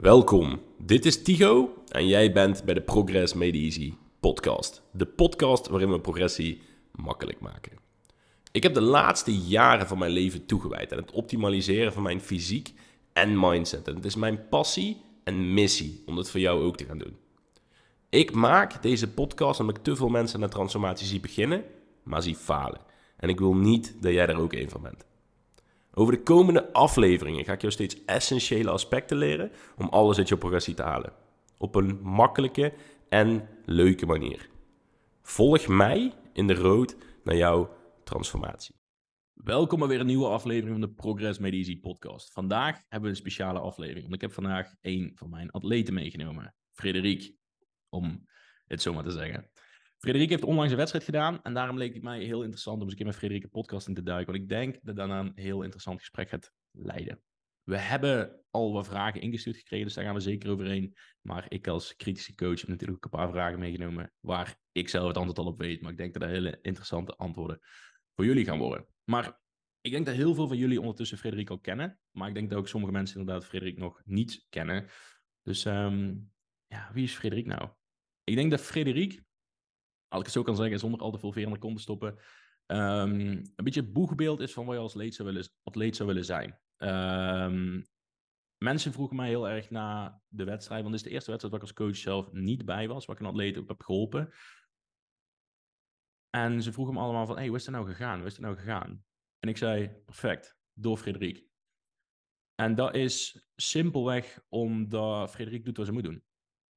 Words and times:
Welkom, 0.00 0.60
dit 0.78 1.06
is 1.06 1.22
Tigo 1.22 1.74
en 1.88 2.06
jij 2.06 2.32
bent 2.32 2.64
bij 2.64 2.74
de 2.74 2.80
Progress 2.80 3.34
Made 3.34 3.58
Easy 3.58 3.94
podcast. 4.20 4.82
De 4.92 5.06
podcast 5.06 5.68
waarin 5.68 5.90
we 5.90 6.00
progressie 6.00 6.62
makkelijk 6.92 7.40
maken. 7.40 7.72
Ik 8.52 8.62
heb 8.62 8.74
de 8.74 8.80
laatste 8.80 9.38
jaren 9.38 9.86
van 9.86 9.98
mijn 9.98 10.10
leven 10.10 10.46
toegewijd 10.46 10.92
aan 10.92 10.98
het 10.98 11.10
optimaliseren 11.10 11.92
van 11.92 12.02
mijn 12.02 12.20
fysiek 12.20 12.72
en 13.12 13.40
mindset. 13.40 13.88
En 13.88 13.94
het 13.94 14.04
is 14.04 14.14
mijn 14.14 14.48
passie 14.48 15.00
en 15.24 15.54
missie 15.54 16.02
om 16.06 16.16
dat 16.16 16.30
voor 16.30 16.40
jou 16.40 16.62
ook 16.62 16.76
te 16.76 16.84
gaan 16.84 16.98
doen. 16.98 17.16
Ik 18.08 18.32
maak 18.32 18.82
deze 18.82 19.08
podcast 19.08 19.60
omdat 19.60 19.76
ik 19.76 19.82
te 19.82 19.96
veel 19.96 20.08
mensen 20.08 20.40
de 20.40 20.48
transformatie 20.48 21.06
zie 21.06 21.20
beginnen, 21.20 21.64
maar 22.02 22.22
zie 22.22 22.36
falen. 22.36 22.80
En 23.16 23.28
ik 23.28 23.38
wil 23.38 23.54
niet 23.54 23.96
dat 24.00 24.12
jij 24.12 24.26
daar 24.26 24.40
ook 24.40 24.52
een 24.52 24.70
van 24.70 24.82
bent. 24.82 25.08
Over 26.00 26.14
de 26.14 26.22
komende 26.22 26.72
afleveringen 26.72 27.44
ga 27.44 27.52
ik 27.52 27.60
jou 27.60 27.72
steeds 27.72 28.04
essentiële 28.04 28.70
aspecten 28.70 29.16
leren 29.16 29.50
om 29.76 29.88
alles 29.88 30.18
uit 30.18 30.28
je 30.28 30.36
progressie 30.36 30.74
te 30.74 30.82
halen. 30.82 31.12
Op 31.58 31.74
een 31.74 32.00
makkelijke 32.02 32.72
en 33.08 33.48
leuke 33.64 34.06
manier. 34.06 34.48
Volg 35.22 35.68
mij 35.68 36.12
in 36.32 36.46
de 36.46 36.54
road 36.54 36.96
naar 37.24 37.36
jouw 37.36 37.76
transformatie. 38.04 38.74
Welkom 39.32 39.78
bij 39.78 39.88
weer 39.88 40.00
een 40.00 40.06
nieuwe 40.06 40.26
aflevering 40.26 40.70
van 40.70 40.80
de 40.80 40.94
Progress 40.94 41.38
Made 41.38 41.56
Easy 41.56 41.80
podcast. 41.80 42.32
Vandaag 42.32 42.74
hebben 42.88 43.02
we 43.02 43.08
een 43.08 43.22
speciale 43.22 43.58
aflevering, 43.58 44.02
want 44.02 44.14
ik 44.14 44.20
heb 44.20 44.32
vandaag 44.32 44.74
een 44.80 45.12
van 45.14 45.30
mijn 45.30 45.50
atleten 45.50 45.94
meegenomen, 45.94 46.54
Frederik, 46.72 47.34
om 47.88 48.26
het 48.66 48.82
zo 48.82 48.92
maar 48.92 49.04
te 49.04 49.10
zeggen. 49.10 49.50
Frederik 50.00 50.28
heeft 50.28 50.44
onlangs 50.44 50.70
een 50.70 50.76
wedstrijd 50.76 51.04
gedaan 51.04 51.42
en 51.42 51.54
daarom 51.54 51.78
leek 51.78 51.94
het 51.94 52.02
mij 52.02 52.24
heel 52.24 52.42
interessant 52.42 52.76
om 52.76 52.82
eens 52.82 52.90
een 52.90 52.96
keer 52.96 53.06
met 53.06 53.16
Frederik 53.16 53.42
een 53.42 53.50
podcast 53.50 53.88
in 53.88 53.94
te 53.94 54.02
duiken, 54.02 54.32
want 54.32 54.44
ik 54.44 54.48
denk 54.48 54.78
dat 54.82 54.96
daarna 54.96 55.20
een 55.20 55.32
heel 55.34 55.62
interessant 55.62 55.98
gesprek 55.98 56.28
gaat 56.28 56.52
leiden. 56.70 57.22
We 57.62 57.76
hebben 57.76 58.42
al 58.50 58.72
wat 58.72 58.86
vragen 58.86 59.20
ingestuurd 59.20 59.56
gekregen, 59.56 59.86
dus 59.86 59.94
daar 59.94 60.04
gaan 60.04 60.14
we 60.14 60.20
zeker 60.20 60.50
overheen. 60.50 60.96
Maar 61.20 61.44
ik 61.48 61.66
als 61.66 61.96
kritische 61.96 62.34
coach 62.34 62.60
heb 62.60 62.68
natuurlijk 62.68 62.96
ook 62.96 63.12
een 63.12 63.18
paar 63.18 63.30
vragen 63.30 63.58
meegenomen 63.58 64.12
waar 64.20 64.56
ik 64.72 64.88
zelf 64.88 65.06
het 65.06 65.16
antwoord 65.16 65.38
al 65.38 65.52
op 65.52 65.58
weet. 65.58 65.80
Maar 65.80 65.90
ik 65.90 65.96
denk 65.96 66.12
dat 66.12 66.22
er 66.22 66.28
hele 66.28 66.58
interessante 66.62 67.16
antwoorden 67.16 67.58
voor 68.14 68.24
jullie 68.24 68.44
gaan 68.44 68.58
worden. 68.58 68.86
Maar 69.04 69.40
ik 69.80 69.90
denk 69.90 70.06
dat 70.06 70.14
heel 70.14 70.34
veel 70.34 70.48
van 70.48 70.56
jullie 70.56 70.80
ondertussen 70.80 71.18
Frederik 71.18 71.50
al 71.50 71.58
kennen. 71.58 71.98
Maar 72.10 72.28
ik 72.28 72.34
denk 72.34 72.50
dat 72.50 72.58
ook 72.58 72.68
sommige 72.68 72.92
mensen 72.92 73.20
inderdaad 73.20 73.46
Frederik 73.46 73.78
nog 73.78 74.00
niet 74.04 74.46
kennen. 74.48 74.86
Dus 75.42 75.64
ehm, 75.64 76.14
ja, 76.66 76.90
wie 76.92 77.04
is 77.04 77.14
Frederik 77.14 77.46
nou? 77.46 77.70
Ik 78.24 78.34
denk 78.34 78.50
dat 78.50 78.60
Frederik 78.60 79.22
als 80.10 80.20
ik 80.20 80.26
het 80.26 80.34
zo 80.34 80.42
kan 80.42 80.56
zeggen, 80.56 80.78
zonder 80.78 81.00
al 81.00 81.10
te 81.10 81.18
veel 81.18 81.32
veer 81.32 81.46
in 81.46 81.52
de 81.52 81.58
kont 81.58 81.76
te 81.76 81.82
stoppen, 81.82 82.18
um, 82.66 83.20
een 83.20 83.64
beetje 83.64 83.80
het 83.80 83.92
boegbeeld 83.92 84.40
is 84.40 84.52
van 84.52 84.64
wat 84.64 84.74
je 84.74 84.80
als 84.80 84.92
atleet 84.92 85.14
zou 85.14 85.28
willen, 85.28 85.48
atleet 85.62 85.96
zou 85.96 86.08
willen 86.08 86.24
zijn. 86.24 86.58
Um, 86.76 87.86
mensen 88.56 88.92
vroegen 88.92 89.16
mij 89.16 89.28
heel 89.28 89.48
erg 89.48 89.70
na 89.70 90.20
de 90.28 90.44
wedstrijd, 90.44 90.82
want 90.82 90.94
dit 90.94 91.00
is 91.00 91.08
de 91.08 91.14
eerste 91.14 91.30
wedstrijd 91.30 91.54
waar 91.54 91.62
ik 91.62 91.76
als 91.76 91.86
coach 91.86 91.96
zelf 91.96 92.32
niet 92.32 92.64
bij 92.64 92.88
was, 92.88 93.06
waar 93.06 93.16
ik 93.16 93.22
een 93.22 93.28
atleet 93.28 93.56
op 93.56 93.68
heb 93.68 93.82
geholpen. 93.82 94.32
En 96.30 96.62
ze 96.62 96.72
vroegen 96.72 96.94
me 96.94 97.00
allemaal 97.00 97.26
van, 97.26 97.36
hey, 97.36 97.46
hoe 97.46 97.56
is 97.56 97.66
het 97.66 97.74
nou 97.74 97.86
gegaan? 97.86 98.18
Hoe 98.18 98.26
is 98.26 98.32
het 98.32 98.42
nou 98.42 98.56
gegaan? 98.56 99.04
En 99.38 99.48
ik 99.48 99.56
zei, 99.56 99.88
perfect, 100.04 100.56
door 100.72 100.96
Frederik. 100.96 101.44
En 102.54 102.74
dat 102.74 102.94
is 102.94 103.46
simpelweg 103.56 104.42
omdat 104.48 105.30
Frederik 105.30 105.64
doet 105.64 105.76
wat 105.76 105.86
ze 105.86 105.92
moet 105.92 106.04
doen. 106.04 106.24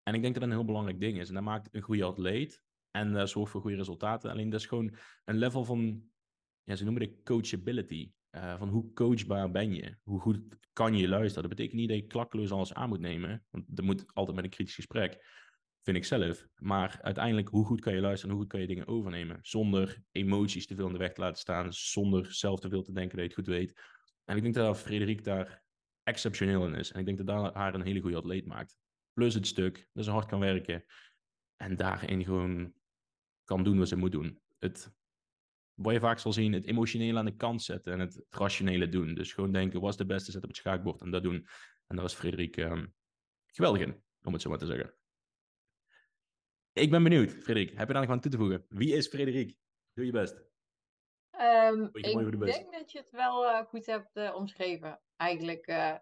En 0.03 0.14
ik 0.14 0.22
denk 0.22 0.34
dat 0.34 0.44
dat 0.44 0.52
een 0.52 0.58
heel 0.58 0.66
belangrijk 0.66 1.00
ding 1.00 1.20
is. 1.20 1.28
En 1.28 1.34
dat 1.34 1.44
maakt 1.44 1.70
een 1.72 1.81
goede 1.81 2.03
atleet 2.03 2.64
en 2.95 3.13
uh, 3.13 3.25
zorgt 3.25 3.52
voor 3.52 3.61
goede 3.61 3.75
resultaten. 3.75 4.31
Alleen 4.31 4.49
dat 4.49 4.59
is 4.59 4.66
gewoon 4.66 4.95
een 5.25 5.38
level 5.38 5.63
van, 5.63 6.03
ja, 6.63 6.75
ze 6.75 6.83
noemen 6.83 7.02
het 7.02 7.23
coachability. 7.23 8.11
Uh, 8.31 8.58
van 8.58 8.69
hoe 8.69 8.94
coachbaar 8.94 9.52
ben 9.52 9.73
je? 9.73 9.97
Hoe 10.03 10.19
goed 10.19 10.39
kan 10.73 10.97
je 10.97 11.08
luisteren? 11.08 11.50
Dat 11.50 11.58
betekent 11.58 11.80
niet 11.80 11.89
dat 11.89 11.97
je 11.97 12.05
klakkeloos 12.08 12.52
alles 12.52 12.73
aan 12.73 12.89
moet 12.89 13.00
nemen. 13.00 13.45
Want 13.50 13.66
dat 13.67 13.85
moet 13.85 14.05
altijd 14.13 14.35
met 14.35 14.45
een 14.45 14.52
kritisch 14.52 14.75
gesprek, 14.75 15.25
vind 15.81 15.97
ik 15.97 16.05
zelf. 16.05 16.47
Maar 16.55 17.00
uiteindelijk, 17.02 17.47
hoe 17.47 17.66
goed 17.66 17.81
kan 17.81 17.94
je 17.94 18.02
luisteren 18.02 18.30
en 18.30 18.35
hoe 18.35 18.41
goed 18.41 18.52
kan 18.52 18.61
je 18.61 18.67
dingen 18.67 18.88
overnemen? 18.88 19.39
Zonder 19.41 20.02
emoties 20.11 20.67
te 20.67 20.75
veel 20.75 20.85
in 20.85 20.91
de 20.91 20.97
weg 20.97 21.13
te 21.13 21.22
laten 21.22 21.39
staan. 21.39 21.73
Zonder 21.73 22.34
zelf 22.34 22.59
te 22.59 22.69
veel 22.69 22.84
te 22.84 22.94
denken 22.94 23.18
dat 23.18 23.25
je 23.25 23.31
het 23.35 23.39
goed 23.39 23.56
weet. 23.56 23.81
En 24.25 24.35
ik 24.35 24.41
denk 24.41 24.53
dat 24.53 24.78
Frederik 24.78 25.23
daar 25.23 25.63
exceptioneel 26.03 26.66
in 26.68 26.75
is. 26.75 26.91
En 26.91 27.00
ik 27.00 27.06
denk 27.06 27.18
dat 27.18 27.28
dat 27.28 27.53
haar 27.53 27.73
een 27.73 27.81
hele 27.81 28.01
goede 28.01 28.18
atleet 28.18 28.45
maakt. 28.45 28.78
Plus 29.13 29.34
het 29.34 29.47
stuk 29.47 29.89
dat 29.94 30.06
ze 30.06 30.12
hard 30.12 30.25
kan 30.25 30.39
werken. 30.39 30.85
En 31.56 31.75
daarin 31.75 32.23
gewoon 32.23 32.73
kan 33.53 33.64
doen 33.64 33.78
wat 33.78 33.88
ze 33.88 33.96
moet 33.96 34.12
doen. 34.12 34.41
Het, 34.59 34.94
wat 35.74 35.94
je 35.94 36.00
vaak 36.00 36.19
zal 36.19 36.34
zien, 36.34 36.53
het 36.53 36.66
emotionele 36.66 37.19
aan 37.19 37.25
de 37.25 37.36
kant 37.36 37.62
zetten 37.62 37.94
en 37.94 38.00
het, 38.00 38.25
rationele 38.30 38.90
doen. 38.90 39.14
Dus 39.14 39.34
gewoon 39.34 39.52
denken, 39.52 39.81
wat 39.81 39.90
is 39.90 39.97
de 39.97 40.06
beste 40.06 40.31
zet 40.31 40.44
op 40.44 40.50
het 40.50 40.58
schaakbord 40.58 41.02
en 41.02 41.12
dat 41.12 41.24
doen. 41.24 41.47
En 41.88 41.96
daar 41.96 42.06
is 42.06 42.13
Frederik 42.13 42.58
um, 42.58 42.94
geweldig 43.46 43.81
in, 43.81 44.03
om 44.24 44.34
het 44.34 44.42
zo 44.42 44.50
maar 44.50 44.58
te 44.58 44.66
zeggen. 44.66 44.96
Ik 46.72 46.90
ben 46.90 47.03
benieuwd, 47.03 47.31
Frederik. 47.31 47.78
Heb 47.78 47.88
je 47.88 47.94
daar 47.94 48.02
nog 48.02 48.12
aan 48.12 48.19
toe 48.19 48.31
te 48.31 48.38
voegen? 48.38 48.66
Wie 48.69 48.96
is 48.96 49.08
Frederik? 49.08 49.58
Doe 49.94 50.06
je 50.06 50.12
best. 50.12 50.44
Um, 51.40 51.90
ik 51.92 52.03
denk 52.40 52.72
dat 52.72 52.92
je 52.92 52.97
het 52.97 53.12
wel 53.12 53.44
uh, 53.44 53.62
goed 53.66 53.86
hebt 53.86 54.18
uh, 54.18 54.36
omschreven. 54.36 55.02
Eigenlijk, 55.16 55.68
uh, 55.68 55.96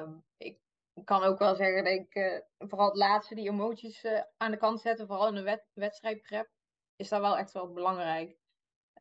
um, 0.00 0.24
ik 0.36 0.63
kan 1.04 1.22
ook 1.22 1.38
wel 1.38 1.54
zeggen 1.54 1.84
dat 1.84 1.92
ik 1.92 2.14
uh, 2.14 2.38
vooral 2.58 2.88
het 2.88 2.96
laatste, 2.96 3.34
die 3.34 3.48
emoties 3.48 4.04
uh, 4.04 4.20
aan 4.36 4.50
de 4.50 4.56
kant 4.56 4.80
zetten, 4.80 5.06
vooral 5.06 5.28
in 5.28 5.36
een 5.36 5.44
wed 5.44 5.66
wedstrijdprep, 5.72 6.50
is 6.96 7.08
dat 7.08 7.20
wel 7.20 7.36
echt 7.36 7.52
wel 7.52 7.72
belangrijk. 7.72 8.36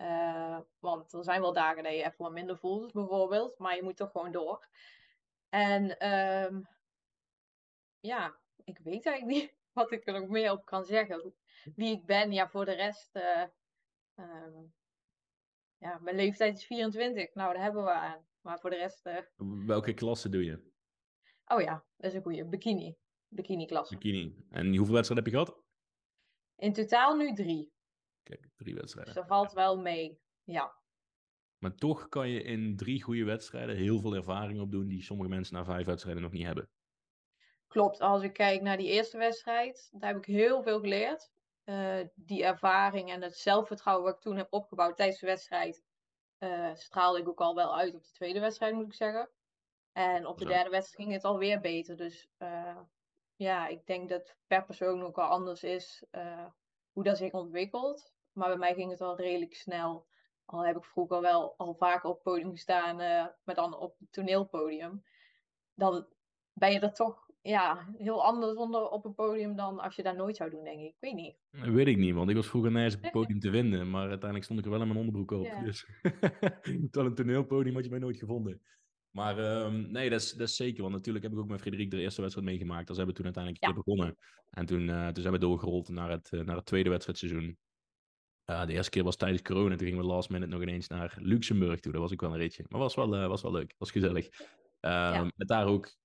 Uh, 0.02 0.60
want 0.80 1.14
er 1.14 1.24
zijn 1.24 1.42
wel 1.42 1.54
dagen 1.54 1.84
dat 1.84 1.92
je 1.92 2.04
even 2.04 2.16
wat 2.18 2.32
minder 2.32 2.58
voelt, 2.58 2.94
bijvoorbeeld, 2.94 3.58
maar 3.58 3.76
je 3.76 3.84
moet 3.84 3.98
toch 3.98 4.12
gewoon 4.12 4.32
door. 4.32 4.68
En 5.50 6.10
um, 6.14 6.68
ja, 8.00 8.36
ik 8.64 8.80
weet 8.84 9.06
eigenlijk 9.06 9.42
niet 9.42 9.54
wat 9.74 9.92
ik 9.92 10.08
er 10.08 10.20
nog 10.20 10.30
meer 10.30 10.52
op 10.52 10.66
kan 10.66 10.86
zeggen. 10.86 11.34
Wie 11.76 11.96
ik 11.96 12.06
ben, 12.06 12.32
ja, 12.32 12.50
voor 12.50 12.66
de 12.66 12.74
rest. 12.74 13.16
Um, 14.16 14.74
ja, 15.78 16.00
mijn 16.02 16.16
leeftijd 16.16 16.58
is 16.58 16.66
24, 16.66 17.34
nou, 17.34 17.54
daar 17.54 17.64
hebben 17.64 17.84
we 17.84 17.92
aan. 17.92 18.26
Maar 18.42 18.60
voor 18.60 18.70
de 18.70 18.76
rest. 18.76 19.10
Welke 19.66 19.94
klasse 19.94 20.30
doe 20.30 20.44
je? 20.44 20.73
Oh 21.48 21.62
ja, 21.62 21.86
dat 21.98 22.12
is 22.12 22.18
een 22.18 22.24
goede. 22.24 22.46
Bikini. 22.46 22.98
Bikini-klasse. 23.28 23.98
Bikini. 23.98 24.46
En 24.50 24.76
hoeveel 24.76 24.94
wedstrijden 24.94 25.26
heb 25.26 25.34
je 25.34 25.40
gehad? 25.40 25.64
In 26.56 26.74
totaal 26.74 27.16
nu 27.16 27.34
drie. 27.34 27.72
Kijk, 28.24 28.50
drie 28.56 28.76
wedstrijden. 28.76 29.14
Dus 29.14 29.24
dat 29.24 29.32
valt 29.32 29.54
wel 29.54 29.78
mee, 29.78 30.20
ja. 30.44 30.82
Maar 31.58 31.76
toch 31.76 32.10
kan 32.10 32.30
je 32.30 32.44
in 32.44 32.76
drie 32.76 33.04
goede 33.04 33.24
wedstrijden 33.24 33.76
heel 33.76 34.00
veel 34.00 34.16
ervaring 34.16 34.60
opdoen 34.60 34.88
die 34.88 35.04
sommige 35.04 35.30
mensen 35.30 35.56
na 35.56 35.66
vijf 35.66 35.86
wedstrijden 35.86 36.22
nog 36.22 36.32
niet 36.32 36.46
hebben. 36.46 36.70
Klopt, 37.68 38.00
als 38.00 38.24
ik 38.24 38.34
kijk 38.34 38.62
naar 38.62 38.78
die 38.78 38.88
eerste 38.88 39.18
wedstrijd, 39.18 39.90
daar 39.92 40.14
heb 40.14 40.26
ik 40.26 40.36
heel 40.36 40.64
veel 40.64 40.80
geleerd. 40.80 41.32
Uh, 41.66 42.00
die 42.16 42.44
ervaring 42.44 43.12
en 43.12 43.22
het 43.22 43.38
zelfvertrouwen 43.38 44.06
wat 44.06 44.16
ik 44.16 44.22
toen 44.22 44.38
heb 44.38 44.54
opgebouwd 44.54 44.98
tijdens 44.98 45.20
de 45.20 45.26
wedstrijd, 45.26 45.84
uh, 46.40 46.76
straalde 46.76 47.20
ik 47.20 47.28
ook 47.28 47.42
al 47.42 47.56
wel 47.56 47.78
uit 47.78 47.96
op 47.96 48.04
de 48.04 48.12
tweede 48.12 48.40
wedstrijd, 48.40 48.74
moet 48.74 48.86
ik 48.86 48.94
zeggen. 48.94 49.30
En 49.94 50.26
op 50.26 50.38
de 50.38 50.46
derde 50.46 50.70
wedstrijd 50.70 51.02
ging 51.02 51.12
het 51.12 51.24
alweer 51.24 51.60
beter. 51.60 51.98
Dus 51.98 52.30
uh, 52.40 52.78
ja, 53.36 53.68
ik 53.68 53.86
denk 53.86 54.10
dat 54.10 54.36
per 54.48 54.66
persoon 54.66 55.02
ook 55.02 55.18
al 55.18 55.28
anders 55.28 55.64
is 55.64 56.06
uh, 56.12 56.46
hoe 56.92 57.04
dat 57.04 57.18
zich 57.18 57.32
ontwikkelt. 57.32 58.14
Maar 58.32 58.48
bij 58.48 58.58
mij 58.58 58.74
ging 58.74 58.92
het 58.92 59.02
al 59.02 59.18
redelijk 59.18 59.56
snel. 59.56 60.06
Al 60.46 60.66
heb 60.66 60.76
ik 60.76 60.84
vroeger 60.84 61.22
wel 61.22 61.54
al 61.58 61.76
vaker 61.76 62.10
op 62.10 62.16
het 62.16 62.24
podium 62.24 62.52
gestaan, 62.52 63.02
uh, 63.02 63.26
maar 63.44 63.56
dan 63.56 63.78
op 63.78 63.96
het 64.00 64.12
toneelpodium. 64.12 65.04
Dan 65.74 66.08
ben 66.54 66.72
je 66.72 66.80
er 66.80 66.94
toch 66.94 67.32
ja, 67.42 67.94
heel 67.98 68.24
anders 68.24 68.56
onder 68.56 68.90
op 68.90 69.06
een 69.06 69.14
podium 69.14 69.56
dan 69.56 69.80
als 69.80 69.96
je 69.96 70.04
dat 70.04 70.16
nooit 70.16 70.36
zou 70.36 70.50
doen, 70.50 70.64
denk 70.64 70.80
ik. 70.80 70.86
Ik 70.86 70.98
weet 71.00 71.14
niet. 71.14 71.36
Dat 71.52 71.74
weet 71.74 71.88
ik 71.88 71.98
niet, 71.98 72.14
want 72.14 72.30
ik 72.30 72.36
was 72.36 72.48
vroeger 72.48 72.72
nergens 72.72 72.96
op 72.96 73.02
het 73.02 73.12
podium 73.12 73.40
te 73.40 73.52
vinden. 73.52 73.90
Maar 73.90 74.02
uiteindelijk 74.02 74.44
stond 74.44 74.60
ik 74.60 74.66
er 74.66 74.72
wel 74.72 74.82
in 74.82 74.88
mijn 74.88 75.00
onderbroek 75.00 75.32
op. 75.32 75.46
Ja. 75.46 75.64
Dus 75.64 75.88
terwijl 76.92 77.06
een 77.06 77.16
toneelpodium 77.16 77.76
had 77.76 77.84
je 77.84 77.90
mij 77.90 78.00
nooit 78.00 78.18
gevonden. 78.18 78.62
Maar 79.14 79.64
um, 79.66 79.92
nee, 79.92 80.10
dat 80.10 80.22
is, 80.22 80.32
dat 80.32 80.48
is 80.48 80.56
zeker. 80.56 80.82
Want 80.82 80.94
natuurlijk 80.94 81.24
heb 81.24 81.34
ik 81.34 81.40
ook 81.40 81.48
met 81.48 81.62
Frederik 81.62 81.92
de 81.92 82.00
eerste 82.02 82.22
wedstrijd 82.22 82.48
meegemaakt. 82.48 82.88
Dus 82.88 82.98
hebben 82.98 83.16
we 83.16 83.22
toen 83.22 83.34
uiteindelijk 83.34 83.64
een 83.64 83.74
keer 83.74 83.84
begonnen. 83.84 84.18
En 84.50 84.66
toen, 84.66 84.82
uh, 84.82 85.08
toen 85.08 85.22
zijn 85.22 85.34
we 85.34 85.40
doorgerold 85.40 85.90
naar 85.90 86.10
het, 86.10 86.32
uh, 86.32 86.42
naar 86.42 86.56
het 86.56 86.66
tweede 86.66 86.90
wedstrijdseizoen. 86.90 87.58
Uh, 88.46 88.66
de 88.66 88.74
eerste 88.74 88.90
keer 88.90 89.04
was 89.04 89.16
tijdens 89.16 89.42
corona. 89.42 89.76
Toen 89.76 89.88
gingen 89.88 90.02
we 90.02 90.08
last 90.08 90.30
minute 90.30 90.52
nog 90.52 90.62
ineens 90.62 90.88
naar 90.88 91.18
Luxemburg 91.20 91.80
toe. 91.80 91.92
Dat 91.92 92.02
was 92.02 92.12
ook 92.12 92.22
wel 92.22 92.32
een 92.32 92.38
ritje. 92.38 92.66
Maar 92.68 92.80
was 92.80 92.96
wel, 92.96 93.28
was 93.28 93.42
wel 93.42 93.52
leuk. 93.52 93.76
Was 93.78 93.92
gezellig. 93.92 94.26
Um, 94.26 94.92
ja. 94.92 95.32
Met 95.36 95.48
daar 95.48 95.66
ook, 95.66 95.96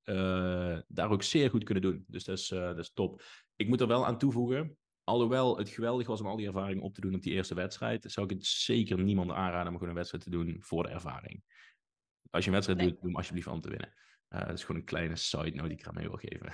daar 0.89 1.11
ook 1.11 1.23
zeer 1.23 1.51
goed 1.51 1.65
kunnen 1.65 1.83
doen. 1.83 2.05
Dus 2.07 2.25
dat 2.25 2.39
is, 2.39 2.49
dat 2.49 2.79
is 2.79 2.93
top. 2.93 3.23
Ik 3.57 3.69
moet 3.69 3.81
er 3.81 3.87
wel 3.87 4.07
aan 4.07 4.19
toevoegen. 4.19 4.77
Alhoewel 5.05 5.59
het 5.59 5.69
geweldig 5.69 6.07
was 6.07 6.21
om 6.21 6.27
al 6.27 6.37
die 6.37 6.47
ervaring 6.47 6.83
op 6.83 6.95
te 6.95 7.01
doen 7.01 7.15
op 7.15 7.23
die 7.23 7.33
eerste 7.33 7.55
wedstrijd, 7.55 8.05
zou 8.13 8.27
ik 8.27 8.33
het 8.37 8.47
zeker 8.47 9.03
niemand 9.03 9.31
aanraden 9.31 9.67
om 9.67 9.73
gewoon 9.73 9.89
een 9.89 9.95
wedstrijd 9.95 10.25
te 10.25 10.31
doen 10.31 10.57
voor 10.61 10.83
de 10.83 10.89
ervaring. 10.89 11.43
Als 12.31 12.45
je 12.45 12.51
een 12.51 12.57
wedstrijd 12.57 12.81
nee. 12.81 12.89
doet, 12.89 13.01
doe 13.01 13.09
hem 13.09 13.17
alsjeblieft 13.17 13.47
om 13.47 13.61
te 13.61 13.71
winnen. 13.71 13.93
Uh, 14.29 14.47
dat 14.47 14.57
is 14.57 14.65
gewoon 14.65 14.81
een 14.81 14.87
kleine 14.87 15.17
side 15.17 15.51
note 15.51 15.69
die 15.69 15.79
ik 15.79 15.87
aan 15.87 15.95
mee 15.95 16.09
wil 16.09 16.19
geven. 16.23 16.51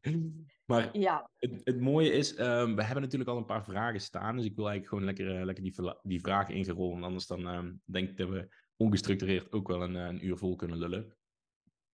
maar 0.70 0.98
ja. 0.98 1.30
het, 1.38 1.60
het, 1.64 1.80
mooie 1.80 2.12
is, 2.12 2.38
um, 2.38 2.76
we 2.76 2.84
hebben 2.84 3.02
natuurlijk 3.02 3.30
al 3.30 3.36
een 3.36 3.44
paar 3.44 3.64
vragen 3.64 4.00
staan. 4.00 4.36
Dus 4.36 4.44
ik 4.44 4.56
wil 4.56 4.68
eigenlijk 4.68 4.88
gewoon 4.88 5.04
lekker, 5.04 5.38
uh, 5.38 5.44
lekker 5.44 5.64
die, 5.64 5.94
die 6.02 6.20
vragen 6.20 6.54
ingerollen. 6.54 7.02
Anders 7.02 7.26
dan 7.26 7.46
um, 7.46 7.80
denk 7.84 8.08
ik 8.08 8.16
dat 8.16 8.28
we 8.28 8.54
ongestructureerd 8.76 9.52
ook 9.52 9.68
wel 9.68 9.82
een, 9.82 9.94
een 9.94 10.26
uur 10.26 10.36
vol 10.36 10.56
kunnen 10.56 10.78
lullen. 10.78 11.16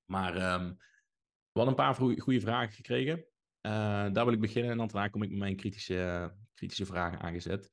Maar 0.04 0.34
um, 0.34 0.68
We 1.52 1.60
hadden 1.60 1.78
een 1.78 1.94
paar 1.94 1.94
goede 1.94 2.40
vragen 2.40 2.72
gekregen. 2.72 3.18
Uh, 3.18 4.12
daar 4.12 4.24
wil 4.24 4.32
ik 4.32 4.40
beginnen 4.40 4.70
en 4.70 4.76
dan 4.76 4.86
daarna 4.86 5.08
kom 5.08 5.22
ik 5.22 5.30
met 5.30 5.38
mijn 5.38 5.56
kritische, 5.56 6.32
kritische 6.54 6.86
vragen 6.86 7.20
aangezet. 7.20 7.70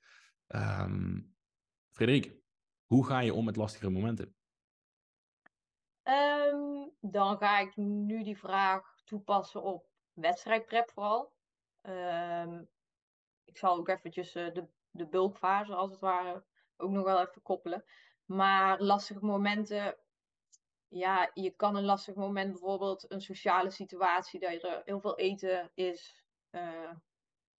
Frederik, 1.91 2.35
hoe 2.85 3.05
ga 3.05 3.19
je 3.19 3.33
om 3.33 3.45
met 3.45 3.55
lastige 3.55 3.89
momenten? 3.89 4.35
Um, 6.09 6.91
dan 6.99 7.37
ga 7.37 7.59
ik 7.59 7.75
nu 7.75 8.23
die 8.23 8.37
vraag 8.37 9.01
toepassen 9.05 9.63
op 9.63 9.85
wedstrijdprep 10.13 10.91
vooral. 10.91 11.33
Um, 11.81 12.69
ik 13.45 13.57
zal 13.57 13.77
ook 13.77 13.87
eventjes 13.87 14.35
uh, 14.35 14.53
de, 14.53 14.67
de 14.91 15.07
bulkfase 15.07 15.75
als 15.75 15.91
het 15.91 15.99
ware 15.99 16.43
ook 16.77 16.91
nog 16.91 17.03
wel 17.03 17.19
even 17.19 17.41
koppelen. 17.41 17.83
Maar 18.25 18.81
lastige 18.81 19.25
momenten, 19.25 19.97
ja, 20.87 21.31
je 21.33 21.49
kan 21.49 21.75
een 21.75 21.85
lastig 21.85 22.15
moment 22.15 22.51
bijvoorbeeld 22.51 23.11
een 23.11 23.21
sociale 23.21 23.69
situatie, 23.69 24.39
dat 24.39 24.63
er 24.63 24.81
heel 24.85 24.99
veel 24.99 25.17
eten 25.17 25.71
is. 25.73 26.25
Uh, 26.51 26.91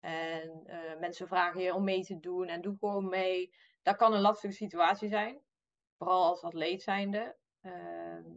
en 0.00 0.62
uh, 0.66 0.98
mensen 0.98 1.28
vragen 1.28 1.60
je 1.60 1.74
om 1.74 1.84
mee 1.84 2.04
te 2.04 2.20
doen 2.20 2.46
en 2.46 2.60
doe 2.60 2.76
gewoon 2.78 3.08
mee. 3.08 3.54
Dat 3.82 3.96
kan 3.96 4.14
een 4.14 4.20
lastige 4.20 4.54
situatie 4.54 5.08
zijn. 5.08 5.40
Vooral 5.98 6.24
als 6.24 6.42
atleet 6.42 6.82
zijnde. 6.82 7.36
Uh, 7.68 8.32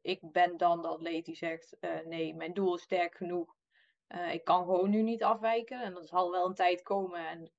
ik 0.00 0.32
ben 0.32 0.56
dan 0.56 0.82
de 0.82 0.88
atleet 0.88 1.24
die 1.24 1.36
zegt: 1.36 1.76
uh, 1.80 2.00
nee, 2.04 2.34
mijn 2.34 2.54
doel 2.54 2.74
is 2.74 2.82
sterk 2.82 3.16
genoeg. 3.16 3.54
ik 4.30 4.44
kan 4.44 4.64
gewoon 4.64 4.90
nu 4.90 5.02
niet 5.02 5.22
afwijken. 5.22 5.82
En 5.82 5.94
dat 5.94 6.08
zal 6.08 6.30
wel 6.30 6.46
een 6.46 6.54
tijd 6.54 6.82
komen. 6.82 7.26
En 7.26 7.52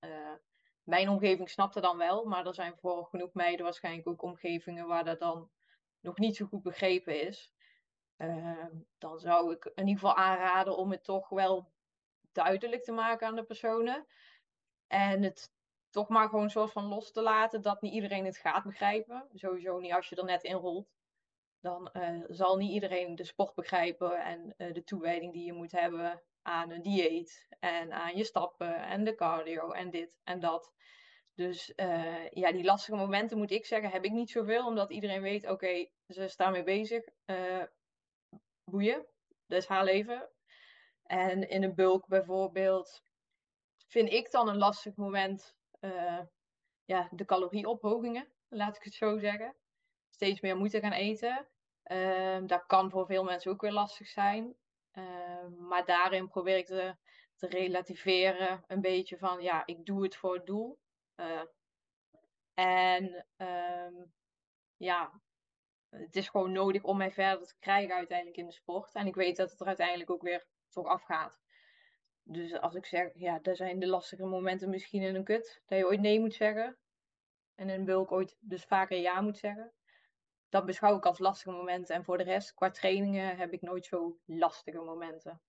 mijn 0.83 1.09
omgeving 1.09 1.49
snapt 1.49 1.81
dan 1.81 1.97
wel. 1.97 2.25
Maar 2.25 2.45
er 2.45 2.53
zijn 2.53 2.77
voor 2.77 3.05
genoeg 3.05 3.33
meiden 3.33 3.65
waarschijnlijk 3.65 4.07
ook 4.07 4.21
omgevingen 4.21 4.87
waar 4.87 5.03
dat 5.03 5.19
dan 5.19 5.49
nog 5.99 6.17
niet 6.17 6.35
zo 6.35 6.45
goed 6.45 6.63
begrepen 6.63 7.21
is. 7.27 7.51
Ehm, 8.17 8.75
dan 8.97 9.19
zou 9.19 9.53
ik 9.53 9.65
in 9.65 9.87
ieder 9.87 9.99
geval 9.99 10.15
aanraden 10.15 10.77
om 10.77 10.91
het 10.91 11.03
toch 11.03 11.29
wel 11.29 11.71
duidelijk 12.31 12.83
te 12.83 12.91
maken 12.91 13.27
aan 13.27 13.35
de 13.35 13.43
personen. 13.43 14.07
En 14.87 15.23
het 15.23 15.51
toch 15.89 16.07
maar 16.07 16.29
gewoon 16.29 16.49
soort 16.49 16.71
van 16.71 16.85
los 16.85 17.11
te 17.11 17.21
laten 17.21 17.61
dat 17.61 17.81
niet 17.81 17.93
iedereen 17.93 18.25
het 18.25 18.37
gaat 18.37 18.63
begrijpen. 18.63 19.29
Sowieso 19.33 19.79
niet 19.79 19.93
als 19.93 20.09
je 20.09 20.15
er 20.15 20.25
net 20.25 20.43
in 20.43 20.55
rolt. 20.55 20.87
Dan 21.59 21.89
uh, 21.93 22.23
zal 22.27 22.57
niet 22.57 22.71
iedereen 22.71 23.15
de 23.15 23.23
sport 23.23 23.55
begrijpen 23.55 24.23
en 24.23 24.53
uh, 24.57 24.73
de 24.73 24.83
toewijding 24.83 25.33
die 25.33 25.45
je 25.45 25.53
moet 25.53 25.71
hebben 25.71 26.23
aan 26.41 26.71
een 26.71 26.81
dieet 26.81 27.47
en 27.59 27.93
aan 27.93 28.17
je 28.17 28.23
stappen 28.23 28.75
en 28.75 29.03
de 29.03 29.15
cardio 29.15 29.71
en 29.71 29.89
dit 29.89 30.19
en 30.23 30.39
dat. 30.39 30.73
Dus 31.33 31.73
uh, 31.75 32.29
ja, 32.29 32.51
die 32.51 32.63
lastige 32.63 32.97
momenten 32.97 33.37
moet 33.37 33.51
ik 33.51 33.65
zeggen, 33.65 33.91
heb 33.91 34.03
ik 34.03 34.11
niet 34.11 34.29
zoveel, 34.29 34.65
omdat 34.65 34.91
iedereen 34.91 35.21
weet, 35.21 35.49
oké, 35.49 35.87
ze 36.07 36.27
staan 36.27 36.51
mee 36.51 36.63
bezig. 36.63 37.03
boeien, 38.63 39.05
dat 39.45 39.61
is 39.61 39.67
haar 39.67 39.83
leven. 39.83 40.29
En 41.03 41.49
in 41.49 41.63
een 41.63 41.75
bulk 41.75 42.07
bijvoorbeeld 42.07 43.01
vind 43.87 44.09
ik 44.09 44.31
dan 44.31 44.47
een 44.47 44.57
lastig 44.57 44.95
moment 44.95 45.56
uh, 45.79 46.19
ja, 46.85 47.07
de 47.11 47.25
calorieophogingen, 47.25 48.27
laat 48.47 48.75
ik 48.75 48.83
het 48.83 48.93
zo 48.93 49.19
zeggen. 49.19 49.55
Steeds 50.09 50.41
meer 50.41 50.57
moeten 50.57 50.81
gaan 50.81 50.91
eten. 50.91 51.47
Uh, 51.91 52.39
dat 52.45 52.65
kan 52.65 52.91
voor 52.91 53.05
veel 53.05 53.23
mensen 53.23 53.51
ook 53.51 53.61
weer 53.61 53.71
lastig 53.71 54.07
zijn. 54.07 54.55
Uh, 54.93 55.47
maar 55.47 55.85
daarin 55.85 56.27
probeer 56.27 56.57
ik 56.57 56.65
te, 56.65 56.95
te, 57.35 57.47
relativeren 57.47 58.63
een 58.67 58.81
beetje 58.81 59.17
van 59.17 59.41
ja, 59.41 59.65
ik 59.65 59.85
doe 59.85 60.03
het 60.03 60.15
voor 60.15 60.33
het 60.33 60.45
doel. 60.45 60.79
Eh, 61.15 61.41
en 62.53 63.25
ehm, 63.37 63.93
ja, 64.77 65.21
het 65.89 66.15
is 66.15 66.29
gewoon 66.29 66.51
nodig 66.51 66.83
om 66.83 66.97
mij 66.97 67.11
verder 67.11 67.47
te 67.47 67.55
krijgen 67.59 67.95
uiteindelijk 67.95 68.37
in 68.37 68.45
de 68.45 68.51
sport. 68.51 68.93
En 68.93 69.07
ik 69.07 69.15
weet 69.15 69.37
dat 69.37 69.51
het 69.51 69.59
er 69.59 69.67
uiteindelijk 69.67 70.09
ook 70.09 70.21
weer 70.21 70.47
toch 70.69 70.85
afgaat. 70.85 71.39
Dus 72.29 72.59
als 72.59 72.75
ik 72.75 72.85
zeg, 72.85 73.09
ja, 73.13 73.39
daar 73.39 73.55
zijn 73.55 73.79
de 73.79 73.87
lastige 73.87 74.25
momenten 74.25 74.69
misschien 74.69 75.01
in 75.01 75.15
een 75.15 75.23
kut. 75.23 75.61
Dat 75.65 75.77
je 75.77 75.85
ooit 75.85 76.01
nee 76.01 76.19
moet 76.19 76.33
zeggen. 76.33 76.77
En 77.55 77.69
in 77.69 77.85
bulk 77.85 78.11
ooit 78.11 78.37
dus 78.39 78.63
vaker 78.63 78.97
ja 78.97 79.21
moet 79.21 79.37
zeggen. 79.37 79.73
Dat 80.49 80.65
beschouw 80.65 80.97
ik 80.97 81.05
als 81.05 81.19
lastige 81.19 81.51
momenten. 81.51 81.95
En 81.95 82.03
voor 82.03 82.17
de 82.17 82.23
rest, 82.23 82.53
qua 82.53 82.69
trainingen, 82.69 83.37
heb 83.37 83.53
ik 83.53 83.61
nooit 83.61 83.85
zo 83.85 84.19
lastige 84.25 84.77
momenten. 84.77 85.41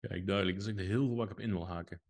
Kijk, 0.00 0.26
duidelijk. 0.26 0.58
Dat 0.58 0.66
is 0.66 0.72
echt 0.72 0.86
heel 0.88 1.06
veel 1.06 1.16
wat 1.16 1.26
ik 1.26 1.32
op 1.32 1.40
in 1.40 1.50
wil 1.50 1.66
haken. 1.66 2.02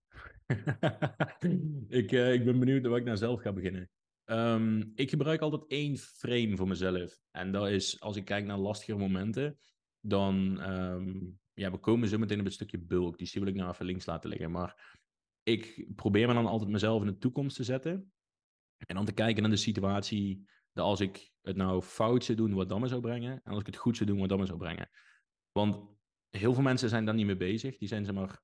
ik, 2.00 2.12
uh, 2.12 2.32
ik 2.32 2.44
ben 2.44 2.58
benieuwd 2.58 2.86
waar 2.86 2.98
ik 2.98 3.04
naar 3.04 3.16
zelf 3.16 3.40
ga 3.40 3.52
beginnen. 3.52 3.90
Um, 4.24 4.92
ik 4.94 5.10
gebruik 5.10 5.40
altijd 5.40 5.66
één 5.66 5.96
frame 5.96 6.56
voor 6.56 6.68
mezelf. 6.68 7.20
En 7.30 7.52
dat 7.52 7.68
is, 7.68 8.00
als 8.00 8.16
ik 8.16 8.24
kijk 8.24 8.44
naar 8.44 8.58
lastige 8.58 8.96
momenten, 8.96 9.58
dan, 10.00 10.62
um, 10.70 11.40
ja, 11.54 11.70
we 11.70 11.78
komen 11.78 12.08
zo 12.08 12.18
meteen 12.18 12.38
op 12.38 12.44
het 12.44 12.54
stukje 12.54 12.78
bulk. 12.78 13.18
Die 13.18 13.30
wil 13.32 13.46
ik 13.46 13.54
nou 13.54 13.70
even 13.70 13.86
links 13.86 14.06
laten 14.06 14.30
liggen. 14.30 14.50
Maar 14.50 14.98
ik 15.42 15.86
probeer 15.94 16.26
me 16.26 16.34
dan 16.34 16.46
altijd 16.46 16.70
mezelf 16.70 17.00
in 17.00 17.06
de 17.06 17.18
toekomst 17.18 17.56
te 17.56 17.64
zetten. 17.64 18.12
En 18.86 18.94
dan 18.94 19.04
te 19.04 19.12
kijken 19.12 19.42
naar 19.42 19.50
de 19.50 19.56
situatie, 19.56 20.48
dat 20.72 20.84
als 20.84 21.00
ik 21.00 21.30
het 21.42 21.56
nou 21.56 21.82
fout 21.82 22.24
zou 22.24 22.38
doen, 22.38 22.54
wat 22.54 22.68
dan 22.68 22.80
me 22.80 22.88
zou 22.88 23.00
brengen. 23.00 23.32
En 23.44 23.50
als 23.50 23.60
ik 23.60 23.66
het 23.66 23.76
goed 23.76 23.96
zou 23.96 24.10
doen, 24.10 24.18
wat 24.18 24.28
dan 24.28 24.38
me 24.38 24.46
zou 24.46 24.58
brengen. 24.58 24.90
Want 25.52 25.78
heel 26.30 26.54
veel 26.54 26.62
mensen 26.62 26.88
zijn 26.88 27.04
daar 27.04 27.14
niet 27.14 27.26
mee 27.26 27.36
bezig. 27.36 27.78
Die 27.78 27.88
zijn 27.88 28.04
ze 28.04 28.12
maar 28.12 28.42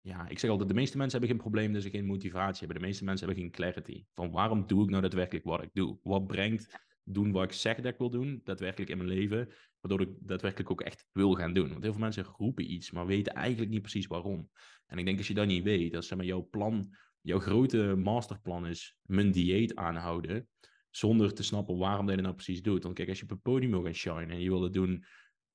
ja, 0.00 0.28
ik 0.28 0.38
zeg 0.38 0.50
altijd, 0.50 0.68
de 0.68 0.74
meeste 0.74 0.96
mensen 0.96 1.18
hebben 1.18 1.36
geen 1.36 1.50
probleem 1.50 1.80
ze 1.80 1.90
geen 1.90 2.06
motivatie 2.06 2.58
hebben. 2.58 2.80
De 2.80 2.86
meeste 2.86 3.04
mensen 3.04 3.26
hebben 3.26 3.44
geen 3.44 3.52
clarity. 3.52 4.04
Van 4.14 4.30
waarom 4.30 4.66
doe 4.66 4.84
ik 4.84 4.90
nou 4.90 5.02
daadwerkelijk 5.02 5.44
wat 5.44 5.62
ik 5.62 5.70
doe? 5.72 5.98
Wat 6.02 6.26
brengt 6.26 6.86
doen 7.02 7.32
wat 7.32 7.44
ik 7.44 7.52
zeg 7.52 7.76
dat 7.76 7.92
ik 7.92 7.98
wil 7.98 8.10
doen, 8.10 8.40
daadwerkelijk 8.44 8.90
in 8.90 8.96
mijn 8.96 9.08
leven, 9.08 9.48
waardoor 9.80 10.06
ik 10.06 10.14
daadwerkelijk 10.20 10.70
ook 10.70 10.80
echt 10.80 11.06
wil 11.12 11.34
gaan 11.34 11.52
doen. 11.52 11.68
Want 11.68 11.82
heel 11.82 11.92
veel 11.92 12.00
mensen 12.00 12.24
roepen 12.24 12.72
iets, 12.72 12.90
maar 12.90 13.06
weten 13.06 13.32
eigenlijk 13.32 13.70
niet 13.70 13.82
precies 13.82 14.06
waarom. 14.06 14.50
En 14.86 14.98
ik 14.98 15.04
denk 15.04 15.18
als 15.18 15.28
je 15.28 15.34
dat 15.34 15.46
niet 15.46 15.62
weet, 15.62 15.92
dat 15.92 16.04
zeg 16.04 16.18
maar 16.18 16.26
jouw 16.26 16.48
plan, 16.50 16.94
jouw 17.20 17.40
grote 17.40 17.94
masterplan 17.96 18.66
is 18.66 18.96
mijn 19.02 19.30
dieet 19.30 19.74
aanhouden, 19.74 20.48
zonder 20.90 21.34
te 21.34 21.42
snappen 21.42 21.76
waarom 21.76 22.08
je 22.08 22.14
dat 22.14 22.22
nou 22.22 22.34
precies 22.34 22.62
doet. 22.62 22.82
Want 22.82 22.94
kijk, 22.94 23.08
als 23.08 23.18
je 23.18 23.24
op 23.24 23.30
een 23.30 23.40
podium 23.40 23.70
wil 23.70 23.82
gaan 23.82 23.94
shine 23.94 24.32
en 24.32 24.40
je 24.40 24.48
wil 24.48 24.62
het 24.62 24.72
doen 24.72 25.04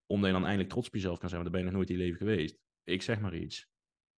omdat 0.05 0.27
je 0.27 0.33
dan 0.33 0.45
eindelijk 0.45 0.69
trots 0.69 0.87
op 0.87 0.93
jezelf 0.93 1.17
kan 1.17 1.29
zijn, 1.29 1.41
want 1.41 1.53
dan 1.53 1.61
ben 1.61 1.71
je 1.71 1.77
nog 1.77 1.87
nooit 1.87 1.89
in 1.89 1.97
je 1.97 2.03
leven 2.03 2.27
geweest. 2.27 2.57
Ik 2.83 3.01
zeg 3.01 3.19
maar 3.19 3.35
iets. 3.35 3.67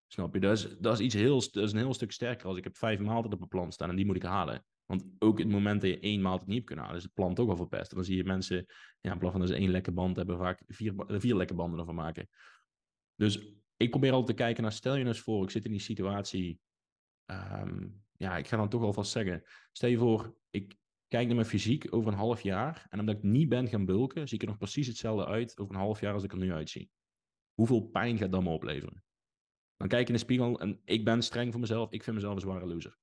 Snap 0.08 0.34
je? 0.34 0.40
Dat 0.40 0.58
is, 0.58 0.76
dat 0.80 0.94
is 0.94 1.06
iets 1.06 1.14
heel, 1.14 1.40
dat 1.52 1.64
is 1.64 1.72
een 1.72 1.78
heel 1.78 1.94
stuk 1.94 2.12
sterker 2.12 2.48
als 2.48 2.58
ik 2.58 2.64
heb 2.64 2.78
vijf 2.78 3.00
maaltijden 3.00 3.32
op 3.32 3.38
mijn 3.38 3.50
plan 3.50 3.72
staan 3.72 3.90
en 3.90 3.96
die 3.96 4.06
moet 4.06 4.16
ik 4.16 4.24
halen. 4.24 4.66
Want 4.86 5.06
ook 5.20 5.40
in 5.40 5.46
het 5.46 5.56
moment 5.56 5.82
dat 5.82 5.90
je 5.90 6.00
één 6.00 6.22
maaltijd 6.22 6.48
niet 6.48 6.56
hebt 6.56 6.68
kunnen 6.68 6.86
halen, 6.86 7.00
is 7.00 7.06
het 7.06 7.14
plan 7.16 7.34
toch 7.34 7.50
al 7.50 7.56
verpest. 7.56 7.90
En 7.90 7.96
dan 7.96 8.06
zie 8.06 8.18
je 8.18 8.24
mensen, 8.24 8.66
ja, 9.02 9.12
in 9.12 9.18
plaats 9.18 9.36
van 9.36 9.40
dat 9.40 9.50
ze 9.50 9.56
één 9.56 9.72
lekke 9.72 9.92
band 9.92 10.16
hebben, 10.16 10.38
vaak 10.38 10.64
vier, 10.68 10.94
vier 11.08 11.36
lekke 11.36 11.54
banden 11.54 11.80
ervan 11.80 11.96
maken. 11.96 12.30
Dus 13.16 13.54
ik 13.78 13.90
probeer 13.90 14.12
altijd 14.12 14.38
te 14.38 14.44
kijken 14.44 14.64
naar, 14.64 14.72
stel 14.72 14.94
je 14.96 15.04
nou 15.04 15.16
eens 15.16 15.24
voor, 15.24 15.44
ik 15.44 15.50
zit 15.50 15.66
in 15.66 15.72
die 15.72 15.80
situatie. 15.80 16.60
Um, 17.26 18.04
ja, 18.18 18.38
ik 18.38 18.48
ga 18.48 18.58
dan 18.58 18.70
toch 18.70 18.82
alvast 18.82 19.12
zeggen. 19.12 19.44
Stel 19.72 19.90
je 19.90 19.98
voor, 19.98 20.36
ik 20.50 20.78
kijk 21.08 21.26
naar 21.26 21.36
mijn 21.36 21.48
fysiek 21.48 21.94
over 21.94 22.12
een 22.12 22.18
half 22.18 22.42
jaar. 22.42 22.88
En 22.90 23.00
omdat 23.00 23.16
ik 23.16 23.24
niet 23.24 23.50
ben 23.50 23.68
gaan 23.68 23.86
bulken, 23.86 24.28
zie 24.28 24.38
ik 24.38 24.44
er 24.44 24.50
nog 24.50 24.58
precies 24.58 24.88
hetzelfde 24.88 25.26
uit 25.26 25.58
over 25.58 25.76
een 25.76 25.82
half 25.82 26.00
jaar 26.00 26.14
als 26.14 26.24
ik 26.24 26.32
er 26.32 26.38
nu 26.38 26.52
uitzie. 26.52 26.90
Hoeveel 27.54 27.82
pijn 27.82 28.18
gaat 28.18 28.32
dat 28.32 28.44
me 28.44 28.50
opleveren? 28.50 29.04
Dan 29.78 29.88
kijk 29.88 30.02
ik 30.02 30.08
in 30.08 30.14
de 30.14 30.20
spiegel 30.20 30.60
en 30.60 30.82
ik 30.86 31.06
ben 31.06 31.24
streng 31.24 31.52
voor 31.52 31.62
mezelf. 31.62 31.92
Ik 31.92 32.04
vind 32.04 32.16
mezelf 32.16 32.36
een 32.36 32.42
zware 32.42 32.66
loser. 32.66 32.98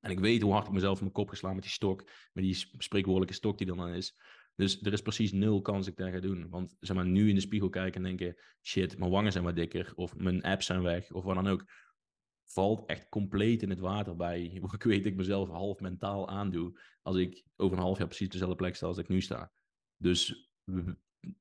En 0.00 0.10
ik 0.10 0.20
weet 0.20 0.42
hoe 0.42 0.52
hard 0.52 0.66
ik 0.66 0.72
mezelf 0.72 0.96
in 0.96 1.02
mijn 1.02 1.14
kop 1.14 1.28
geslaan 1.28 1.54
met 1.54 1.62
die 1.62 1.72
stok, 1.72 2.10
met 2.32 2.44
die 2.44 2.54
spreekwoordelijke 2.78 3.34
stok 3.34 3.58
die 3.58 3.66
er 3.66 3.76
dan 3.76 3.88
is. 3.88 4.16
Dus 4.54 4.80
er 4.82 4.92
is 4.92 5.02
precies 5.02 5.32
nul 5.32 5.60
kans 5.60 5.86
dat 5.86 5.98
ik 5.98 6.04
dat 6.04 6.12
ga 6.12 6.20
doen. 6.20 6.48
Want 6.48 6.76
zeg 6.80 6.96
maar, 6.96 7.06
nu 7.06 7.28
in 7.28 7.34
de 7.34 7.40
spiegel 7.40 7.68
kijken 7.68 8.04
en 8.04 8.16
denken, 8.16 8.42
shit, 8.62 8.98
mijn 8.98 9.10
wangen 9.10 9.32
zijn 9.32 9.44
wat 9.44 9.56
dikker, 9.56 9.92
of 9.94 10.16
mijn 10.16 10.42
apps 10.42 10.66
zijn 10.66 10.82
weg, 10.82 11.12
of 11.12 11.24
wat 11.24 11.34
dan 11.34 11.46
ook. 11.46 11.64
Valt 12.44 12.86
echt 12.86 13.08
compleet 13.08 13.62
in 13.62 13.70
het 13.70 13.80
water 13.80 14.16
bij. 14.16 14.42
Ik 14.72 14.82
weet 14.82 15.06
ik 15.06 15.16
mezelf 15.16 15.48
half 15.48 15.80
mentaal 15.80 16.28
aandoe, 16.28 16.80
als 17.02 17.16
ik 17.16 17.44
over 17.56 17.76
een 17.76 17.82
half 17.82 17.98
jaar 17.98 18.06
precies 18.06 18.28
dezelfde 18.28 18.56
plek 18.56 18.76
sta 18.76 18.86
als 18.86 18.98
ik 18.98 19.08
nu 19.08 19.20
sta. 19.20 19.52
Dus 19.96 20.50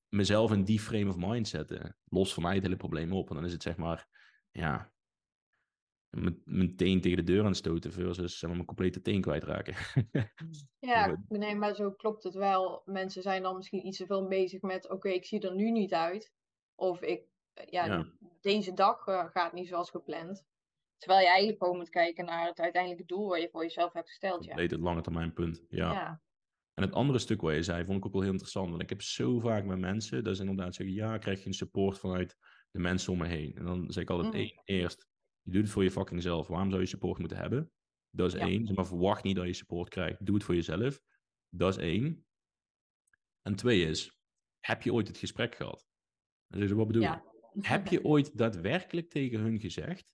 mezelf 0.10 0.52
in 0.52 0.64
die 0.64 0.80
frame 0.80 1.10
of 1.10 1.18
mind 1.18 1.48
zetten, 1.48 1.98
lost 2.06 2.34
voor 2.34 2.44
mij 2.44 2.54
het 2.54 2.64
hele 2.64 2.76
probleem 2.76 3.14
op. 3.14 3.30
En 3.30 3.36
dan 3.36 3.46
is 3.46 3.52
het 3.52 3.64
zeg 3.64 3.78
maar, 3.78 4.08
ja, 4.52 4.92
mijn 6.44 6.76
teen 6.76 7.02
tegen 7.02 7.18
de 7.18 7.32
deur 7.32 7.46
aan 7.46 7.56
stoten 7.56 7.92
versus 7.92 8.32
zeg 8.32 8.42
maar, 8.42 8.56
mijn 8.56 8.68
complete 8.68 9.02
teen 9.02 9.22
kwijtraken. 9.22 9.76
ja, 10.80 11.24
nee, 11.28 11.56
maar 11.56 11.76
zo 11.76 11.92
klopt 11.92 12.24
het 12.24 12.34
wel. 12.34 12.82
Mensen 12.86 13.22
zijn 13.22 13.42
dan 13.42 13.56
misschien 13.56 13.88
iets 13.88 13.98
te 13.98 14.06
veel 14.06 14.28
bezig 14.28 14.62
met, 14.62 14.90
oké, 14.90 15.10
ik 15.10 15.26
zie 15.26 15.40
er 15.40 15.56
nu 15.56 15.72
niet 15.72 15.94
uit. 15.94 16.34
Of 16.76 17.02
ik, 17.02 17.24
ja, 17.66 18.06
deze 18.42 18.74
dag 18.74 19.08
uh, 19.08 19.26
gaat 19.26 19.54
niet 19.54 19.68
zoals 19.68 19.90
gepland. 19.90 20.46
Terwijl 20.98 21.22
je 21.22 21.28
eigenlijk 21.28 21.64
gewoon 21.64 21.78
moet 21.78 21.90
kijken 21.90 22.26
naar 22.26 22.48
het 22.48 22.60
uiteindelijke 22.60 23.06
doel 23.06 23.30
waar 23.30 23.40
je 23.40 23.50
voor 23.50 23.64
jezelf 23.64 23.94
hebt 23.94 24.08
gesteld. 24.08 24.46
Ja. 24.46 24.56
Weet 24.56 24.72
het 24.72 24.80
lange 24.80 25.02
termijn 25.02 25.34
punt, 25.34 25.66
ja. 25.70 25.92
ja. 25.92 26.22
En 26.74 26.84
het 26.84 26.94
andere 26.94 27.20
stuk 27.20 27.42
wat 27.42 27.54
je 27.54 27.64
zei, 27.64 27.86
vond 27.86 27.98
ik 27.98 28.06
ook 28.06 28.12
wel 28.12 28.22
heel 28.22 28.32
interessant. 28.32 28.70
Want 28.70 28.82
ik 28.82 28.90
heb 28.90 29.02
zo 29.02 29.40
vaak 29.40 29.66
met 29.66 29.80
mensen, 29.80 30.24
dat 30.24 30.36
ze 30.36 30.42
inderdaad 30.42 30.76
zeggen, 30.76 30.96
ja, 30.96 31.18
krijg 31.18 31.40
je 31.40 31.48
een 31.48 31.54
support 31.54 32.00
vanuit 32.00 32.38
de 32.72 32.80
mensen 32.80 33.12
om 33.14 33.18
me 33.18 33.28
heen. 33.28 33.56
En 33.56 33.66
dan 33.66 33.92
zeg 33.92 34.04
ik 34.04 34.10
altijd, 34.10 34.34
mm. 34.34 34.40
één, 34.40 34.62
eerst, 34.64 35.07
je 35.48 35.54
doet 35.54 35.62
het 35.62 35.72
voor 35.72 35.84
je 35.84 35.92
fucking 35.92 36.22
zelf. 36.22 36.48
Waarom 36.48 36.70
zou 36.70 36.82
je 36.82 36.88
support 36.88 37.20
moeten 37.20 37.38
hebben? 37.38 37.72
Dat 38.10 38.34
is 38.34 38.39
één. 38.39 38.74
Maar 38.74 38.88
verwacht 38.88 39.24
niet 39.24 39.36
dat 39.36 39.46
je 39.46 39.54
support 39.54 39.89
krijgt. 39.89 40.25
Doe 40.25 40.36
het 40.36 40.44
voor 40.44 40.56
jezelf. 40.56 41.01
Dat 41.50 41.77
is 41.77 41.84
één. 41.84 42.25
En 43.42 43.56
twee 43.56 43.82
is, 43.82 44.20
heb 44.60 44.82
je 44.82 44.94
ooit 44.94 45.08
het 45.08 45.18
gesprek 45.18 45.56
gehad? 45.56 45.88
Dan 46.48 46.60
zeggen 46.60 46.70
ze, 46.70 46.75
wat 46.75 46.88
bedoel 46.88 47.01
je? 47.01 47.22
Heb 47.62 47.88
je 47.88 48.04
ooit 48.12 48.38
daadwerkelijk 48.38 49.10
tegen 49.10 49.39
hun 49.39 49.60
gezegd 49.60 50.13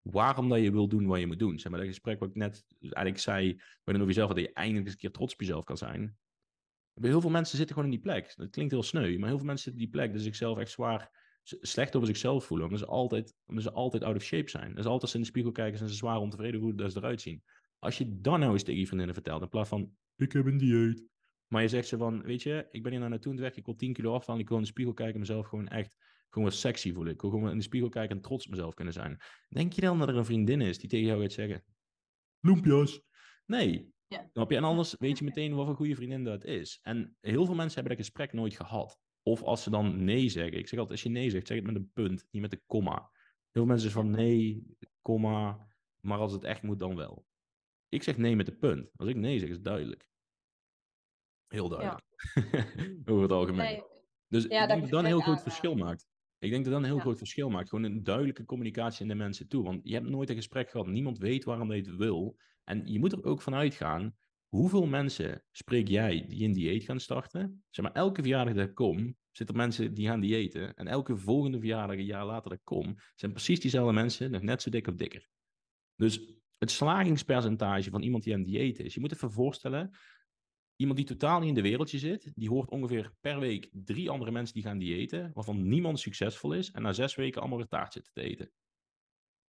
waarom 0.00 0.48
dat 0.48 0.60
je 0.60 0.72
wil 0.72 0.88
doen 0.88 1.06
wat 1.06 1.18
je 1.18 1.26
moet 1.26 1.38
doen? 1.38 1.58
Zeg 1.58 1.70
maar, 1.70 1.80
dat 1.80 1.88
gesprek 1.88 2.18
wat 2.18 2.28
ik 2.28 2.34
net 2.34 2.64
eigenlijk 2.78 3.18
zei, 3.18 3.60
waarin 3.84 4.02
over 4.04 4.14
jezelf, 4.14 4.28
dat 4.28 4.38
je 4.38 4.52
eindelijk 4.52 4.84
eens 4.84 4.94
een 4.94 5.00
keer 5.00 5.10
trots 5.10 5.32
op 5.32 5.40
jezelf 5.40 5.64
kan 5.64 5.76
zijn. 5.76 6.18
Bij 6.94 7.10
heel 7.10 7.20
veel 7.20 7.30
mensen 7.30 7.56
zitten 7.56 7.74
gewoon 7.76 7.90
in 7.90 7.96
die 7.96 8.04
plek. 8.04 8.36
Dat 8.36 8.50
klinkt 8.50 8.72
heel 8.72 8.82
sneu, 8.82 9.18
maar 9.18 9.28
heel 9.28 9.38
veel 9.38 9.46
mensen 9.46 9.64
zitten 9.64 9.82
in 9.82 9.90
die 9.90 10.00
plek 10.00 10.12
dat 10.12 10.22
zichzelf 10.22 10.58
echt 10.58 10.70
zwaar 10.70 11.21
slecht 11.42 11.96
over 11.96 12.08
zichzelf 12.08 12.44
voelen. 12.44 12.66
Omdat 12.66 12.80
ze 12.80 12.86
altijd, 12.86 13.34
omdat 13.46 13.64
ze 13.64 13.72
altijd 13.72 14.02
out 14.02 14.16
of 14.16 14.22
shape 14.22 14.50
zijn. 14.50 14.68
Dat 14.68 14.78
is 14.78 14.84
altijd 14.84 15.02
als 15.02 15.10
ze 15.10 15.16
in 15.16 15.22
de 15.22 15.28
spiegel 15.28 15.52
kijken 15.52 15.80
en 15.80 15.88
ze 15.88 15.94
zwaar 15.94 16.18
ontevreden 16.18 16.60
hoe 16.60 16.74
dat 16.74 16.92
ze 16.92 16.98
eruit 16.98 17.20
zien. 17.20 17.42
Als 17.78 17.98
je 17.98 18.20
dan 18.20 18.40
nou 18.40 18.52
eens 18.52 18.62
tegen 18.62 18.80
je 18.80 18.86
vriendinnen 18.86 19.14
vertelt, 19.14 19.42
in 19.42 19.48
plaats 19.48 19.68
van, 19.68 19.96
ik 20.16 20.32
heb 20.32 20.46
een 20.46 20.58
dieet. 20.58 21.04
Maar 21.46 21.62
je 21.62 21.68
zegt 21.68 21.88
ze 21.88 21.96
van, 21.96 22.22
weet 22.22 22.42
je, 22.42 22.66
ik 22.70 22.82
ben 22.82 22.92
hier 22.92 23.00
naar 23.00 23.10
naartoe 23.10 23.30
aan 23.30 23.36
het 23.36 23.44
werken, 23.44 23.60
ik 23.60 23.66
wil 23.66 23.76
10 23.76 23.92
kilo 23.92 24.14
afvallen, 24.14 24.40
ik 24.40 24.48
wil 24.48 24.56
in 24.56 24.62
de 24.62 24.68
spiegel 24.68 24.92
kijken 24.92 25.14
en 25.14 25.20
mezelf 25.20 25.46
gewoon 25.46 25.68
echt, 25.68 25.96
gewoon 26.28 26.48
wat 26.48 26.56
sexy 26.56 26.92
voelen. 26.92 27.12
Ik 27.12 27.20
wil 27.20 27.30
gewoon 27.30 27.50
in 27.50 27.56
de 27.56 27.62
spiegel 27.62 27.88
kijken 27.88 28.16
en 28.16 28.22
trots 28.22 28.44
op 28.44 28.50
mezelf 28.50 28.74
kunnen 28.74 28.94
zijn. 28.94 29.20
Denk 29.48 29.72
je 29.72 29.80
dan 29.80 29.98
dat 29.98 30.08
er 30.08 30.16
een 30.16 30.24
vriendin 30.24 30.60
is 30.60 30.78
die 30.78 30.88
tegen 30.88 31.06
jou 31.06 31.22
gaat 31.22 31.32
zeggen, 31.32 31.64
loempjas? 32.40 33.02
Nee. 33.46 33.90
Ja. 34.06 34.28
Snap 34.32 34.50
je? 34.50 34.56
En 34.56 34.64
anders 34.64 34.96
weet 34.98 35.18
je 35.18 35.24
meteen 35.24 35.54
wat 35.54 35.68
een 35.68 35.74
goede 35.74 35.94
vriendin 35.94 36.24
dat 36.24 36.44
is. 36.44 36.78
En 36.82 37.16
heel 37.20 37.44
veel 37.44 37.54
mensen 37.54 37.74
hebben 37.74 37.96
dat 37.96 38.06
gesprek 38.06 38.32
nooit 38.32 38.56
gehad. 38.56 38.98
Of 39.22 39.42
als 39.42 39.62
ze 39.62 39.70
dan 39.70 40.04
nee 40.04 40.28
zeggen. 40.28 40.58
Ik 40.58 40.68
zeg 40.68 40.78
altijd, 40.78 40.98
als 40.98 41.02
je 41.02 41.18
nee 41.18 41.30
zegt, 41.30 41.46
zeg 41.46 41.56
het 41.56 41.66
met 41.66 41.74
een 41.74 41.90
punt, 41.92 42.26
niet 42.30 42.42
met 42.42 42.52
een 42.52 42.62
komma. 42.66 42.94
Heel 42.94 43.10
veel 43.52 43.64
mensen 43.64 43.90
zeggen 43.90 44.02
van 44.02 44.20
nee, 44.20 44.66
komma, 45.02 45.66
maar 46.00 46.18
als 46.18 46.32
het 46.32 46.44
echt 46.44 46.62
moet, 46.62 46.80
dan 46.80 46.96
wel. 46.96 47.26
Ik 47.88 48.02
zeg 48.02 48.16
nee 48.16 48.36
met 48.36 48.48
een 48.48 48.58
punt. 48.58 48.90
Als 48.96 49.08
ik 49.08 49.16
nee 49.16 49.38
zeg, 49.38 49.48
is 49.48 49.54
het 49.54 49.64
duidelijk. 49.64 50.08
Heel 51.46 51.68
duidelijk. 51.68 52.04
Over 53.10 53.22
het 53.22 53.32
algemeen. 53.32 53.84
Dus 54.28 54.44
ik 54.44 54.50
denk 54.50 54.68
dat 54.68 54.90
dat 54.90 55.00
een 55.00 55.06
heel 55.06 55.20
groot 55.20 55.42
verschil 55.42 55.74
maakt. 55.74 56.08
Ik 56.38 56.50
denk 56.50 56.64
dat 56.64 56.72
dat 56.72 56.82
een 56.82 56.88
heel 56.88 56.98
groot 56.98 57.18
verschil 57.18 57.50
maakt. 57.50 57.68
Gewoon 57.68 57.84
een 57.84 58.02
duidelijke 58.02 58.44
communicatie 58.44 59.02
in 59.02 59.08
de 59.08 59.14
mensen 59.14 59.48
toe. 59.48 59.64
Want 59.64 59.80
je 59.84 59.94
hebt 59.94 60.08
nooit 60.08 60.28
een 60.28 60.36
gesprek 60.36 60.70
gehad. 60.70 60.86
Niemand 60.86 61.18
weet 61.18 61.44
waarom 61.44 61.72
je 61.72 61.80
het 61.80 61.96
wil. 61.96 62.36
En 62.64 62.86
je 62.86 62.98
moet 62.98 63.12
er 63.12 63.24
ook 63.24 63.42
van 63.42 63.54
uitgaan. 63.54 64.16
Hoeveel 64.54 64.86
mensen 64.86 65.44
spreek 65.50 65.88
jij 65.88 66.24
die 66.28 66.44
een 66.44 66.52
dieet 66.52 66.84
gaan 66.84 67.00
starten? 67.00 67.64
Zeg 67.70 67.84
maar, 67.84 67.94
elke 67.94 68.20
verjaardag 68.20 68.54
dat 68.54 68.68
ik 68.68 68.74
kom, 68.74 69.16
zitten 69.30 69.56
mensen 69.56 69.94
die 69.94 70.06
gaan 70.06 70.20
diëten. 70.20 70.74
En 70.74 70.86
elke 70.86 71.16
volgende 71.16 71.58
verjaardag, 71.58 71.96
een 71.96 72.04
jaar 72.04 72.26
later 72.26 72.50
dat 72.50 72.58
ik 72.58 72.64
kom, 72.64 72.96
zijn 73.14 73.32
precies 73.32 73.60
diezelfde 73.60 73.92
mensen 73.92 74.30
nog 74.30 74.42
net 74.42 74.62
zo 74.62 74.70
dik 74.70 74.86
of 74.86 74.94
dikker. 74.94 75.28
Dus 75.96 76.34
het 76.58 76.70
slagingspercentage 76.70 77.90
van 77.90 78.02
iemand 78.02 78.24
die 78.24 78.34
aan 78.34 78.42
dieet 78.42 78.78
is. 78.78 78.94
Je 78.94 79.00
moet 79.00 79.12
even 79.12 79.30
voorstellen, 79.30 79.96
iemand 80.76 80.98
die 80.98 81.06
totaal 81.06 81.38
niet 81.38 81.48
in 81.48 81.54
de 81.54 81.62
wereldje 81.62 81.98
zit, 81.98 82.32
die 82.34 82.48
hoort 82.48 82.70
ongeveer 82.70 83.12
per 83.20 83.40
week 83.40 83.70
drie 83.72 84.10
andere 84.10 84.30
mensen 84.30 84.54
die 84.54 84.62
gaan 84.62 84.78
diëten, 84.78 85.30
waarvan 85.34 85.68
niemand 85.68 86.00
succesvol 86.00 86.52
is 86.52 86.70
en 86.70 86.82
na 86.82 86.92
zes 86.92 87.14
weken 87.14 87.40
allemaal 87.40 87.60
een 87.60 87.68
taart 87.68 87.92
zitten 87.92 88.12
te 88.12 88.22
eten. 88.22 88.52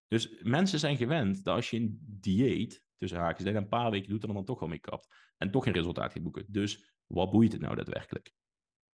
Dus 0.08 0.42
mensen 0.42 0.78
zijn 0.78 0.96
gewend 0.96 1.44
dat 1.44 1.54
als 1.54 1.70
je 1.70 1.76
een 1.76 1.98
dieet, 2.00 2.83
tussen 2.96 3.18
haakjes, 3.18 3.44
dat 3.44 3.54
je 3.54 3.60
een 3.60 3.68
paar 3.68 3.90
weken 3.90 4.08
doet 4.08 4.20
en 4.20 4.26
dan, 4.26 4.36
dan 4.36 4.44
toch 4.44 4.60
wel 4.60 4.68
mee 4.68 4.78
kapt. 4.78 5.32
En 5.36 5.50
toch 5.50 5.64
geen 5.64 5.72
resultaat 5.72 6.12
gaat 6.12 6.22
boeken. 6.22 6.44
Dus 6.48 6.94
wat 7.06 7.30
boeit 7.30 7.52
het 7.52 7.60
nou 7.60 7.74
daadwerkelijk? 7.74 8.32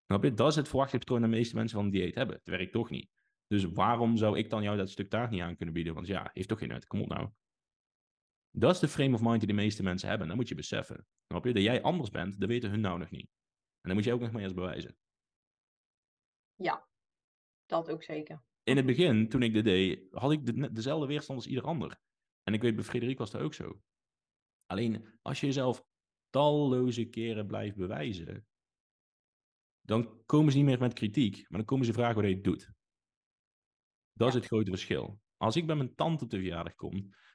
Snap 0.05 0.23
je? 0.23 0.33
Dat 0.33 0.49
is 0.49 0.55
het 0.55 0.67
verwachtingspatroon 0.67 1.21
dat 1.21 1.31
de 1.31 1.37
meeste 1.37 1.55
mensen 1.55 1.77
van 1.77 1.85
een 1.85 1.91
dieet 1.91 2.15
hebben. 2.15 2.35
Het 2.35 2.47
werkt 2.47 2.71
toch 2.71 2.89
niet. 2.89 3.11
Dus 3.47 3.63
waarom 3.63 4.17
zou 4.17 4.37
ik 4.37 4.49
dan 4.49 4.63
jou 4.63 4.77
dat 4.77 4.89
stuk 4.89 5.09
taart 5.09 5.29
niet 5.29 5.41
aan 5.41 5.55
kunnen 5.55 5.73
bieden? 5.73 5.93
Want 5.93 6.07
ja, 6.07 6.29
heeft 6.33 6.47
toch 6.47 6.59
geen 6.59 6.69
nut. 6.69 6.87
Kom 6.87 7.01
op 7.01 7.07
nou. 7.07 7.29
Dat 8.51 8.73
is 8.73 8.79
de 8.79 8.87
frame 8.87 9.13
of 9.13 9.21
mind 9.21 9.39
die 9.39 9.47
de 9.47 9.53
meeste 9.53 9.83
mensen 9.83 10.09
hebben. 10.09 10.27
Dat 10.27 10.35
moet 10.35 10.47
je 10.47 10.55
beseffen. 10.55 11.07
Snap 11.27 11.45
je? 11.45 11.53
Dat 11.53 11.63
jij 11.63 11.81
anders 11.81 12.09
bent, 12.09 12.39
dat 12.39 12.49
weten 12.49 12.69
hun 12.69 12.81
nou 12.81 12.99
nog 12.99 13.09
niet. 13.09 13.29
En 13.81 13.89
dan 13.89 13.93
moet 13.93 14.03
je 14.03 14.13
ook 14.13 14.19
nog 14.19 14.31
maar 14.31 14.41
eens 14.41 14.53
bewijzen. 14.53 14.95
Ja, 16.55 16.87
dat 17.65 17.91
ook 17.91 18.03
zeker. 18.03 18.43
In 18.63 18.77
het 18.77 18.85
begin, 18.85 19.29
toen 19.29 19.43
ik 19.43 19.53
dit 19.53 19.63
deed, 19.63 20.07
had 20.11 20.31
ik 20.31 20.45
de, 20.45 20.71
dezelfde 20.71 21.07
weerstand 21.07 21.39
als 21.39 21.47
ieder 21.47 21.63
ander. 21.63 21.99
En 22.43 22.53
ik 22.53 22.61
weet, 22.61 22.75
bij 22.75 22.83
Frederik 22.83 23.17
was 23.17 23.31
dat 23.31 23.41
ook 23.41 23.53
zo. 23.53 23.81
Alleen, 24.71 25.07
als 25.21 25.39
je 25.39 25.45
jezelf 25.45 25.85
talloze 26.29 27.05
keren 27.05 27.47
blijft 27.47 27.75
bewijzen, 27.75 28.47
dan 29.81 30.25
komen 30.25 30.51
ze 30.51 30.57
niet 30.57 30.67
meer 30.67 30.79
met 30.79 30.93
kritiek, 30.93 31.35
maar 31.35 31.59
dan 31.59 31.65
komen 31.65 31.85
ze 31.85 31.93
vragen 31.93 32.15
wat 32.15 32.25
je 32.25 32.33
het 32.33 32.43
doet. 32.43 32.71
Dat 34.13 34.27
is 34.27 34.33
het 34.33 34.45
grote 34.45 34.69
verschil. 34.69 35.21
Als 35.37 35.55
ik 35.55 35.65
bij 35.65 35.75
mijn 35.75 35.95
tante 35.95 36.27
te 36.27 36.35
verjaardag 36.37 36.75
kom, 36.75 36.91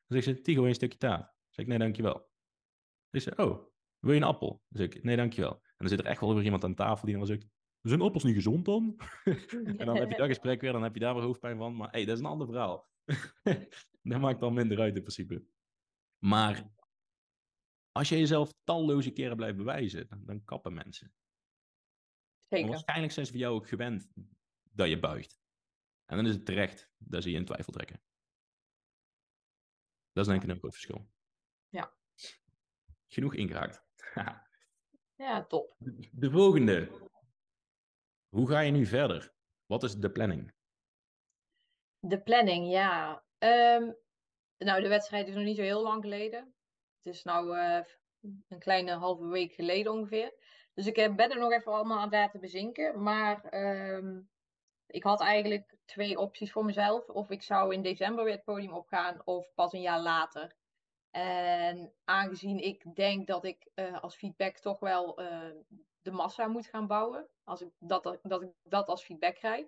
dan 0.06 0.22
zegt 0.22 0.24
ze, 0.24 0.40
Tigo, 0.40 0.64
een 0.64 0.74
stukje 0.74 0.98
taart. 0.98 1.20
Dan 1.20 1.30
zeg 1.48 1.64
ik, 1.64 1.70
nee, 1.70 1.78
dankjewel. 1.78 2.14
Dan 3.10 3.20
zegt 3.20 3.24
ze, 3.24 3.42
oh, 3.42 3.66
wil 3.98 4.12
je 4.12 4.20
een 4.20 4.26
appel? 4.26 4.62
Dan 4.68 4.82
zeg 4.82 4.96
ik, 4.96 5.02
nee, 5.02 5.16
dankjewel. 5.16 5.52
En 5.52 5.74
dan 5.76 5.88
zit 5.88 5.98
er 5.98 6.06
echt 6.06 6.20
wel 6.20 6.34
weer 6.34 6.44
iemand 6.44 6.64
aan 6.64 6.74
tafel 6.74 7.06
die 7.06 7.16
dan 7.16 7.26
zegt, 7.26 7.46
zijn 7.82 8.00
appels 8.00 8.24
niet 8.24 8.34
gezond 8.34 8.64
dan? 8.64 8.96
en 9.78 9.86
dan 9.86 9.96
heb 9.96 10.10
je 10.10 10.16
dat 10.16 10.26
gesprek 10.26 10.60
weer, 10.60 10.72
dan 10.72 10.82
heb 10.82 10.94
je 10.94 11.00
daar 11.00 11.14
weer 11.14 11.22
hoofdpijn 11.22 11.56
van. 11.56 11.76
Maar 11.76 11.90
hey, 11.90 12.04
dat 12.04 12.14
is 12.14 12.22
een 12.22 12.30
ander 12.30 12.46
verhaal. 12.46 12.88
dat 14.02 14.20
maakt 14.20 14.40
dan 14.40 14.54
minder 14.54 14.80
uit 14.80 14.96
in 14.96 15.02
principe. 15.02 15.44
Maar 16.18 16.74
als 17.96 18.08
je 18.08 18.18
jezelf 18.18 18.54
talloze 18.64 19.10
keren 19.10 19.36
blijft 19.36 19.56
bewijzen, 19.56 20.08
dan, 20.08 20.24
dan 20.24 20.44
kappen 20.44 20.74
mensen. 20.74 21.14
Zeker. 22.48 22.68
waarschijnlijk 22.68 23.12
zijn 23.12 23.26
ze 23.26 23.32
voor 23.32 23.40
jou 23.40 23.54
ook 23.54 23.68
gewend 23.68 24.08
dat 24.62 24.88
je 24.88 24.98
buigt. 24.98 25.40
En 26.04 26.16
dan 26.16 26.26
is 26.26 26.34
het 26.34 26.44
terecht 26.44 26.90
dat 26.98 27.22
ze 27.22 27.30
je 27.30 27.36
in 27.36 27.44
twijfel 27.44 27.72
trekken. 27.72 28.02
Dat 30.12 30.26
is 30.26 30.30
denk 30.30 30.42
ik 30.42 30.48
een 30.48 30.58
groot 30.58 30.72
verschil. 30.72 31.08
Ja. 31.68 31.94
Genoeg 33.06 33.34
ingehaakt. 33.34 33.84
ja, 35.24 35.46
top. 35.46 35.76
De 36.12 36.30
volgende. 36.30 37.08
Hoe 38.28 38.48
ga 38.48 38.60
je 38.60 38.70
nu 38.70 38.86
verder? 38.86 39.34
Wat 39.66 39.82
is 39.82 39.94
de 39.94 40.10
planning? 40.10 40.54
De 41.98 42.22
planning, 42.22 42.70
ja. 42.70 43.24
Um, 43.38 43.96
nou, 44.58 44.82
de 44.82 44.88
wedstrijd 44.88 45.28
is 45.28 45.34
nog 45.34 45.44
niet 45.44 45.56
zo 45.56 45.62
heel 45.62 45.82
lang 45.82 46.02
geleden. 46.02 46.55
Het 47.02 47.14
is 47.14 47.22
nou 47.22 47.56
uh, 47.56 47.80
een 48.48 48.58
kleine 48.58 48.92
halve 48.92 49.26
week 49.26 49.52
geleden 49.52 49.92
ongeveer. 49.92 50.34
Dus 50.74 50.86
ik 50.86 50.94
ben 50.94 51.30
er 51.30 51.38
nog 51.38 51.52
even 51.52 51.72
allemaal 51.72 51.98
aan 51.98 52.10
laten 52.10 52.40
bezinken. 52.40 53.02
Maar 53.02 53.54
um, 53.94 54.30
ik 54.86 55.02
had 55.02 55.20
eigenlijk 55.20 55.76
twee 55.84 56.18
opties 56.18 56.52
voor 56.52 56.64
mezelf. 56.64 57.08
Of 57.08 57.30
ik 57.30 57.42
zou 57.42 57.74
in 57.74 57.82
december 57.82 58.24
weer 58.24 58.34
het 58.34 58.44
podium 58.44 58.72
opgaan, 58.72 59.20
of 59.24 59.54
pas 59.54 59.72
een 59.72 59.80
jaar 59.80 60.00
later. 60.00 60.54
En 61.10 61.92
aangezien 62.04 62.58
ik 62.58 62.94
denk 62.94 63.26
dat 63.26 63.44
ik 63.44 63.70
uh, 63.74 64.02
als 64.02 64.16
feedback 64.16 64.58
toch 64.58 64.80
wel 64.80 65.14
de 66.02 66.10
massa 66.10 66.46
moet 66.46 66.66
gaan 66.66 66.86
bouwen, 66.86 67.28
als 67.44 67.60
ik 67.60 67.68
dat, 67.78 68.18
dat 68.22 68.42
ik 68.42 68.50
dat 68.62 68.88
als 68.88 69.04
feedback 69.04 69.34
krijg, 69.34 69.66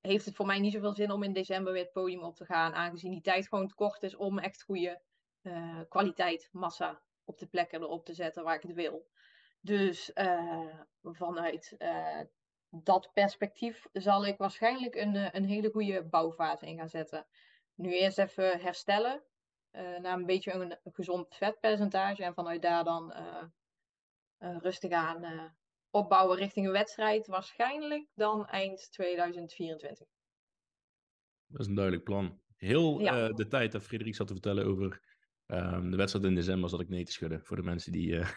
heeft 0.00 0.24
het 0.24 0.36
voor 0.36 0.46
mij 0.46 0.58
niet 0.58 0.72
zoveel 0.72 0.94
zin 0.94 1.10
om 1.10 1.22
in 1.22 1.32
december 1.32 1.72
weer 1.72 1.82
het 1.82 1.92
podium 1.92 2.22
op 2.22 2.36
te 2.36 2.44
gaan, 2.44 2.74
aangezien 2.74 3.10
die 3.10 3.20
tijd 3.20 3.48
gewoon 3.48 3.68
te 3.68 3.74
kort 3.74 4.02
is 4.02 4.16
om 4.16 4.38
echt 4.38 4.62
goede 4.62 5.00
kwaliteit, 5.88 6.48
massa 6.52 7.02
op 7.24 7.38
de 7.38 7.46
plekken 7.46 7.80
erop 7.80 8.04
te 8.04 8.14
zetten 8.14 8.44
waar 8.44 8.54
ik 8.54 8.62
het 8.62 8.72
wil. 8.72 9.08
Dus 9.60 10.12
vanuit 11.02 11.76
dat 12.70 13.10
perspectief 13.12 13.86
zal 13.92 14.26
ik 14.26 14.38
waarschijnlijk 14.38 14.94
een, 14.94 15.16
eh, 15.16 15.28
een 15.32 15.44
hele 15.44 15.70
goede 15.70 16.04
bouwfase 16.04 16.66
in 16.66 16.76
gaan 16.76 16.88
zetten. 16.88 17.26
Nu 17.74 17.92
eerst 17.92 18.18
even 18.18 18.60
herstellen 18.60 19.22
naar 19.72 20.18
een 20.18 20.26
beetje 20.26 20.52
een, 20.52 20.78
gezond 20.92 21.34
vetpercentage 21.34 22.24
en 22.24 22.34
vanuit 22.34 22.62
daar 22.62 22.84
dan 22.84 23.14
rustig 24.38 24.90
aan 24.90 25.56
opbouwen 25.90 26.36
richting 26.36 26.66
een 26.66 26.72
wedstrijd. 26.72 27.26
Waarschijnlijk 27.26 28.08
dan 28.14 28.46
eind 28.46 28.92
2024. 28.92 30.08
Dat 31.46 31.60
is 31.60 31.66
een 31.66 31.74
duidelijk 31.74 32.04
plan. 32.04 32.40
Heel 32.56 32.98
de 33.34 33.46
tijd 33.48 33.72
dat 33.72 33.82
Frederik 33.82 34.14
zat 34.14 34.26
te 34.26 34.32
vertellen 34.32 34.66
over 34.66 35.07
Um, 35.52 35.90
de 35.90 35.96
wedstrijd 35.96 36.26
in 36.26 36.34
december 36.34 36.70
zat 36.70 36.80
ik 36.80 36.88
nee 36.88 37.04
te 37.04 37.12
schudden 37.12 37.44
voor 37.44 37.56
de 37.56 37.62
mensen 37.62 37.92
die, 37.92 38.08
uh, 38.12 38.28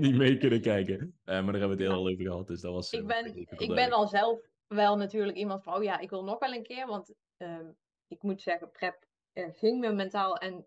die 0.00 0.16
mee 0.16 0.38
kunnen 0.44 0.60
kijken. 0.60 0.96
Uh, 0.96 1.10
maar 1.24 1.34
daar 1.34 1.60
hebben 1.60 1.76
we 1.76 1.82
het 1.82 1.92
heel 1.92 1.92
al 1.92 2.08
over 2.08 2.24
gehad. 2.24 2.46
Dus 2.46 2.60
dat 2.60 2.72
was, 2.72 2.92
ik 2.92 3.06
ben, 3.06 3.36
ik 3.36 3.74
ben 3.74 3.92
al 3.92 4.06
zelf 4.06 4.40
wel 4.66 4.96
natuurlijk 4.96 5.36
iemand 5.36 5.62
van, 5.62 5.74
oh 5.74 5.82
ja, 5.82 5.98
ik 5.98 6.10
wil 6.10 6.24
nog 6.24 6.38
wel 6.38 6.52
een 6.52 6.62
keer. 6.62 6.86
Want 6.86 7.14
uh, 7.38 7.68
ik 8.06 8.22
moet 8.22 8.42
zeggen, 8.42 8.70
prep 8.70 9.06
ging 9.32 9.80
me 9.80 9.92
mentaal 9.92 10.36
en 10.36 10.66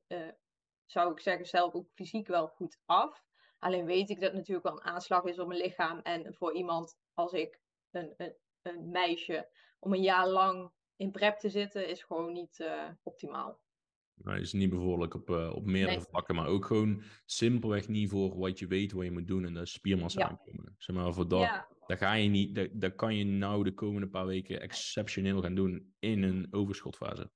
zou 0.85 1.11
ik 1.11 1.19
zeggen 1.19 1.45
zelf 1.45 1.73
ook 1.73 1.89
fysiek 1.93 2.27
wel 2.27 2.47
goed 2.47 2.79
af. 2.85 3.23
Alleen 3.59 3.85
weet 3.85 4.09
ik 4.09 4.19
dat 4.19 4.29
het 4.29 4.37
natuurlijk 4.37 4.67
wel 4.67 4.75
een 4.75 4.93
aanslag 4.93 5.23
is 5.23 5.39
op 5.39 5.47
mijn 5.47 5.61
lichaam. 5.61 5.99
En 5.99 6.33
voor 6.33 6.53
iemand 6.53 6.97
als 7.13 7.31
ik, 7.31 7.59
een, 7.91 8.13
een, 8.17 8.35
een 8.61 8.89
meisje, 8.89 9.49
om 9.79 9.93
een 9.93 10.01
jaar 10.01 10.27
lang 10.27 10.71
in 10.95 11.11
prep 11.11 11.37
te 11.37 11.49
zitten, 11.49 11.87
is 11.87 12.03
gewoon 12.03 12.33
niet 12.33 12.65
optimaal. 13.03 13.59
Nou, 14.23 14.39
is 14.39 14.53
niet 14.53 14.69
bevorderlijk 14.69 15.13
op, 15.13 15.29
uh, 15.29 15.51
op 15.55 15.65
meerdere 15.65 16.01
vlakken, 16.01 16.35
maar 16.35 16.47
ook 16.47 16.65
gewoon 16.65 17.03
simpelweg 17.25 17.87
niet 17.87 18.09
voor 18.09 18.37
wat 18.37 18.59
je 18.59 18.67
weet 18.67 18.91
wat 18.91 19.03
je 19.03 19.11
moet 19.11 19.27
doen 19.27 19.45
en 19.45 19.53
dat 19.53 19.63
is 19.63 19.71
spiermassa 19.71 20.29
aankomen. 20.29 20.75
Zeg 20.77 20.95
maar, 20.95 21.13
voor 21.13 21.27
dat, 21.27 21.41
ja. 21.41 21.67
dat 21.87 21.97
ga 21.97 22.13
je 22.13 22.29
niet, 22.29 22.55
dat, 22.55 22.69
dat 22.73 22.95
kan 22.95 23.15
je 23.15 23.25
nou 23.25 23.63
de 23.63 23.73
komende 23.73 24.07
paar 24.07 24.25
weken 24.25 24.61
exceptioneel 24.61 25.41
gaan 25.41 25.55
doen 25.55 25.93
in 25.99 26.23
een 26.23 26.47
overschotfase. 26.51 27.31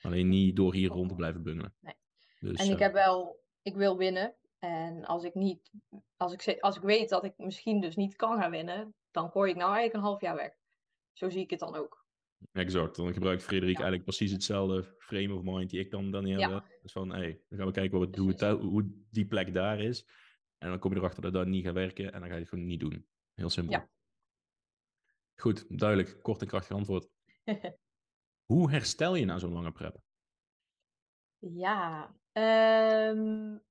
Alleen 0.00 0.28
niet 0.28 0.56
door 0.56 0.74
hier 0.74 0.90
rond 0.90 1.08
te 1.08 1.14
blijven 1.14 1.42
bungelen. 1.42 1.74
Nee. 1.80 1.94
Dus, 2.40 2.58
en 2.58 2.66
ik 2.66 2.72
uh, 2.72 2.78
heb 2.78 2.92
wel, 2.92 3.44
ik 3.62 3.76
wil 3.76 3.96
winnen. 3.96 4.36
En 4.58 5.04
als 5.04 5.24
ik 5.24 5.34
niet, 5.34 5.70
als 6.16 6.32
ik, 6.32 6.60
als 6.60 6.76
ik 6.76 6.82
weet 6.82 7.08
dat 7.08 7.24
ik 7.24 7.34
misschien 7.36 7.80
dus 7.80 7.96
niet 7.96 8.16
kan 8.16 8.38
gaan 8.38 8.50
winnen, 8.50 8.94
dan 9.10 9.30
gooi 9.30 9.50
ik 9.50 9.56
nou 9.56 9.72
eigenlijk 9.72 9.94
een 9.94 10.08
half 10.10 10.20
jaar 10.20 10.36
weg. 10.36 10.52
Zo 11.12 11.30
zie 11.30 11.42
ik 11.42 11.50
het 11.50 11.60
dan 11.60 11.74
ook. 11.74 11.97
Exact. 12.52 12.96
Dan 12.96 13.12
gebruikt 13.12 13.42
Frederik 13.42 13.74
eigenlijk 13.74 14.04
precies 14.04 14.32
hetzelfde 14.32 14.96
frame 14.98 15.34
of 15.34 15.42
mind 15.42 15.70
die 15.70 15.80
ik 15.80 15.90
dan, 15.90 16.10
dan 16.10 16.24
heb. 16.24 16.64
Dus 16.82 16.92
van, 16.92 17.12
hé, 17.12 17.18
hey, 17.18 17.40
dan 17.48 17.58
gaan 17.58 17.66
we 17.66 17.72
kijken 17.72 17.98
wat, 17.98 18.16
hoe, 18.16 18.28
het, 18.28 18.60
hoe 18.60 18.90
die 19.10 19.26
plek 19.26 19.54
daar 19.54 19.80
is. 19.80 20.06
En 20.58 20.68
dan 20.68 20.78
kom 20.78 20.92
je 20.92 20.98
erachter 20.98 21.22
dat 21.22 21.32
dat 21.32 21.46
niet 21.46 21.64
gaat 21.64 21.74
werken 21.74 22.12
en 22.12 22.20
dan 22.20 22.28
ga 22.28 22.34
je 22.34 22.40
het 22.40 22.48
gewoon 22.48 22.66
niet 22.66 22.80
doen. 22.80 23.06
Heel 23.34 23.50
simpel. 23.50 23.74
Ja. 23.74 23.88
Goed, 25.34 25.78
duidelijk. 25.78 26.22
Kort 26.22 26.40
en 26.40 26.46
krachtig 26.46 26.76
antwoord. 26.76 27.08
hoe 28.52 28.70
herstel 28.70 29.14
je 29.14 29.24
na 29.24 29.38
zo'n 29.38 29.52
lange 29.52 29.72
prep? 29.72 30.00
Ja, 31.38 32.14
um, 32.32 33.62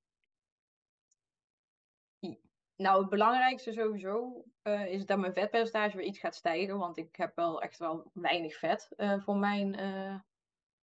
nou, 2.77 2.99
het 2.99 3.09
belangrijkste 3.09 3.71
sowieso 3.73 4.43
uh, 4.63 4.85
is 4.85 5.05
dat 5.05 5.17
mijn 5.17 5.33
vetpercentage 5.33 5.97
weer 5.97 6.05
iets 6.05 6.19
gaat 6.19 6.35
stijgen. 6.35 6.77
Want 6.77 6.97
ik 6.97 7.15
heb 7.15 7.35
wel 7.35 7.61
echt 7.61 7.77
wel 7.77 8.11
weinig 8.13 8.57
vet 8.57 8.89
uh, 8.97 9.19
voor 9.19 9.37
mijn 9.37 9.79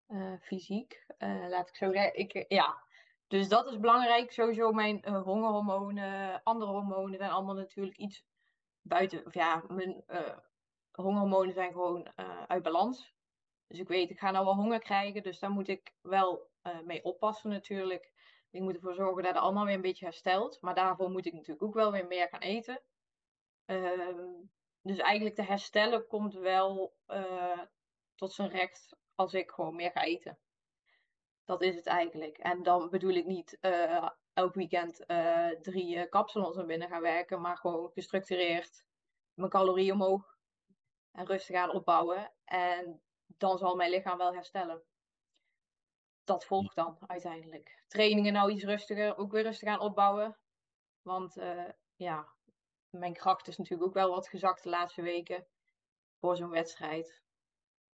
uh, 0.08 0.32
fysiek. 0.40 1.04
laat 1.18 1.68
ik 1.68 1.76
zo 1.76 1.92
zeggen. 1.92 2.18
Ik, 2.18 2.44
ja. 2.48 2.82
Dus 3.26 3.48
dat 3.48 3.66
is 3.66 3.78
belangrijk. 3.78 4.32
Sowieso 4.32 4.72
mijn 4.72 5.08
hongerhormonen, 5.08 6.40
andere 6.42 6.70
hormonen 6.70 7.18
zijn 7.18 7.30
allemaal 7.30 7.54
natuurlijk 7.54 7.96
iets 7.96 8.24
buiten. 8.82 9.26
Of 9.26 9.34
ja, 9.34 9.62
mijn 9.68 10.04
hongerhormonen 10.92 11.54
zijn 11.54 11.72
gewoon 11.72 12.12
uit 12.46 12.62
balans. 12.62 13.14
Dus 13.66 13.78
ik 13.78 13.88
weet, 13.88 14.10
ik 14.10 14.18
ga 14.18 14.30
nou 14.30 14.44
wel 14.44 14.54
honger 14.54 14.78
krijgen. 14.78 15.22
Dus 15.22 15.38
daar 15.38 15.50
moet 15.50 15.68
ik 15.68 15.94
wel 16.02 16.50
mee 16.84 17.04
oppassen 17.04 17.50
natuurlijk. 17.50 18.12
Ik 18.54 18.60
moet 18.60 18.74
ervoor 18.74 18.94
zorgen 18.94 19.22
dat 19.22 19.34
het 19.34 19.42
allemaal 19.42 19.64
weer 19.64 19.74
een 19.74 19.80
beetje 19.80 20.04
herstelt. 20.04 20.60
Maar 20.60 20.74
daarvoor 20.74 21.10
moet 21.10 21.26
ik 21.26 21.32
natuurlijk 21.32 21.62
ook 21.62 21.74
wel 21.74 21.92
weer 21.92 22.06
meer 22.06 22.28
gaan 22.28 22.40
eten. 22.40 22.82
Ehm, 23.64 24.30
dus 24.82 24.98
eigenlijk 24.98 25.34
te 25.34 25.42
herstellen 25.42 26.06
komt 26.06 26.34
wel 26.34 26.94
uh, 27.08 27.60
tot 28.14 28.32
zijn 28.32 28.48
recht 28.48 28.96
als 29.14 29.34
ik 29.34 29.50
gewoon 29.50 29.74
meer 29.74 29.90
ga 29.90 30.02
eten. 30.02 30.38
Dat 31.44 31.62
is 31.62 31.74
het 31.74 31.86
eigenlijk. 31.86 32.38
En 32.38 32.62
dan 32.62 32.90
bedoel 32.90 33.14
ik 33.14 33.26
niet 33.26 33.58
uh, 33.60 34.08
elk 34.32 34.54
weekend 34.54 35.04
uh, 35.06 35.48
drie 35.48 36.08
kapsalons 36.08 36.56
naar 36.56 36.66
binnen 36.66 36.88
gaan 36.88 37.02
werken, 37.02 37.40
maar 37.40 37.56
gewoon 37.56 37.90
gestructureerd 37.90 38.84
mijn 39.34 39.50
calorieën 39.50 39.92
omhoog 39.92 40.36
en 41.12 41.26
rustig 41.26 41.56
aan 41.56 41.72
opbouwen. 41.72 42.32
En 42.44 43.02
dan 43.26 43.58
zal 43.58 43.76
mijn 43.76 43.90
lichaam 43.90 44.18
wel 44.18 44.34
herstellen 44.34 44.82
dat 46.24 46.44
volgt 46.44 46.76
dan 46.76 46.98
uiteindelijk. 47.06 47.82
Trainingen 47.88 48.32
nou 48.32 48.52
iets 48.52 48.64
rustiger, 48.64 49.16
ook 49.16 49.32
weer 49.32 49.42
rustig 49.42 49.68
aan 49.68 49.80
opbouwen. 49.80 50.38
Want 51.02 51.36
uh, 51.36 51.68
ja, 51.96 52.28
mijn 52.90 53.12
kracht 53.12 53.48
is 53.48 53.56
natuurlijk 53.56 53.88
ook 53.88 53.94
wel 53.94 54.10
wat 54.10 54.28
gezakt 54.28 54.62
de 54.62 54.68
laatste 54.68 55.02
weken 55.02 55.46
voor 56.18 56.36
zo'n 56.36 56.50
wedstrijd. 56.50 57.22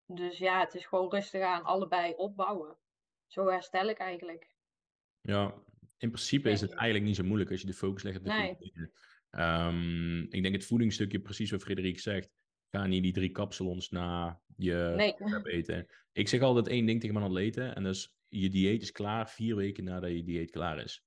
Dus 0.05 0.37
ja, 0.37 0.59
het 0.59 0.73
is 0.73 0.85
gewoon 0.85 1.09
rustig 1.09 1.41
aan 1.41 1.63
allebei 1.63 2.13
opbouwen. 2.13 2.77
Zo 3.27 3.47
herstel 3.47 3.89
ik 3.89 3.97
eigenlijk. 3.97 4.55
Ja, 5.21 5.53
in 5.97 6.11
principe 6.11 6.49
is 6.49 6.61
het 6.61 6.73
eigenlijk 6.73 7.05
niet 7.05 7.15
zo 7.15 7.23
moeilijk 7.23 7.51
als 7.51 7.61
je 7.61 7.67
de 7.67 7.73
focus 7.73 8.03
legt 8.03 8.17
op 8.17 8.23
de 8.23 8.31
nee. 8.31 8.57
Um, 9.31 10.21
ik 10.29 10.41
denk 10.41 10.55
het 10.55 10.65
voedingsstukje, 10.65 11.19
precies 11.19 11.51
wat 11.51 11.61
Frederik 11.61 11.99
zegt. 11.99 12.29
Ga 12.69 12.85
niet 12.85 13.03
die 13.03 13.13
drie 13.13 13.31
kapsalons 13.31 13.89
na 13.89 14.41
je 14.55 14.93
nee. 14.95 15.15
eten. 15.43 15.87
Ik 16.11 16.27
zeg 16.27 16.41
altijd 16.41 16.67
één 16.67 16.85
ding 16.85 16.99
tegen 16.99 17.15
mijn 17.15 17.25
atleten. 17.25 17.75
En 17.75 17.83
dat 17.83 17.95
is 17.95 18.15
je 18.31 18.49
dieet 18.49 18.81
is 18.81 18.91
klaar 18.91 19.29
vier 19.29 19.55
weken 19.55 19.83
nadat 19.83 20.11
je 20.11 20.23
dieet 20.23 20.51
klaar 20.51 20.79
is. 20.83 21.03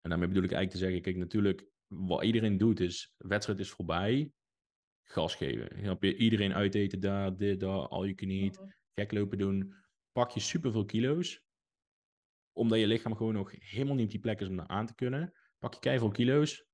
En 0.00 0.10
daarmee 0.10 0.28
bedoel 0.28 0.44
ik 0.44 0.52
eigenlijk 0.52 0.80
te 0.80 0.86
zeggen, 0.86 1.02
kijk, 1.02 1.16
natuurlijk, 1.16 1.66
wat 1.86 2.24
iedereen 2.24 2.58
doet 2.58 2.80
is, 2.80 3.14
wedstrijd 3.16 3.58
is 3.58 3.70
voorbij, 3.70 4.32
gas 5.04 5.34
geven. 5.34 5.98
Je 6.00 6.16
iedereen 6.16 6.54
uiteten 6.54 7.00
daar, 7.00 7.36
dit, 7.36 7.60
daar, 7.60 7.88
al 7.88 8.04
je 8.04 8.14
kan 8.14 8.28
niet, 8.28 8.60
mm 8.60 8.76
gek 8.98 9.12
lopen 9.12 9.38
doen. 9.38 9.74
Pak 10.12 10.30
je 10.30 10.40
superveel 10.40 10.84
kilo's, 10.84 11.42
omdat 12.52 12.78
je 12.78 12.86
lichaam 12.86 13.16
gewoon 13.16 13.34
nog 13.34 13.52
helemaal 13.58 13.94
niet 13.94 14.04
op 14.04 14.10
die 14.10 14.20
plek 14.20 14.40
is 14.40 14.48
om 14.48 14.56
daar 14.56 14.66
aan 14.66 14.86
te 14.86 14.94
kunnen. 14.94 15.32
Pak 15.58 15.74
je 15.74 15.80
keiveel 15.80 16.10
kilo's, 16.10 16.64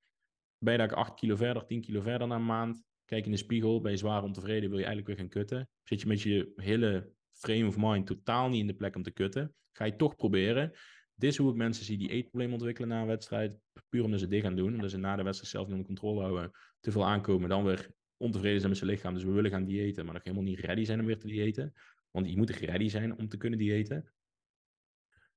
ben 0.58 0.72
je 0.72 0.78
daar 0.78 0.94
8 0.94 1.14
kilo 1.14 1.37
verder, 1.37 1.66
10 1.66 1.80
kilo 1.80 2.00
verder 2.00 2.26
na 2.26 2.34
een 2.34 2.44
maand, 2.44 2.84
kijk 3.04 3.24
in 3.24 3.30
de 3.30 3.37
spiegel, 3.37 3.80
ben 3.80 3.90
je 3.90 3.96
zwaar 3.96 4.22
ontevreden, 4.22 4.68
wil 4.68 4.78
je 4.78 4.84
eigenlijk 4.84 5.06
weer 5.06 5.16
gaan 5.16 5.28
kutten. 5.28 5.68
Zit 5.82 6.00
je 6.00 6.06
met 6.06 6.22
je 6.22 6.52
hele 6.56 7.12
frame 7.34 7.66
of 7.66 7.76
mind 7.78 8.06
totaal 8.06 8.48
niet 8.48 8.60
in 8.60 8.66
de 8.66 8.74
plek 8.74 8.96
om 8.96 9.02
te 9.02 9.10
kutten. 9.10 9.54
Ga 9.72 9.84
je 9.84 9.96
toch 9.96 10.16
proberen. 10.16 10.72
Dit 11.14 11.30
is 11.30 11.36
hoe 11.36 11.50
ik 11.50 11.56
mensen 11.56 11.84
zie 11.84 11.98
die 11.98 12.10
eetproblemen 12.10 12.52
ontwikkelen 12.52 12.88
na 12.88 13.00
een 13.00 13.06
wedstrijd. 13.06 13.58
Puur 13.88 14.04
omdat 14.04 14.20
ze 14.20 14.28
dit 14.28 14.42
gaan 14.42 14.56
doen. 14.56 14.74
Omdat 14.74 14.90
ze 14.90 14.96
na 14.96 15.16
de 15.16 15.22
wedstrijd 15.22 15.52
zelf 15.52 15.64
niet 15.64 15.74
onder 15.74 15.86
controle 15.86 16.20
houden. 16.20 16.50
Te 16.80 16.92
veel 16.92 17.04
aankomen. 17.04 17.48
Dan 17.48 17.64
weer 17.64 17.90
ontevreden 18.16 18.58
zijn 18.58 18.70
met 18.70 18.78
zijn 18.78 18.90
lichaam. 18.90 19.14
Dus 19.14 19.24
we 19.24 19.30
willen 19.30 19.50
gaan 19.50 19.64
diëten. 19.64 20.04
Maar 20.04 20.14
nog 20.14 20.24
helemaal 20.24 20.44
niet 20.44 20.58
ready 20.58 20.84
zijn 20.84 21.00
om 21.00 21.06
weer 21.06 21.18
te 21.18 21.26
diëten. 21.26 21.72
Want 22.10 22.30
je 22.30 22.36
moet 22.36 22.50
ready 22.50 22.88
zijn 22.88 23.18
om 23.18 23.28
te 23.28 23.36
kunnen 23.36 23.58
diëten. 23.58 24.12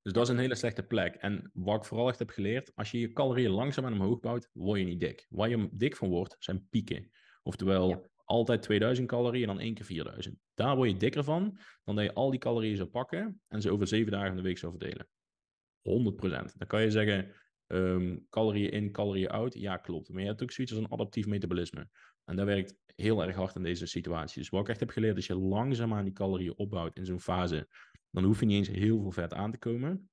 Dus 0.02 0.14
dat 0.14 0.24
is 0.24 0.30
een 0.30 0.40
hele 0.40 0.56
slechte 0.56 0.84
plek. 0.84 1.16
En 1.16 1.50
wat 1.54 1.76
ik 1.76 1.86
vooral 1.86 2.10
echt 2.10 2.20
heb 2.20 2.30
geleerd. 2.30 2.72
Als 2.76 2.92
je 2.92 3.00
je 3.00 3.14
calorieën 3.14 3.52
langzaamaan 3.52 3.94
omhoog 3.94 4.20
bouwt. 4.20 4.50
Word 4.54 4.80
je 4.80 4.86
niet 4.86 5.00
dik. 5.00 5.26
Waar 5.30 5.50
je 5.50 5.70
dik 5.72 5.96
van 5.96 6.10
wordt 6.10 6.36
zijn 6.40 6.68
pieken. 6.70 7.12
Oftewel 7.44 8.06
altijd 8.28 8.62
2000 8.62 9.08
calorieën 9.08 9.50
en 9.50 9.56
dan 9.56 9.64
één 9.64 9.74
keer 9.74 9.86
4000. 9.86 10.38
Daar 10.54 10.76
word 10.76 10.90
je 10.90 10.98
dikker 10.98 11.24
van 11.24 11.60
dan 11.84 11.96
dat 11.96 12.04
je 12.04 12.14
al 12.14 12.32
die 12.32 12.40
calorieën 12.40 12.76
zou 12.76 12.90
pakken 12.90 13.42
en 13.48 13.62
ze 13.62 13.72
over 13.72 13.88
zeven 13.88 14.12
dagen 14.12 14.30
in 14.30 14.36
de 14.36 14.42
week 14.42 14.58
zou 14.58 14.72
verdelen. 14.78 15.08
100%. 15.82 16.58
Dan 16.58 16.68
kan 16.68 16.82
je 16.82 16.92
zeggen, 16.92 17.34
um, 17.68 18.26
calorieën 18.30 18.72
in, 18.72 18.92
calorieën 18.92 19.30
out. 19.30 19.54
Ja, 19.54 19.78
klopt. 19.78 20.10
Maar 20.10 20.22
je 20.22 20.28
hebt 20.28 20.44
ook 20.44 20.52
zoiets 20.52 20.74
als 20.74 20.84
een 20.84 20.92
adaptief 20.92 21.28
metabolisme. 21.28 21.90
En 22.26 22.36
dat 22.36 22.46
werkt 22.46 22.76
heel 22.96 23.24
erg 23.24 23.36
hard 23.36 23.56
in 23.56 23.64
deze 23.64 23.86
situatie. 23.86 24.40
Dus 24.40 24.50
wat 24.50 24.62
ik 24.62 24.70
echt 24.70 24.80
heb 24.80 24.90
geleerd, 24.90 25.16
als 25.16 25.28
je 25.28 25.36
langzaamaan 25.36 26.04
die 26.04 26.14
calorieën 26.14 26.58
opbouwt 26.58 26.96
in 26.96 27.06
zo'n 27.06 27.22
fase, 27.22 27.68
dan 28.10 28.24
hoef 28.24 28.40
je 28.40 28.46
niet 28.46 28.58
eens 28.58 28.78
heel 28.78 29.02
veel 29.02 29.12
vet 29.12 29.34
aan 29.34 29.52
te 29.52 29.58
komen. 29.58 30.10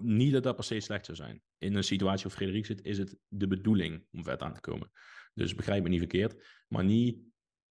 Niet 0.00 0.32
dat 0.32 0.42
dat 0.42 0.54
per 0.54 0.64
se 0.64 0.80
slecht 0.80 1.04
zou 1.04 1.16
zijn. 1.16 1.42
In 1.58 1.74
een 1.74 1.84
situatie 1.84 2.24
waar 2.24 2.36
Frederik 2.36 2.66
zit, 2.66 2.82
is 2.82 2.98
het 2.98 3.16
de 3.28 3.46
bedoeling 3.46 4.06
om 4.12 4.24
vet 4.24 4.42
aan 4.42 4.54
te 4.54 4.60
komen. 4.60 4.90
Dus 5.34 5.54
begrijp 5.54 5.82
me 5.82 5.88
niet 5.88 5.98
verkeerd. 5.98 6.62
Maar 6.68 6.84
niet 6.84 7.18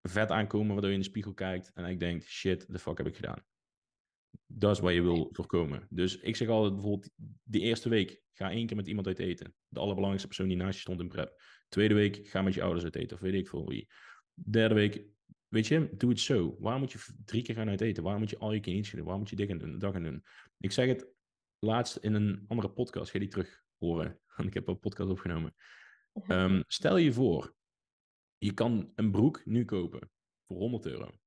vet 0.01 0.31
aankomen 0.31 0.71
waardoor 0.71 0.89
je 0.89 0.95
in 0.95 1.01
de 1.01 1.09
spiegel 1.09 1.33
kijkt 1.33 1.71
en 1.73 1.85
ik 1.85 1.99
denk, 1.99 2.23
shit, 2.23 2.65
the 2.71 2.79
fuck 2.79 2.97
heb 2.97 3.07
ik 3.07 3.15
gedaan. 3.15 3.43
Dat 4.45 4.71
is 4.75 4.79
wat 4.79 4.93
je 4.93 5.01
wil 5.01 5.29
voorkomen. 5.31 5.87
Dus 5.89 6.17
ik 6.17 6.35
zeg 6.35 6.47
altijd 6.47 6.73
bijvoorbeeld, 6.73 7.11
de 7.43 7.59
eerste 7.59 7.89
week 7.89 8.21
ga 8.33 8.51
één 8.51 8.65
keer 8.67 8.75
met 8.75 8.87
iemand 8.87 9.07
uit 9.07 9.19
eten. 9.19 9.55
De 9.67 9.79
allerbelangrijkste 9.79 10.27
persoon 10.27 10.47
die 10.47 10.57
naast 10.57 10.75
je 10.75 10.81
stond 10.81 10.99
in 10.99 11.07
prep. 11.07 11.41
Tweede 11.67 11.93
week 11.93 12.27
ga 12.27 12.41
met 12.41 12.53
je 12.53 12.61
ouders 12.61 12.83
uit 12.83 12.95
eten 12.95 13.15
of 13.15 13.21
weet 13.21 13.33
ik 13.33 13.47
veel 13.47 13.67
wie. 13.67 13.87
Derde 14.33 14.75
week, 14.75 15.05
weet 15.47 15.67
je, 15.67 15.89
doe 15.97 16.09
het 16.09 16.19
zo. 16.19 16.55
Waarom 16.59 16.81
moet 16.81 16.91
je 16.91 16.99
drie 17.25 17.41
keer 17.41 17.55
gaan 17.55 17.69
uit 17.69 17.81
eten? 17.81 18.03
Waarom 18.03 18.21
moet 18.21 18.29
je 18.29 18.37
al 18.37 18.53
je 18.53 18.59
keer 18.59 18.75
iets 18.75 18.91
doen? 18.91 19.01
Waarom 19.01 19.19
moet 19.19 19.29
je 19.29 19.35
dit 19.35 19.47
gaan 19.47 19.57
doen, 19.57 19.79
dat 19.79 19.93
gaan 19.93 20.03
doen? 20.03 20.23
Ik 20.59 20.71
zeg 20.71 20.87
het 20.87 21.07
laatst 21.59 21.95
in 21.95 22.13
een 22.13 22.43
andere 22.47 22.69
podcast, 22.69 23.11
ga 23.11 23.19
die 23.19 23.27
terug 23.27 23.63
horen. 23.77 24.19
Want 24.35 24.47
ik 24.47 24.53
heb 24.53 24.67
een 24.67 24.79
podcast 24.79 25.09
opgenomen. 25.09 25.55
Um, 26.27 26.63
stel 26.67 26.97
je 26.97 27.13
voor, 27.13 27.55
je 28.37 28.53
kan 28.53 28.91
een 28.95 29.11
broek 29.11 29.45
nu 29.45 29.65
kopen 29.65 30.11
voor 30.45 30.57
100 30.57 30.85
euro. 30.85 31.19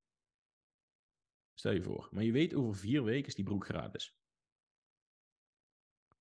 Stel 1.54 1.72
je 1.72 1.82
voor. 1.82 2.08
Maar 2.10 2.24
je 2.24 2.32
weet 2.32 2.54
over 2.54 2.76
vier 2.76 3.04
weken 3.04 3.26
is 3.26 3.34
die 3.34 3.44
broek 3.44 3.64
gratis. 3.64 4.14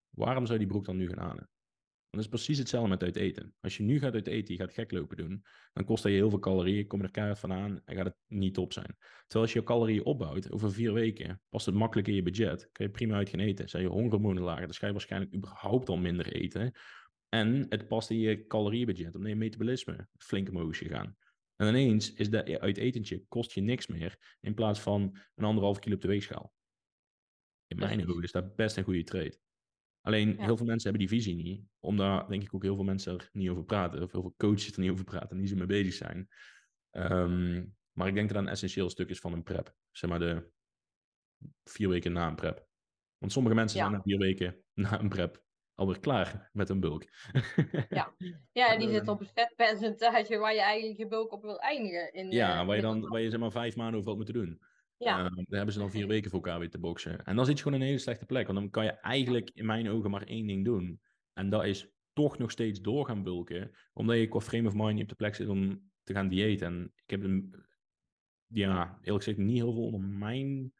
Waarom 0.09 0.45
zou 0.45 0.57
die 0.57 0.67
broek 0.67 0.85
dan 0.85 0.97
nu 0.97 1.07
gaan 1.07 1.27
halen? 1.27 1.49
Dat 2.09 2.21
is 2.21 2.27
precies 2.27 2.57
hetzelfde 2.57 2.89
met 2.89 3.03
uit 3.03 3.15
eten. 3.15 3.55
Als 3.61 3.77
je 3.77 3.83
nu 3.83 3.99
gaat 3.99 4.13
uit 4.13 4.27
eten, 4.27 4.53
je 4.53 4.59
gaat 4.59 4.73
gek 4.73 4.91
lopen 4.91 5.17
doen, 5.17 5.45
dan 5.73 5.85
kost 5.85 6.03
dat 6.03 6.11
je 6.11 6.17
heel 6.17 6.29
veel 6.29 6.39
calorieën, 6.39 6.87
kom 6.87 6.99
je 6.99 7.05
er 7.05 7.11
keihard 7.11 7.39
van 7.39 7.53
aan 7.53 7.81
en 7.85 7.95
gaat 7.95 8.05
het 8.05 8.15
niet 8.27 8.53
top 8.53 8.73
zijn. 8.73 8.95
Terwijl 8.97 9.43
als 9.43 9.53
je 9.53 9.59
je 9.59 9.65
calorieën 9.65 10.05
opbouwt 10.05 10.51
over 10.51 10.71
vier 10.71 10.93
weken, 10.93 11.41
past 11.49 11.65
het 11.65 11.75
makkelijk 11.75 12.07
in 12.07 12.15
je 12.15 12.23
budget, 12.23 12.69
kan 12.71 12.85
je 12.85 12.91
prima 12.91 13.15
uit 13.15 13.29
gaan 13.29 13.39
eten. 13.39 13.69
Zijn 13.69 13.83
je 13.83 13.89
hongerhormonen 13.89 14.43
lager, 14.43 14.65
dan 14.65 14.73
ga 14.73 14.85
je 14.85 14.91
waarschijnlijk 14.91 15.33
überhaupt 15.33 15.89
al 15.89 15.97
minder 15.97 16.33
eten. 16.33 16.73
En 17.29 17.65
het 17.69 17.87
past 17.87 18.09
in 18.09 18.19
je 18.19 18.47
caloriebudget, 18.47 19.15
omdat 19.15 19.31
je 19.31 19.37
metabolisme 19.37 20.07
flink 20.17 20.49
omhoog 20.49 20.71
is 20.71 20.77
gegaan. 20.77 21.17
En 21.55 21.67
ineens 21.67 22.13
is 22.13 22.29
dat 22.29 22.49
uit 22.49 22.77
etentje 22.77 23.25
kost 23.27 23.51
je 23.51 23.61
niks 23.61 23.87
meer, 23.87 24.37
in 24.39 24.53
plaats 24.53 24.79
van 24.79 25.17
een 25.35 25.43
anderhalf 25.43 25.79
kilo 25.79 25.95
op 25.95 26.01
de 26.01 26.07
weegschaal. 26.07 26.53
In 27.67 27.77
mijn 27.77 28.09
ogen 28.09 28.23
is 28.23 28.31
dat 28.31 28.55
best 28.55 28.77
een 28.77 28.83
goede 28.83 29.03
trade. 29.03 29.39
Alleen 30.01 30.39
heel 30.39 30.57
veel 30.57 30.65
mensen 30.65 30.89
hebben 30.89 31.07
die 31.07 31.19
visie 31.19 31.35
niet, 31.35 31.63
omdat 31.79 32.29
denk 32.29 32.43
ik 32.43 32.53
ook 32.53 32.63
heel 32.63 32.75
veel 32.75 32.83
mensen 32.83 33.13
er 33.13 33.29
niet 33.31 33.49
over 33.49 33.63
praten, 33.63 34.03
of 34.03 34.11
heel 34.11 34.21
veel 34.21 34.35
coaches 34.37 34.71
er 34.71 34.79
niet 34.79 34.91
over 34.91 35.03
praten, 35.03 35.37
niet 35.37 35.49
zo 35.49 35.55
mee 35.55 35.65
bezig 35.65 35.93
zijn. 35.93 36.27
Ehm, 36.89 37.65
maar 37.91 38.07
ik 38.07 38.13
denk 38.13 38.27
dat 38.27 38.37
dat 38.37 38.45
een 38.45 38.51
essentieel 38.51 38.89
stuk 38.89 39.09
is 39.09 39.19
van 39.19 39.33
een 39.33 39.43
prep. 39.43 39.75
Zeg 39.91 40.09
maar 40.09 40.19
de 40.19 40.51
vier 41.63 41.89
weken 41.89 42.11
na 42.11 42.27
een 42.27 42.35
prep. 42.35 42.67
Want 43.17 43.31
sommige 43.31 43.55
mensen 43.55 43.79
zijn 43.79 43.91
na 43.91 44.01
vier 44.01 44.17
weken 44.17 44.63
na 44.73 44.99
een 44.99 45.09
prep 45.09 45.47
alweer 45.79 45.99
klaar 45.99 46.49
met 46.53 46.69
een 46.69 46.79
bulk. 46.79 47.03
ja, 47.89 48.13
ja 48.51 48.77
die 48.77 48.89
zit 48.89 49.07
op 49.07 49.19
het 49.19 49.31
vetpercentage 49.33 50.37
waar 50.37 50.53
je 50.53 50.61
eigenlijk 50.61 50.99
je 50.99 51.07
bulk 51.07 51.31
op 51.31 51.41
wil 51.41 51.59
eindigen. 51.59 52.13
In, 52.13 52.31
ja, 52.31 52.65
waar 52.65 52.75
je 52.75 52.81
dan 52.81 53.07
waar 53.07 53.21
je 53.21 53.29
zeg 53.29 53.39
maar 53.39 53.51
vijf 53.51 53.75
maanden 53.75 53.95
over 53.95 54.07
had 54.07 54.17
moeten 54.17 54.33
doen. 54.33 54.61
Ja. 54.97 55.17
Ehm, 55.17 55.35
daar 55.35 55.45
hebben 55.49 55.73
ze 55.73 55.79
dan 55.79 55.91
vier 55.91 56.07
weken 56.07 56.29
voor 56.29 56.39
elkaar 56.39 56.59
weer 56.59 56.69
te 56.69 56.79
boksen. 56.79 57.25
En 57.25 57.35
dan 57.35 57.45
zit 57.45 57.57
je 57.57 57.63
gewoon 57.63 57.77
in 57.77 57.83
een 57.83 57.91
hele 57.91 58.01
slechte 58.01 58.25
plek. 58.25 58.47
Want 58.47 58.59
dan 58.59 58.69
kan 58.69 58.83
je 58.83 58.91
eigenlijk 58.91 59.49
in 59.53 59.65
mijn 59.65 59.89
ogen 59.89 60.09
maar 60.09 60.23
één 60.23 60.47
ding 60.47 60.65
doen. 60.65 61.01
En 61.33 61.49
dat 61.49 61.65
is 61.65 61.89
toch 62.13 62.37
nog 62.37 62.51
steeds 62.51 62.81
door 62.81 63.05
gaan 63.05 63.23
bulken. 63.23 63.71
Omdat 63.93 64.17
je 64.17 64.27
qua 64.27 64.39
frame 64.39 64.67
of 64.67 64.73
mind 64.73 64.93
niet 64.93 65.03
op 65.03 65.09
de 65.09 65.15
plek 65.15 65.35
zit 65.35 65.47
om 65.47 65.91
te 66.03 66.13
gaan 66.13 66.29
diëten. 66.29 66.67
En 66.67 66.93
ik 66.95 67.09
heb 67.09 67.23
een, 67.23 67.65
ja, 68.47 68.97
eerlijk 69.01 69.23
gezegd 69.23 69.37
niet 69.37 69.57
heel 69.57 69.73
veel 69.73 69.83
onder 69.83 70.01
mijn 70.01 70.73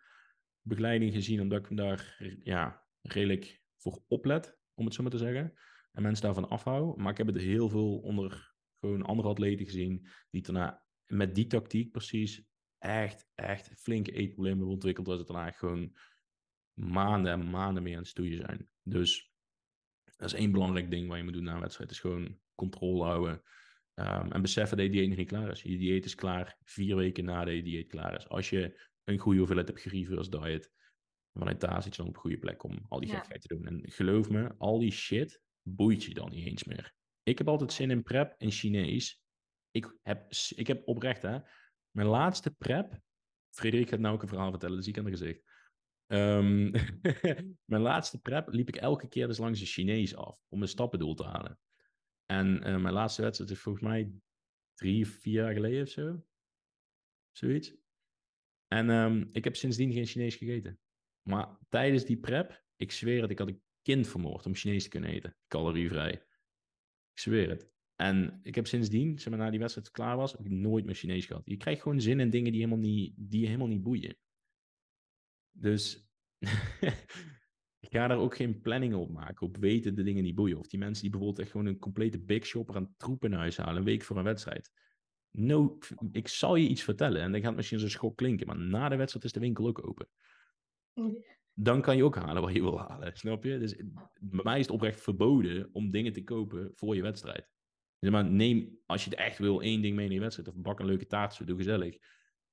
begeleiding 0.62 1.14
gezien. 1.14 1.42
Omdat 1.42 1.66
ik 1.66 1.78
daar 1.78 2.18
ja, 2.44 2.84
redelijk 3.02 3.62
voor 3.78 4.04
oplet, 4.08 4.59
om 4.80 4.86
het 4.86 4.94
zo 4.94 5.02
maar 5.02 5.12
te 5.12 5.18
zeggen. 5.18 5.54
En 5.92 6.02
mensen 6.02 6.26
daarvan 6.26 6.50
afhouden. 6.50 7.02
Maar 7.02 7.12
ik 7.12 7.18
heb 7.18 7.28
het 7.28 7.38
heel 7.38 7.70
veel 7.70 7.98
onder 7.98 8.54
gewoon 8.80 9.02
andere 9.02 9.28
atleten 9.28 9.66
gezien. 9.66 10.08
Die 10.30 10.42
daarna 10.42 10.84
met 11.06 11.36
die 11.36 11.48
tactiek 11.48 11.92
precies 11.92 12.44
echt, 12.78 13.28
echt 13.36 13.72
flinke 13.76 14.12
eetproblemen 14.12 14.58
hebben 14.58 14.76
ontwikkeld. 14.76 15.06
Dat 15.06 15.18
het 15.18 15.28
daarna 15.28 15.52
gewoon 15.52 15.98
maanden 16.74 17.32
en 17.32 17.50
maanden 17.50 17.84
mee 17.84 17.94
aan 17.94 18.00
het 18.00 18.08
stoeien 18.08 18.38
zijn. 18.38 18.70
Dus 18.84 19.32
dat 20.18 20.34
is 20.34 20.40
één 20.40 20.52
belangrijk 20.52 20.92
ding 20.92 21.08
wat 21.08 21.18
je 21.18 21.24
moet 21.24 21.34
doen 21.34 21.44
na 21.44 21.54
een 21.54 21.60
wedstrijd. 21.60 21.92
Is 21.92 22.00
gewoon 22.00 22.40
controle 22.56 23.04
houden. 23.04 23.42
Um, 23.96 24.32
en 24.32 24.42
beseffen 24.42 24.78
dat 24.78 24.86
je 24.86 24.92
dieet 24.92 25.08
nog 25.08 25.18
niet 25.18 25.28
klaar 25.28 25.52
is. 25.52 25.62
Je 25.62 25.78
dieet 25.78 26.06
is 26.06 26.16
klaar 26.16 26.58
vier 26.64 26.96
weken 26.96 27.26
nadat 27.26 27.54
je 27.54 27.64
dieet 27.64 27.88
klaar 27.88 28.16
is. 28.16 28.28
Als 28.28 28.50
je 28.50 28.88
een 29.04 29.18
goede 29.18 29.38
hoeveelheid 29.38 29.68
hebt 29.68 29.82
gereversed 29.82 30.32
diet, 30.32 30.72
vanuit 31.34 31.62
daar 31.62 31.84
zit 31.84 31.96
je 31.96 32.02
dan 32.02 32.10
op 32.10 32.16
een 32.16 32.22
goede 32.22 32.38
plek 32.38 32.64
om 32.64 32.86
al 32.88 33.00
die 33.00 33.10
ja. 33.10 33.20
gekheid 33.20 33.42
te 33.42 33.48
doen. 33.48 33.66
En 33.66 33.92
geloof 33.92 34.30
me, 34.30 34.56
al 34.58 34.80
die 34.80 34.92
shit 34.92 35.42
boeit 35.62 36.04
je 36.04 36.14
dan 36.14 36.30
niet 36.30 36.46
eens 36.46 36.64
meer. 36.64 36.94
Ik 37.24 37.38
heb 37.38 37.48
altijd 37.48 37.74
zin 37.74 37.92
in 37.92 38.04
prep 38.04 38.36
in 38.38 38.52
Chinees. 38.52 39.22
Ik 39.72 39.98
heb, 40.02 40.32
ik 40.56 40.68
heb 40.68 40.88
oprecht, 40.88 41.22
hè. 41.22 41.40
Mijn 41.92 42.08
laatste 42.08 42.52
prep... 42.52 43.00
Frederik 43.50 43.90
gaat 43.90 44.00
nou 44.00 44.16
ook 44.16 44.22
een 44.22 44.28
verhaal 44.28 44.50
vertellen, 44.50 44.76
dus 44.76 44.88
ik 44.88 44.98
aan 44.98 45.06
het 45.06 45.18
gezicht. 45.18 45.44
Um, 46.08 46.72
mijn 47.72 47.82
laatste 47.82 48.22
prep 48.22 48.48
liep 48.48 48.68
ik 48.68 48.76
elke 48.76 49.08
keer 49.08 49.28
dus 49.28 49.38
langs 49.38 49.60
de 49.60 49.66
Chinees 49.66 50.16
af 50.16 50.42
om 50.48 50.58
mijn 50.58 50.70
stappendoel 50.70 51.14
te 51.14 51.24
halen. 51.24 51.60
En 52.26 52.48
uh, 52.48 52.62
mijn 52.62 52.94
laatste 52.94 53.22
wedstrijd 53.22 53.52
is 53.52 53.60
volgens 53.60 53.84
mij 53.84 54.12
drie, 54.74 55.08
vier 55.08 55.34
jaar 55.34 55.54
geleden 55.54 55.82
of 55.82 55.90
zo. 55.90 56.24
Zoiets. 57.32 57.76
En 58.68 58.90
um, 58.90 59.30
ik 59.32 59.44
heb 59.44 59.56
sindsdien 59.56 59.94
geen 59.94 60.06
Chinees 60.06 60.36
gegeten. 60.36 60.80
Maar 61.30 61.58
tijdens 61.70 62.06
die 62.06 62.18
prep, 62.18 62.64
ik 62.76 62.92
zweer 62.92 63.22
het, 63.22 63.32
ik 63.32 63.40
had 63.40 63.48
een 63.48 63.62
kind 63.82 64.08
vermoord 64.08 64.46
om 64.46 64.56
Chinees 64.56 64.84
te 64.84 64.90
kunnen 64.90 65.10
eten. 65.10 65.36
Calorievrij. 65.48 66.12
Ik 67.14 67.20
zweer 67.20 67.50
het. 67.50 67.70
En 67.96 68.40
ik 68.44 68.56
heb 68.56 68.68
sindsdien, 68.68 69.20
zeg 69.20 69.30
maar, 69.30 69.40
na 69.40 69.50
die 69.50 69.60
wedstrijd 69.60 69.92
klaar 69.92 70.18
was, 70.18 70.32
heb 70.32 70.46
ik 70.46 70.52
nooit 70.52 70.86
meer 70.86 70.96
Chinees 70.96 71.26
gehad. 71.26 71.42
Je 71.46 71.58
krijgt 71.58 71.82
gewoon 71.82 72.02
zin 72.02 72.20
in 72.20 72.30
dingen 72.30 72.52
die, 72.52 72.62
helemaal 72.62 72.84
niet, 72.84 73.14
die 73.18 73.40
je 73.40 73.46
helemaal 73.46 73.68
niet 73.68 73.84
boeien. 73.84 74.18
Dus 75.52 76.10
ik 77.86 77.90
ga 77.90 78.08
daar 78.08 78.18
ook 78.18 78.36
geen 78.36 78.62
planning 78.62 78.94
op 78.94 79.10
maken, 79.10 79.48
op 79.48 79.58
weten 79.58 79.96
de 79.96 80.04
dingen 80.04 80.24
die 80.24 80.34
boeien. 80.34 80.58
Of 80.58 80.68
die 80.68 80.80
mensen 80.80 81.02
die 81.02 81.12
bijvoorbeeld 81.12 81.42
echt 81.42 81.52
gewoon 81.52 81.66
een 81.66 81.80
complete 81.80 82.20
big 82.20 82.46
shopper 82.46 82.76
aan 82.76 82.94
troepen 82.98 83.34
huis 83.34 83.58
halen, 83.58 83.78
een 83.78 83.84
week 83.84 84.04
voor 84.04 84.18
een 84.18 84.24
wedstrijd. 84.24 84.72
No, 85.32 85.78
ik 86.12 86.28
zal 86.28 86.56
je 86.56 86.68
iets 86.68 86.84
vertellen 86.84 87.22
en 87.22 87.32
dan 87.32 87.40
gaat 87.40 87.50
het 87.50 87.58
misschien 87.58 87.80
zo'n 87.80 87.90
schok 87.90 88.18
klinken, 88.18 88.48
maar 88.48 88.58
na 88.58 88.90
de 88.90 88.96
wedstrijd 88.96 89.26
is 89.26 89.32
de 89.32 89.40
winkel 89.40 89.68
ook 89.68 89.88
open. 89.88 90.08
Dan 91.54 91.82
kan 91.82 91.98
je 91.98 92.04
ook 92.04 92.16
halen 92.16 92.42
wat 92.42 92.54
je 92.54 92.62
wil 92.62 92.80
halen, 92.80 93.18
snap 93.18 93.44
je? 93.44 93.60
Dus 93.60 93.76
bij 94.20 94.44
mij 94.44 94.60
is 94.60 94.66
het 94.66 94.76
oprecht 94.76 95.02
verboden 95.02 95.70
om 95.72 95.92
dingen 95.92 96.14
te 96.14 96.24
kopen 96.24 96.72
voor 96.74 96.96
je 96.96 97.02
wedstrijd. 97.02 97.48
Dus 98.00 98.10
maar 98.10 98.26
neem, 98.26 98.80
als 98.86 99.04
je 99.04 99.10
het 99.10 99.20
echt 99.20 99.38
wil, 99.38 99.62
één 99.62 99.82
ding 99.82 99.96
mee 99.96 100.06
in 100.06 100.14
je 100.14 100.20
wedstrijd. 100.20 100.50
Of 100.50 100.56
bak 100.56 100.80
een 100.80 100.86
leuke 100.86 101.06
taart, 101.06 101.48
doe 101.48 101.58
gezellig. 101.58 101.98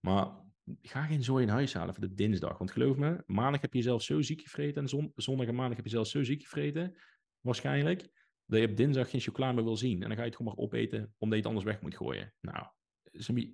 Maar 0.00 0.44
ga 0.82 1.02
geen 1.02 1.22
zooi 1.22 1.42
in 1.44 1.48
huis 1.48 1.74
halen 1.74 1.94
voor 1.94 2.08
de 2.08 2.14
dinsdag. 2.14 2.58
Want 2.58 2.70
geloof 2.70 2.96
me, 2.96 3.22
maandag 3.26 3.60
heb 3.60 3.74
je 3.74 3.82
zelf 3.82 4.02
zo 4.02 4.22
ziek 4.22 4.40
gevreten. 4.40 4.82
En 4.82 4.88
zon, 4.88 5.12
zondag 5.14 5.46
en 5.46 5.54
maandag 5.54 5.76
heb 5.76 5.84
je 5.84 5.90
zelf 5.90 6.06
zo 6.06 6.22
ziek 6.22 6.42
gevreten. 6.42 6.96
Waarschijnlijk. 7.40 8.08
Dat 8.46 8.60
je 8.60 8.68
op 8.68 8.76
dinsdag 8.76 9.10
geen 9.10 9.20
chocola 9.20 9.52
meer 9.52 9.64
wil 9.64 9.76
zien. 9.76 10.02
En 10.02 10.08
dan 10.08 10.16
ga 10.16 10.22
je 10.22 10.28
het 10.28 10.36
gewoon 10.36 10.54
maar 10.54 10.64
opeten, 10.64 10.98
omdat 10.98 11.38
je 11.38 11.44
het 11.44 11.46
anders 11.46 11.64
weg 11.64 11.80
moet 11.80 11.96
gooien. 11.96 12.34
Nou, 12.40 12.66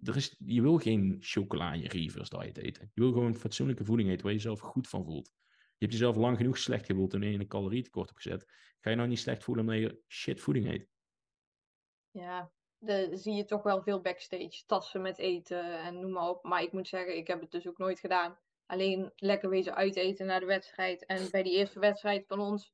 er 0.03 0.16
is, 0.16 0.35
je 0.38 0.62
wil 0.62 0.79
geen 0.79 1.16
chocola 1.20 1.72
in 1.72 1.81
je 1.81 1.88
diet 1.88 2.57
eten. 2.57 2.90
Je 2.94 3.01
wil 3.01 3.12
gewoon 3.12 3.35
fatsoenlijke 3.35 3.85
voeding 3.85 4.09
eten 4.09 4.22
waar 4.22 4.33
je 4.33 4.38
jezelf 4.38 4.61
goed 4.61 4.88
van 4.88 5.05
voelt. 5.05 5.33
Je 5.53 5.88
hebt 5.88 5.92
jezelf 5.92 6.16
lang 6.16 6.37
genoeg 6.37 6.59
slecht 6.59 6.87
gevoeld 6.87 7.11
toen 7.11 7.22
je 7.22 7.38
een 7.38 7.46
calorietekort 7.46 8.09
hebt 8.09 8.22
gezet. 8.22 8.46
Ga 8.81 8.90
je 8.90 8.96
nou 8.96 9.09
niet 9.09 9.18
slecht 9.18 9.44
voelen 9.44 9.64
omdat 9.64 9.81
je 9.81 10.03
shit 10.09 10.40
voeding 10.40 10.66
eet? 10.66 10.88
Ja, 12.11 12.53
de, 12.79 13.11
zie 13.12 13.35
je 13.35 13.44
toch 13.44 13.62
wel 13.62 13.83
veel 13.83 14.01
backstage. 14.01 14.62
Tassen 14.66 15.03
met 15.03 15.18
eten 15.18 15.79
en 15.79 16.01
noem 16.01 16.12
maar 16.12 16.29
op. 16.29 16.44
Maar 16.44 16.62
ik 16.62 16.72
moet 16.72 16.88
zeggen, 16.88 17.16
ik 17.16 17.27
heb 17.27 17.40
het 17.40 17.51
dus 17.51 17.68
ook 17.68 17.79
nooit 17.79 18.01
gedaan. 18.01 18.38
Alleen 18.66 19.12
lekker 19.16 19.48
wezen 19.48 19.75
uiteten 19.75 20.27
na 20.27 20.38
de 20.38 20.46
wedstrijd. 20.46 21.07
En 21.07 21.31
bij 21.31 21.42
die 21.42 21.53
eerste 21.53 21.81
wedstrijd 21.81 22.27
van 22.27 22.40
ons 22.40 22.72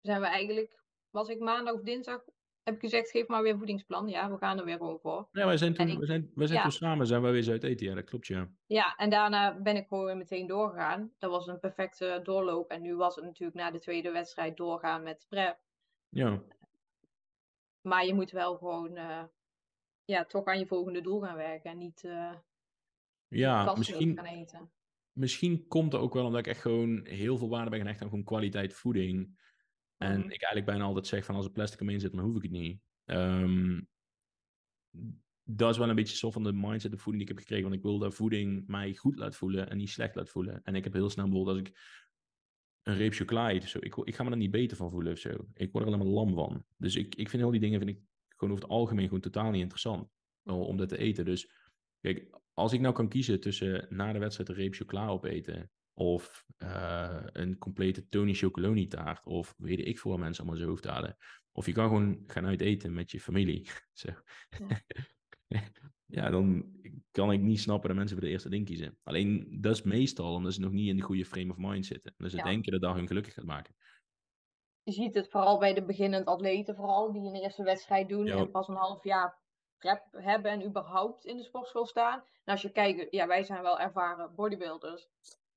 zijn 0.00 0.20
we 0.20 0.26
eigenlijk, 0.26 0.82
was 1.10 1.28
ik 1.28 1.38
maandag 1.38 1.74
of 1.74 1.80
dinsdag, 1.80 2.24
heb 2.62 2.74
ik 2.74 2.80
gezegd, 2.80 3.10
geef 3.10 3.26
maar 3.26 3.42
weer 3.42 3.56
voedingsplan. 3.56 4.08
Ja, 4.08 4.30
we 4.30 4.36
gaan 4.36 4.58
er 4.58 4.64
weer 4.64 4.76
gewoon 4.76 4.98
voor. 5.00 5.28
Ja, 5.32 5.46
wij 5.46 5.56
zijn 5.56 5.74
toen, 5.74 5.98
we 5.98 6.06
zijn, 6.06 6.30
wij 6.34 6.46
zijn 6.46 6.62
toen 6.62 6.70
samen 6.70 7.06
zijn 7.06 7.22
we 7.22 7.30
wezen 7.30 7.52
uit 7.52 7.64
eten. 7.64 7.86
Ja, 7.86 7.94
dat 7.94 8.04
klopt, 8.04 8.26
ja. 8.26 8.48
Ja, 8.66 8.94
en 8.96 9.10
daarna 9.10 9.60
ben 9.60 9.76
ik 9.76 9.86
gewoon 9.88 10.04
weer 10.04 10.16
meteen 10.16 10.46
doorgegaan. 10.46 11.12
Dat 11.18 11.30
was 11.30 11.46
een 11.46 11.60
perfecte 11.60 12.20
doorloop. 12.22 12.70
En 12.70 12.82
nu 12.82 12.96
was 12.96 13.14
het 13.14 13.24
natuurlijk 13.24 13.58
na 13.58 13.70
de 13.70 13.80
tweede 13.80 14.10
wedstrijd 14.10 14.56
doorgaan 14.56 15.02
met 15.02 15.26
prep. 15.28 15.58
Ja. 16.08 16.42
Maar 17.80 18.06
je 18.06 18.14
moet 18.14 18.30
wel 18.30 18.56
gewoon 18.56 18.96
uh, 18.96 19.22
ja, 20.04 20.24
toch 20.24 20.44
aan 20.44 20.58
je 20.58 20.66
volgende 20.66 21.00
doel 21.00 21.20
gaan 21.20 21.36
werken 21.36 21.70
en 21.70 21.78
niet 21.78 22.02
uh, 22.02 22.34
ja, 23.28 23.74
misschien, 23.76 24.16
gaan 24.16 24.24
eten. 24.24 24.70
Misschien 25.12 25.66
komt 25.68 25.92
er 25.92 26.00
ook 26.00 26.14
wel 26.14 26.24
omdat 26.24 26.40
ik 26.40 26.46
echt 26.46 26.60
gewoon 26.60 27.06
heel 27.06 27.38
veel 27.38 27.48
waarde 27.48 27.70
ben 27.70 27.80
gehecht 27.80 28.02
aan 28.02 28.08
gewoon 28.08 28.24
kwaliteit 28.24 28.74
voeding. 28.74 29.40
En 30.02 30.18
mhm. 30.18 30.30
ik 30.30 30.42
eigenlijk 30.42 30.66
bijna 30.66 30.84
altijd 30.84 31.06
zeg 31.06 31.24
van 31.24 31.34
als 31.34 31.44
er 31.44 31.52
plastic 31.52 31.80
omheen 31.80 32.00
zit, 32.00 32.12
dan 32.12 32.24
hoef 32.24 32.36
ik 32.36 32.42
het 32.42 32.50
niet. 32.50 32.80
Um, 33.04 33.88
dat 35.44 35.70
is 35.70 35.78
wel 35.78 35.88
een 35.88 35.94
beetje 35.94 36.16
zo 36.16 36.30
van 36.30 36.42
de 36.42 36.52
mindset, 36.52 36.90
de 36.90 36.98
voeding 36.98 37.22
die 37.22 37.22
ik 37.22 37.28
heb 37.28 37.38
gekregen. 37.38 37.64
Want 37.64 37.74
ik 37.74 37.82
wil 37.82 37.98
dat 37.98 38.14
voeding 38.14 38.66
mij 38.66 38.94
goed 38.94 39.18
laat 39.18 39.36
voelen 39.36 39.70
en 39.70 39.76
niet 39.76 39.90
slecht 39.90 40.14
laat 40.14 40.30
voelen. 40.30 40.60
En 40.62 40.74
ik 40.74 40.84
heb 40.84 40.92
heel 40.92 41.10
snel 41.10 41.28
bijvoorbeeld 41.28 41.58
als 41.58 41.68
ik 41.68 41.78
een 42.82 42.96
reep 42.96 43.12
chocola 43.12 43.50
eet 43.50 43.62
of 43.62 43.68
zo. 43.68 43.78
Ik, 43.80 43.96
ik 43.96 44.14
ga 44.14 44.24
me 44.24 44.30
er 44.30 44.36
niet 44.36 44.50
beter 44.50 44.76
van 44.76 44.90
voelen 44.90 45.12
of 45.12 45.18
zo. 45.18 45.30
Ik 45.54 45.72
word 45.72 45.84
er 45.84 45.92
alleen 45.92 46.06
maar 46.06 46.14
lam 46.14 46.34
van. 46.34 46.64
Dus 46.76 46.96
ik, 46.96 47.14
ik 47.14 47.28
vind 47.28 47.42
al 47.42 47.50
die 47.50 47.60
dingen 47.60 47.78
vind 47.78 47.90
ik 47.90 48.02
gewoon 48.28 48.54
over 48.54 48.64
het 48.64 48.72
algemeen 48.72 49.04
gewoon 49.04 49.20
totaal 49.20 49.50
niet 49.50 49.62
interessant 49.62 50.08
om 50.42 50.76
dat 50.76 50.88
te 50.88 50.98
eten. 50.98 51.24
Dus 51.24 51.50
kijk, 52.00 52.40
als 52.52 52.72
ik 52.72 52.80
nou 52.80 52.94
kan 52.94 53.08
kiezen 53.08 53.40
tussen 53.40 53.86
na 53.90 54.12
de 54.12 54.18
wedstrijd 54.18 54.48
een 54.48 54.54
reep 54.54 54.74
chocola 54.74 55.08
opeten 55.08 55.70
of 55.94 56.44
uh, 56.58 57.20
een 57.32 57.58
complete 57.58 58.08
Tony 58.08 58.34
Chocoloni 58.34 58.86
taart 58.86 59.26
of 59.26 59.54
weet 59.58 59.86
ik 59.86 59.98
veel 59.98 60.10
wat 60.10 60.20
mensen 60.20 60.44
allemaal 60.44 60.62
zo 60.62 60.68
hoofd 60.68 60.84
halen. 60.84 61.16
Of 61.52 61.66
je 61.66 61.72
kan 61.72 61.88
gewoon 61.88 62.22
gaan 62.26 62.46
uit 62.46 62.60
eten 62.60 62.94
met 62.94 63.10
je 63.10 63.20
familie. 63.20 63.70
zo. 63.92 64.08
Ja. 64.68 64.80
ja, 66.06 66.30
dan 66.30 66.64
kan 67.10 67.32
ik 67.32 67.40
niet 67.40 67.60
snappen 67.60 67.88
dat 67.88 67.98
mensen 67.98 68.16
voor 68.16 68.26
de 68.26 68.32
eerste 68.32 68.48
ding 68.48 68.66
kiezen. 68.66 68.98
Alleen 69.02 69.58
dat 69.60 69.74
is 69.74 69.82
meestal 69.82 70.34
omdat 70.34 70.54
ze 70.54 70.60
nog 70.60 70.72
niet 70.72 70.88
in 70.88 70.96
de 70.96 71.02
goede 71.02 71.24
frame 71.24 71.50
of 71.50 71.56
mind 71.56 71.86
zitten. 71.86 72.14
Dus 72.16 72.32
ze 72.32 72.42
denken 72.42 72.72
dat 72.72 72.80
dat 72.80 72.94
hun 72.94 73.06
gelukkig 73.06 73.34
gaat 73.34 73.44
maken. 73.44 73.74
Je 74.82 74.92
ziet 74.92 75.14
het 75.14 75.30
vooral 75.30 75.58
bij 75.58 75.74
de 75.74 75.84
beginnend 75.84 76.26
atleten, 76.26 76.74
vooral 76.74 77.12
die 77.12 77.22
een 77.22 77.42
eerste 77.42 77.62
wedstrijd 77.62 78.08
doen 78.08 78.26
en 78.26 78.50
pas 78.50 78.68
een 78.68 78.74
half 78.74 79.04
jaar 79.04 79.40
prep 79.78 80.08
hebben 80.10 80.50
en 80.50 80.64
überhaupt 80.66 81.24
in 81.24 81.36
de 81.36 81.42
sportschool 81.42 81.86
staan. 81.86 82.18
En 82.18 82.52
als 82.52 82.62
je 82.62 82.72
kijkt, 82.72 83.06
ja, 83.10 83.26
wij 83.26 83.42
zijn 83.42 83.62
wel 83.62 83.78
ervaren 83.78 84.34
bodybuilders. 84.34 85.08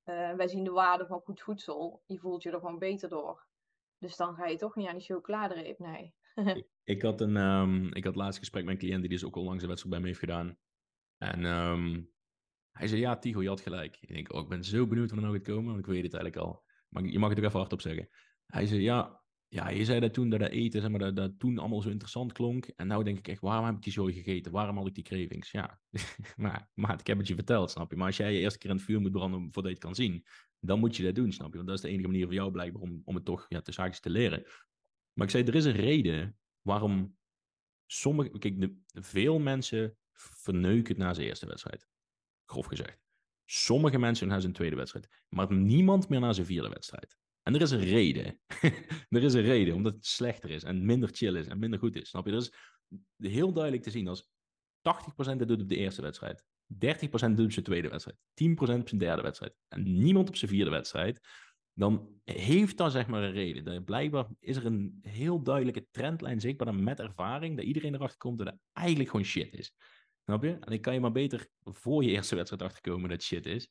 Uh, 0.06 0.34
wij 0.34 0.48
zien 0.48 0.64
de 0.64 0.70
waarde 0.70 1.06
van 1.06 1.20
goed 1.20 1.40
voedsel. 1.40 2.02
Je 2.06 2.18
voelt 2.18 2.42
je 2.42 2.50
er 2.50 2.58
gewoon 2.58 2.78
beter 2.78 3.08
door. 3.08 3.46
Dus 3.98 4.16
dan 4.16 4.34
ga 4.34 4.46
je 4.46 4.56
toch 4.56 4.76
niet 4.76 4.88
aan 4.88 4.96
die 4.96 5.04
chocoladereep, 5.04 5.78
nee. 5.78 6.14
ik, 6.34 6.66
ik, 6.94 7.02
had 7.02 7.20
een, 7.20 7.36
um, 7.36 7.94
ik 7.94 8.04
had 8.04 8.16
laatst 8.16 8.38
gesprek 8.38 8.64
met 8.64 8.72
een 8.72 8.80
cliënt 8.80 9.00
die 9.00 9.10
dus 9.10 9.24
ook 9.24 9.36
al 9.36 9.44
langs 9.44 9.62
de 9.62 9.68
wedstrijd 9.68 9.94
bij 9.94 10.02
me 10.02 10.08
heeft 10.08 10.24
gedaan. 10.24 10.58
En 11.18 11.44
um, 11.44 12.10
hij 12.72 12.86
zei, 12.86 13.00
ja, 13.00 13.18
Tigo, 13.18 13.42
je 13.42 13.48
had 13.48 13.60
gelijk. 13.60 13.96
Ik 14.00 14.08
denk, 14.08 14.32
oh, 14.32 14.42
ik 14.42 14.48
ben 14.48 14.64
zo 14.64 14.86
benieuwd 14.86 15.10
wat 15.10 15.18
er 15.18 15.24
nou 15.24 15.36
gaat 15.36 15.46
komen, 15.46 15.64
want 15.64 15.78
ik 15.78 15.86
weet 15.86 16.02
het 16.02 16.14
eigenlijk 16.14 16.46
al. 16.46 16.64
Maar 16.88 17.04
je 17.04 17.18
mag 17.18 17.28
het 17.28 17.38
ook 17.38 17.44
even 17.44 17.58
hardop 17.58 17.80
zeggen. 17.80 18.08
Hij 18.46 18.66
zei, 18.66 18.80
ja, 18.80 19.22
ja, 19.56 19.68
je 19.68 19.84
zei 19.84 20.00
dat 20.00 20.12
toen 20.14 20.28
dat, 20.28 20.40
eten, 20.40 20.80
zeg 20.80 20.90
maar, 20.90 21.14
dat, 21.14 21.38
toen 21.38 21.58
allemaal 21.58 21.82
zo 21.82 21.88
interessant 21.88 22.32
klonk. 22.32 22.66
En 22.66 22.86
nou 22.86 23.04
denk 23.04 23.18
ik 23.18 23.28
echt, 23.28 23.40
waarom 23.40 23.66
heb 23.66 23.74
ik 23.74 23.82
die 23.82 23.92
zo 23.92 24.04
gegeten? 24.04 24.52
Waarom 24.52 24.76
had 24.76 24.86
ik 24.86 24.94
die 24.94 25.04
cravings? 25.04 25.50
Ja, 25.50 25.80
maar, 26.36 26.70
maar 26.74 27.00
ik 27.00 27.06
heb 27.06 27.18
het 27.18 27.28
je 27.28 27.34
verteld, 27.34 27.70
snap 27.70 27.90
je? 27.90 27.96
Maar 27.96 28.06
als 28.06 28.16
jij 28.16 28.32
je 28.32 28.38
eerste 28.38 28.58
keer 28.58 28.70
in 28.70 28.76
het 28.76 28.84
vuur 28.84 29.00
moet 29.00 29.12
branden 29.12 29.40
voordat 29.40 29.64
je 29.64 29.68
het 29.68 29.78
kan 29.78 29.94
zien, 29.94 30.24
dan 30.60 30.78
moet 30.78 30.96
je 30.96 31.02
dat 31.02 31.14
doen, 31.14 31.32
snap 31.32 31.50
je? 31.50 31.56
Want 31.56 31.66
dat 31.66 31.76
is 31.76 31.82
de 31.82 31.88
enige 31.88 32.08
manier 32.08 32.24
voor 32.24 32.34
jou 32.34 32.50
blijkbaar 32.50 32.82
om, 32.82 33.02
om 33.04 33.14
het 33.14 33.24
toch 33.24 33.46
ja, 33.48 33.60
te 33.60 33.72
zaakjes 33.72 34.00
te 34.00 34.10
leren. 34.10 34.42
Maar 35.12 35.26
ik 35.26 35.32
zei, 35.32 35.44
er 35.44 35.54
is 35.54 35.64
een 35.64 35.72
reden 35.72 36.38
waarom 36.62 37.16
sommige... 37.86 38.38
Kijk, 38.38 38.60
de, 38.60 38.76
veel 38.92 39.38
mensen 39.38 39.96
verneuken 40.12 40.94
het 40.94 41.02
na 41.02 41.14
zijn 41.14 41.26
eerste 41.26 41.46
wedstrijd. 41.46 41.88
Grof 42.44 42.66
gezegd. 42.66 42.98
Sommige 43.44 43.98
mensen 43.98 44.28
na 44.28 44.40
zijn 44.40 44.52
tweede 44.52 44.76
wedstrijd. 44.76 45.08
Maar 45.28 45.52
niemand 45.52 46.08
meer 46.08 46.20
na 46.20 46.32
zijn 46.32 46.46
vierde 46.46 46.68
wedstrijd. 46.68 47.16
En 47.46 47.54
er 47.54 47.60
is 47.60 47.70
een 47.70 47.84
reden. 47.84 48.40
er 49.08 49.22
is 49.22 49.34
een 49.34 49.42
reden, 49.42 49.74
omdat 49.74 49.94
het 49.94 50.06
slechter 50.06 50.50
is 50.50 50.62
en 50.62 50.84
minder 50.84 51.08
chill 51.12 51.36
is 51.36 51.46
en 51.46 51.58
minder 51.58 51.78
goed 51.78 51.96
is. 51.96 52.08
Snap 52.08 52.26
je? 52.26 52.32
Dat 52.32 52.42
is 52.42 52.52
heel 53.30 53.52
duidelijk 53.52 53.82
te 53.82 53.90
zien. 53.90 54.08
Als 54.08 54.30
80% 55.32 55.36
doet 55.36 55.62
op 55.62 55.68
de 55.68 55.76
eerste 55.76 56.02
wedstrijd. 56.02 56.44
30% 56.74 56.76
doet 57.34 57.44
op 57.44 57.52
zijn 57.52 57.64
tweede 57.64 57.88
wedstrijd. 57.88 58.18
10% 58.18 58.54
op 58.56 58.88
zijn 58.88 58.98
derde 58.98 59.22
wedstrijd. 59.22 59.54
En 59.68 59.98
niemand 59.98 60.28
op 60.28 60.36
zijn 60.36 60.50
vierde 60.50 60.70
wedstrijd. 60.70 61.20
Dan 61.72 62.20
heeft 62.24 62.76
dat 62.76 62.92
zeg 62.92 63.06
maar 63.06 63.22
een 63.22 63.32
reden. 63.32 63.84
Blijkbaar 63.84 64.26
is 64.40 64.56
er 64.56 64.66
een 64.66 64.98
heel 65.02 65.42
duidelijke 65.42 65.86
trendlijn 65.90 66.40
zichtbaar 66.40 66.74
met 66.74 67.00
ervaring. 67.00 67.56
Dat 67.56 67.64
iedereen 67.64 67.94
erachter 67.94 68.18
komt 68.18 68.38
dat 68.38 68.46
het 68.46 68.58
eigenlijk 68.72 69.10
gewoon 69.10 69.24
shit 69.24 69.52
is. 69.52 69.74
Snap 70.24 70.42
je? 70.42 70.52
En 70.52 70.70
dan 70.70 70.80
kan 70.80 70.94
je 70.94 71.00
maar 71.00 71.12
beter 71.12 71.48
voor 71.64 72.04
je 72.04 72.10
eerste 72.10 72.34
wedstrijd 72.34 72.62
achterkomen 72.62 73.08
dat 73.08 73.18
het 73.18 73.22
shit 73.22 73.46
is. 73.46 73.70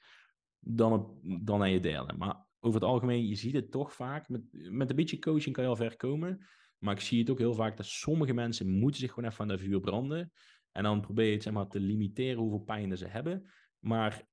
Dan, 0.59 1.19
dan 1.43 1.61
aan 1.61 1.71
je 1.71 1.79
derde. 1.79 2.13
Maar 2.13 2.45
over 2.65 2.79
het 2.79 2.89
algemeen, 2.89 3.27
je 3.27 3.35
ziet 3.35 3.53
het 3.53 3.71
toch 3.71 3.93
vaak. 3.93 4.29
Met, 4.29 4.41
met 4.51 4.89
een 4.89 4.95
beetje 4.95 5.19
coaching 5.19 5.55
kan 5.55 5.63
je 5.63 5.69
al 5.69 5.75
ver 5.75 5.95
komen. 5.95 6.47
Maar 6.77 6.93
ik 6.93 7.01
zie 7.01 7.19
het 7.19 7.29
ook 7.29 7.37
heel 7.37 7.53
vaak 7.53 7.77
dat 7.77 7.85
sommige 7.85 8.33
mensen 8.33 8.69
moeten 8.69 8.99
zich 8.99 9.11
gewoon 9.13 9.29
even 9.29 9.41
aan 9.41 9.47
de 9.47 9.57
vuur 9.57 9.79
branden. 9.79 10.31
En 10.71 10.83
dan 10.83 11.01
probeer 11.01 11.25
je 11.25 11.33
het 11.33 11.43
zeg 11.43 11.53
maar, 11.53 11.67
te 11.67 11.79
limiteren 11.79 12.39
hoeveel 12.41 12.59
pijn 12.59 12.97
ze 12.97 13.07
hebben. 13.07 13.51
Maar 13.79 14.23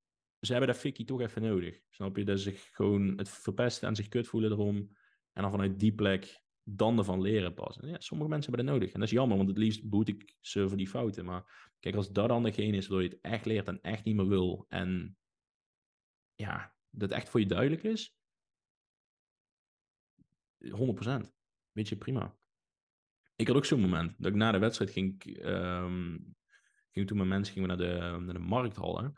ze 0.41 0.51
hebben 0.51 0.71
dat 0.71 0.79
fikkie 0.79 1.05
toch 1.05 1.21
even 1.21 1.43
nodig. 1.43 1.81
Snap 1.91 2.17
je? 2.17 2.25
Dat 2.25 2.41
ze 2.41 2.51
zich 2.51 2.71
gewoon 2.73 3.19
het 3.19 3.29
verpesten 3.29 3.89
en 3.89 3.97
zich 3.97 4.09
kut 4.09 4.27
voelen 4.27 4.51
erom. 4.51 4.77
En 5.33 5.43
dan 5.43 5.51
vanuit 5.51 5.81
die 5.81 5.95
plek 5.95 6.43
dan 6.63 6.99
ervan 6.99 7.21
leren 7.21 7.55
pas. 7.55 7.79
ja, 7.81 8.01
sommige 8.01 8.31
mensen 8.31 8.53
hebben 8.53 8.67
dat 8.67 8.75
nodig. 8.75 8.95
En 8.95 9.01
dat 9.01 9.09
is 9.09 9.15
jammer, 9.15 9.37
want 9.37 9.49
het 9.49 9.59
liefst 9.59 9.89
boet 9.89 10.09
ik 10.09 10.37
ze 10.41 10.69
voor 10.69 10.77
die 10.77 10.89
fouten. 10.89 11.25
Maar 11.25 11.73
kijk, 11.81 11.95
als 11.95 12.13
dat 12.13 12.29
dan 12.29 12.43
degene 12.43 12.77
is 12.77 12.87
waardoor 12.87 13.09
je 13.09 13.15
het 13.15 13.21
echt 13.21 13.45
leert 13.45 13.67
en 13.67 13.81
echt 13.81 14.05
niet 14.05 14.17
meer 14.17 14.29
wil. 14.29 14.67
En 14.69 15.17
ja, 16.35 16.75
dat 16.91 17.11
echt 17.11 17.29
voor 17.29 17.41
je 17.41 17.47
duidelijk 17.47 17.83
is. 17.83 18.17
100%. 20.63 21.31
Weet 21.71 21.89
je, 21.89 21.97
prima. 21.97 22.37
Ik 23.37 23.47
had 23.47 23.57
ook 23.57 23.65
zo'n 23.65 23.81
moment 23.81 24.15
dat 24.19 24.31
ik 24.31 24.37
na 24.37 24.53
de 24.53 24.59
wedstrijd 24.59 24.91
ging, 24.91 25.37
um, 25.45 26.35
ging 26.91 27.07
toen 27.07 27.19
met 27.19 27.27
mensen 27.27 27.55
gingen 27.55 27.69
we 27.69 27.77
naar 27.77 27.87
de, 27.87 28.25
naar 28.25 28.35
de 28.35 28.41
markthal. 28.41 29.15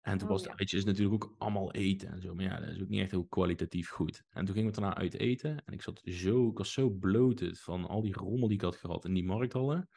En 0.00 0.18
toen 0.18 0.28
oh, 0.28 0.34
was 0.34 0.44
het 0.44 0.70
ja. 0.70 0.78
is 0.78 0.84
natuurlijk 0.84 1.24
ook 1.24 1.34
allemaal 1.38 1.72
eten 1.72 2.08
en 2.08 2.20
zo. 2.20 2.34
Maar 2.34 2.44
ja, 2.44 2.60
dat 2.60 2.68
is 2.68 2.80
ook 2.80 2.88
niet 2.88 3.00
echt 3.00 3.10
heel 3.10 3.26
kwalitatief 3.26 3.88
goed. 3.88 4.24
En 4.30 4.44
toen 4.44 4.54
gingen 4.54 4.72
we 4.72 4.80
daarna 4.80 4.96
uit 4.96 5.14
eten. 5.14 5.64
En 5.64 5.72
ik, 5.72 5.82
zat 5.82 6.00
zo, 6.04 6.48
ik 6.48 6.58
was 6.58 6.72
zo 6.72 6.90
bloated 6.90 7.60
van 7.60 7.86
al 7.86 8.02
die 8.02 8.14
rommel 8.14 8.48
die 8.48 8.56
ik 8.56 8.62
had 8.62 8.76
gehad 8.76 9.04
in 9.04 9.14
die 9.14 9.24
markthallen. 9.24 9.88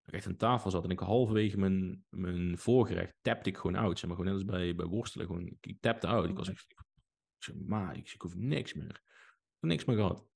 Dat 0.00 0.08
ik 0.08 0.14
echt 0.14 0.26
aan 0.26 0.36
tafel 0.36 0.70
zat 0.70 0.84
en 0.84 0.90
ik 0.90 0.98
halverwege 0.98 1.58
mijn, 1.58 2.04
mijn 2.08 2.58
voorgerecht 2.58 3.16
tapte 3.20 3.48
ik 3.48 3.56
gewoon 3.56 3.76
uit. 3.76 3.98
Zeg 3.98 4.08
maar 4.08 4.18
gewoon 4.18 4.32
net 4.32 4.42
als 4.42 4.50
bij, 4.50 4.74
bij 4.74 4.86
worstelen. 4.86 5.26
Gewoon, 5.26 5.56
ik 5.60 5.80
tapte 5.80 6.06
uit. 6.06 6.30
Ik 6.30 6.36
was 6.36 6.48
echt, 6.48 6.70
ik 6.70 7.44
zei, 7.44 7.58
maar 7.66 7.96
ik, 7.96 8.12
ik 8.12 8.20
hoef 8.20 8.36
niks 8.36 8.74
meer. 8.74 9.02
Ik 9.60 9.68
niks 9.68 9.84
meer 9.84 9.96
gehad. 9.96 10.26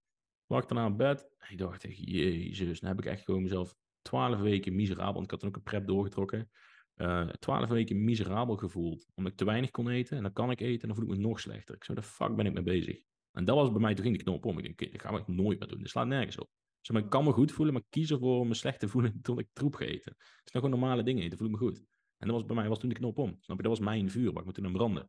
Lag 0.46 0.66
daarna 0.66 0.86
op 0.86 0.98
bed. 0.98 1.28
En 1.38 1.52
ik 1.52 1.58
dacht 1.58 1.84
echt, 1.84 1.96
jezus. 1.96 2.80
Dan 2.80 2.88
heb 2.88 2.98
ik 2.98 3.04
echt 3.04 3.24
gewoon 3.24 3.42
mezelf 3.42 3.74
twaalf 4.02 4.40
weken 4.40 4.74
miserabel. 4.74 5.22
Ik 5.22 5.30
had 5.30 5.40
dan 5.40 5.48
ook 5.48 5.56
een 5.56 5.62
prep 5.62 5.86
doorgetrokken. 5.86 6.50
Eh, 6.94 7.28
twaalf 7.28 7.68
weken 7.68 8.04
miserabel 8.04 8.56
gevoeld. 8.56 9.06
Omdat 9.14 9.32
ik 9.32 9.38
te 9.38 9.44
weinig 9.44 9.70
kon 9.70 9.88
eten. 9.88 10.16
En 10.16 10.22
dan 10.22 10.32
kan 10.32 10.50
ik 10.50 10.60
eten 10.60 10.80
en 10.80 10.88
dan 10.88 10.96
voel 10.96 11.04
ik 11.04 11.16
me 11.16 11.26
nog 11.26 11.40
slechter. 11.40 11.74
Ik 11.74 11.84
zo, 11.84 11.94
de 11.94 12.02
fuck 12.02 12.36
ben 12.36 12.46
ik 12.46 12.52
mee 12.52 12.62
bezig? 12.62 13.00
En 13.32 13.44
dat 13.44 13.56
was 13.56 13.72
bij 13.72 13.80
mij, 13.80 13.94
toen 13.94 14.04
ging 14.04 14.16
de 14.16 14.22
knop 14.22 14.44
om. 14.44 14.58
Ik 14.58 14.64
denk, 14.64 14.92
ik 14.94 15.02
ga 15.02 15.14
het 15.14 15.28
nooit 15.28 15.58
meer 15.58 15.68
doen. 15.68 15.78
Dit 15.78 15.90
slaat 15.90 16.06
nergens 16.06 16.38
op. 16.38 16.50
Maar, 16.92 17.02
ik 17.02 17.10
kan 17.10 17.24
me 17.24 17.32
goed 17.32 17.52
voelen, 17.52 17.74
maar 17.74 17.82
ik 17.82 17.90
kies 17.90 18.10
ervoor 18.10 18.40
om 18.40 18.48
me 18.48 18.54
slecht 18.54 18.80
te 18.80 18.88
voelen 18.88 19.20
tot 19.22 19.38
ik 19.38 19.48
troep 19.52 19.74
ga 19.74 19.84
eten. 19.84 20.12
Het 20.18 20.42
is 20.44 20.52
nog 20.52 20.62
gewoon 20.62 20.78
normale 20.80 21.02
dingen 21.02 21.24
eten, 21.24 21.38
voel 21.38 21.46
ik 21.46 21.52
me 21.52 21.58
goed. 21.58 21.84
En 22.18 22.26
dat 22.26 22.36
was 22.36 22.44
bij 22.44 22.56
mij 22.56 22.68
was 22.68 22.78
toen 22.78 22.88
de 22.88 22.94
knop 22.94 23.18
om. 23.18 23.36
Snap 23.40 23.56
je? 23.56 23.62
Dat 23.62 23.78
was 23.78 23.86
mijn 23.86 24.10
vuur, 24.10 24.32
waar 24.32 24.40
ik 24.40 24.46
me 24.46 24.52
toen 24.52 24.66
aan 24.66 24.72
brandde. 24.72 25.08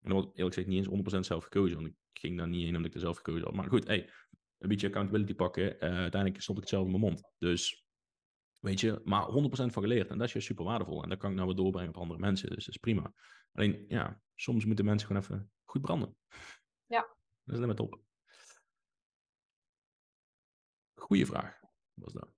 En 0.00 0.10
dat 0.10 0.24
was 0.24 0.24
eerlijk 0.24 0.54
gezegd 0.54 0.66
niet 0.66 0.86
eens 0.86 1.16
100% 1.16 1.20
zelf 1.20 1.44
gekozen, 1.44 1.76
want 1.76 1.88
ik 1.88 1.94
ging 2.12 2.38
daar 2.38 2.48
niet 2.48 2.66
in 2.66 2.76
omdat 2.76 2.86
ik 2.86 2.94
er 2.94 3.00
zelf 3.00 3.16
gekozen 3.16 3.44
had. 3.44 3.54
Maar 3.54 3.68
goed, 3.68 3.86
hey, 3.86 4.10
een 4.58 4.68
beetje 4.68 4.86
accountability 4.86 5.34
pakken. 5.34 5.62
Uh, 5.62 5.80
uiteindelijk 5.80 6.42
stond 6.42 6.58
ik 6.58 6.64
het 6.64 6.72
zelf 6.72 6.84
in 6.84 6.90
mijn 6.90 7.02
mond. 7.02 7.30
Dus 7.38 7.88
Weet 8.60 8.80
je, 8.80 9.00
maar 9.04 9.28
100% 9.28 9.30
van 9.50 9.82
geleerd. 9.82 10.10
En 10.10 10.18
dat 10.18 10.26
is 10.26 10.32
juist 10.32 10.48
super 10.48 10.64
waardevol. 10.64 11.02
En 11.02 11.08
dat 11.08 11.18
kan 11.18 11.30
ik 11.30 11.36
nou 11.36 11.48
weer 11.48 11.56
doorbrengen 11.56 11.88
op 11.88 11.96
andere 11.96 12.20
mensen. 12.20 12.48
Dus 12.48 12.64
dat 12.64 12.74
is 12.74 12.80
prima. 12.80 13.12
Alleen, 13.52 13.84
ja, 13.88 14.22
soms 14.34 14.64
moeten 14.64 14.84
mensen 14.84 15.06
gewoon 15.06 15.22
even 15.22 15.52
goed 15.64 15.82
branden. 15.82 16.16
Ja. 16.86 17.00
Dat 17.00 17.16
is 17.44 17.54
alleen 17.54 17.66
maar 17.66 17.76
top. 17.76 18.00
Goeie 20.94 21.26
vraag 21.26 21.60
was 21.94 22.12
dat. 22.12 22.28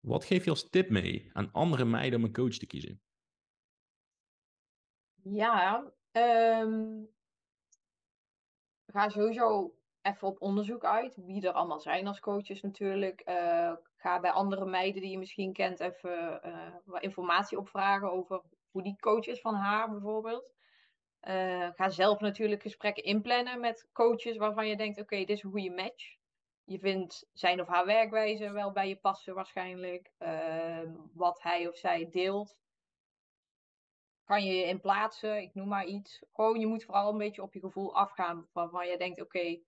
Wat 0.00 0.24
geef 0.24 0.44
je 0.44 0.50
als 0.50 0.70
tip 0.70 0.90
mee 0.90 1.30
aan 1.32 1.52
andere 1.52 1.84
meiden 1.84 2.18
om 2.18 2.24
een 2.24 2.32
coach 2.32 2.56
te 2.56 2.66
kiezen? 2.66 3.02
Ja, 5.22 5.92
um, 6.12 7.08
ga 8.86 9.08
sowieso 9.08 9.74
even 10.02 10.28
op 10.28 10.40
onderzoek 10.40 10.84
uit. 10.84 11.16
Wie 11.16 11.46
er 11.46 11.52
allemaal 11.52 11.80
zijn 11.80 12.06
als 12.06 12.20
coaches 12.20 12.60
natuurlijk. 12.60 13.22
Uh, 13.28 13.72
ga 13.96 14.20
bij 14.20 14.30
andere 14.30 14.64
meiden 14.64 15.00
die 15.02 15.10
je 15.10 15.18
misschien 15.18 15.52
kent 15.52 15.80
even 15.80 16.40
uh, 16.44 16.74
wat 16.84 17.02
informatie 17.02 17.58
opvragen 17.58 18.12
over 18.12 18.42
hoe 18.70 18.82
die 18.82 18.96
coach 19.00 19.26
is 19.26 19.40
van 19.40 19.54
haar 19.54 19.90
bijvoorbeeld. 19.90 20.52
Uh, 21.28 21.68
ga 21.74 21.88
zelf 21.88 22.20
natuurlijk 22.20 22.62
gesprekken 22.62 23.04
inplannen 23.04 23.60
met 23.60 23.88
coaches 23.92 24.36
waarvan 24.36 24.68
je 24.68 24.76
denkt, 24.76 25.00
oké, 25.00 25.16
dit 25.16 25.28
is 25.30 25.42
een 25.42 25.50
goede 25.50 25.70
match. 25.70 26.18
Je 26.64 26.78
vindt 26.78 27.26
zijn 27.32 27.60
of 27.60 27.66
haar 27.66 27.86
werkwijze 27.86 28.52
wel 28.52 28.72
bij 28.72 28.88
je 28.88 28.96
passen 28.96 29.34
waarschijnlijk. 29.34 30.10
Ehm, 30.18 30.94
wat 31.14 31.42
hij 31.42 31.68
of 31.68 31.76
zij 31.76 32.08
deelt. 32.10 32.58
Kan 34.30 34.44
je 34.44 34.54
je 34.54 34.64
in 34.64 34.80
plaatsen, 34.80 35.42
ik 35.42 35.54
noem 35.54 35.68
maar 35.68 35.86
iets. 35.86 36.22
Gewoon, 36.32 36.60
je 36.60 36.66
moet 36.66 36.84
vooral 36.84 37.12
een 37.12 37.18
beetje 37.18 37.42
op 37.42 37.54
je 37.54 37.60
gevoel 37.60 37.94
afgaan 37.94 38.48
waarvan 38.52 38.88
je 38.88 38.98
denkt, 38.98 39.20
oké, 39.20 39.60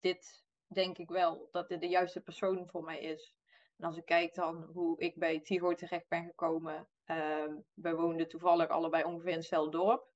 dit 0.00 0.44
denk 0.66 0.98
ik 0.98 1.08
wel 1.08 1.48
dat 1.50 1.68
dit 1.68 1.80
de 1.80 1.88
juiste 1.88 2.20
persoon 2.20 2.68
voor 2.68 2.84
mij 2.84 3.00
is. 3.00 3.34
En 3.76 3.86
als 3.86 3.96
ik 3.96 4.04
kijk 4.04 4.34
dan 4.34 4.70
hoe 4.72 5.00
ik 5.00 5.14
bij 5.14 5.40
Tigo 5.40 5.74
terecht 5.74 6.08
ben 6.08 6.24
gekomen. 6.24 6.88
Uh, 7.06 7.54
wij 7.74 7.94
woonden 7.94 8.28
toevallig 8.28 8.68
allebei 8.68 9.04
ongeveer 9.04 9.30
in 9.30 9.36
hetzelfde 9.36 9.70
dorp. 9.70 10.12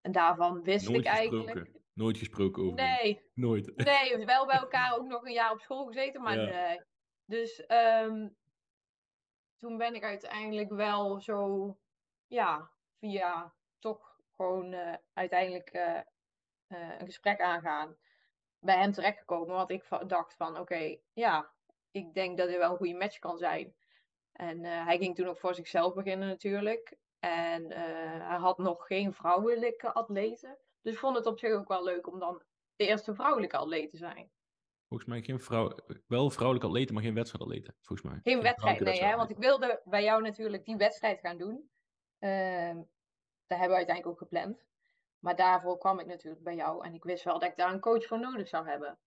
En 0.00 0.12
daarvan 0.12 0.62
wist 0.62 0.88
Nooit 0.88 1.00
ik 1.00 1.06
eigenlijk... 1.06 1.70
Nooit 1.92 2.18
gesproken 2.18 2.62
over. 2.62 2.74
Nee. 2.74 3.20
Nooit. 3.34 3.76
Nee, 3.76 4.24
wel 4.24 4.46
bij 4.46 4.58
elkaar 4.66 4.98
ook 4.98 5.06
nog 5.06 5.24
een 5.24 5.32
jaar 5.32 5.52
op 5.52 5.60
school 5.60 5.86
gezeten, 5.86 6.22
maar 6.22 6.36
nee. 6.36 6.80
Dus 7.24 7.64
um, 8.02 8.36
toen 9.56 9.76
ben 9.76 9.94
ik 9.94 10.02
uiteindelijk 10.02 10.70
wel 10.70 11.20
zo, 11.20 11.76
ja, 12.26 12.70
via 13.00 13.54
toch 13.78 14.18
gewoon 14.36 14.72
uh, 14.72 14.94
uiteindelijk 15.12 15.74
uh, 15.74 16.00
uh, 16.68 16.98
een 16.98 17.06
gesprek 17.06 17.40
aangaan 17.40 17.96
bij 18.58 18.78
hem 18.78 18.92
terechtgekomen. 18.92 19.54
Want 19.54 19.70
ik 19.70 19.84
dacht 20.06 20.34
van, 20.36 20.58
oké, 20.58 20.96
ja, 21.12 21.50
ik 21.90 22.14
denk 22.14 22.38
dat 22.38 22.48
hij 22.48 22.58
wel 22.58 22.70
een 22.70 22.76
goede 22.76 22.94
match 22.94 23.18
kan 23.18 23.38
zijn. 23.38 23.74
En 24.32 24.64
hij 24.64 24.98
ging 24.98 25.14
toen 25.14 25.26
ook 25.26 25.38
voor 25.38 25.54
zichzelf 25.54 25.94
beginnen 25.94 26.28
natuurlijk. 26.28 26.96
En 27.18 27.70
hij 28.22 28.38
had 28.38 28.58
nog 28.58 28.86
geen 28.86 29.12
vrouwelijke 29.12 29.92
atleten. 29.92 30.58
Dus 30.82 30.92
ik 30.92 30.98
vond 30.98 31.16
het 31.16 31.26
op 31.26 31.38
zich 31.38 31.52
ook 31.52 31.68
wel 31.68 31.84
leuk 31.84 32.06
om 32.06 32.18
dan 32.18 32.42
de 32.76 32.86
eerste 32.86 33.14
vrouwelijke 33.14 33.56
atleet 33.56 33.90
te 33.90 33.96
zijn. 33.96 34.30
Volgens 34.88 35.08
mij 35.10 35.22
geen 35.22 35.40
vrouw, 35.40 35.76
wel 36.06 36.30
vrouwelijke 36.30 36.68
atleten, 36.68 36.94
maar 36.94 37.02
geen 37.02 37.14
wedstrijdatleten, 37.14 37.76
volgens 37.80 38.10
mij. 38.10 38.20
Geen, 38.22 38.42
wedstrijd, 38.42 38.80
nee, 38.80 39.02
hè, 39.02 39.16
want 39.16 39.30
ik 39.30 39.38
wilde 39.38 39.80
bij 39.84 40.02
jou 40.02 40.22
natuurlijk 40.22 40.64
die 40.64 40.76
wedstrijd 40.76 41.20
gaan 41.20 41.38
doen. 41.38 41.70
Uh, 42.20 42.82
daar 43.46 43.58
hebben 43.58 43.68
we 43.68 43.84
uiteindelijk 43.84 44.06
ook 44.06 44.18
gepland. 44.18 44.64
Maar 45.18 45.36
daarvoor 45.36 45.78
kwam 45.78 45.98
ik 45.98 46.06
natuurlijk 46.06 46.42
bij 46.42 46.54
jou 46.54 46.84
en 46.84 46.94
ik 46.94 47.04
wist 47.04 47.24
wel 47.24 47.38
dat 47.38 47.50
ik 47.50 47.56
daar 47.56 47.72
een 47.72 47.80
coach 47.80 48.06
voor 48.06 48.20
nodig 48.20 48.48
zou 48.48 48.68
hebben. 48.68 48.98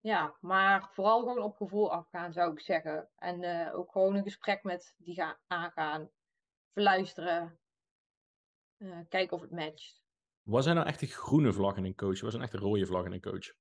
Ja, 0.00 0.36
maar 0.40 0.88
vooral 0.92 1.18
gewoon 1.18 1.42
op 1.42 1.56
gevoel 1.56 1.92
afgaan 1.92 2.32
zou 2.32 2.52
ik 2.52 2.60
zeggen. 2.60 3.08
En 3.16 3.42
uh, 3.42 3.78
ook 3.78 3.92
gewoon 3.92 4.14
een 4.14 4.22
gesprek 4.22 4.62
met 4.62 4.94
die 4.96 5.14
gaan 5.14 5.36
aangaan. 5.46 6.10
Verluisteren. 6.72 7.58
Uh, 8.78 8.98
kijken 9.08 9.36
of 9.36 9.42
het 9.42 9.50
matcht. 9.50 10.02
Wat 10.42 10.62
zijn 10.62 10.76
nou 10.76 10.88
echt 10.88 11.00
de 11.00 11.06
groene 11.06 11.52
vlaggen 11.52 11.82
in 11.82 11.88
een 11.88 11.96
coach? 11.96 12.20
Wat 12.20 12.30
zijn 12.30 12.42
echt 12.42 12.52
de 12.52 12.58
rode 12.58 12.86
vlaggen 12.86 13.12
in 13.12 13.20
een 13.22 13.32
coach? 13.32 13.54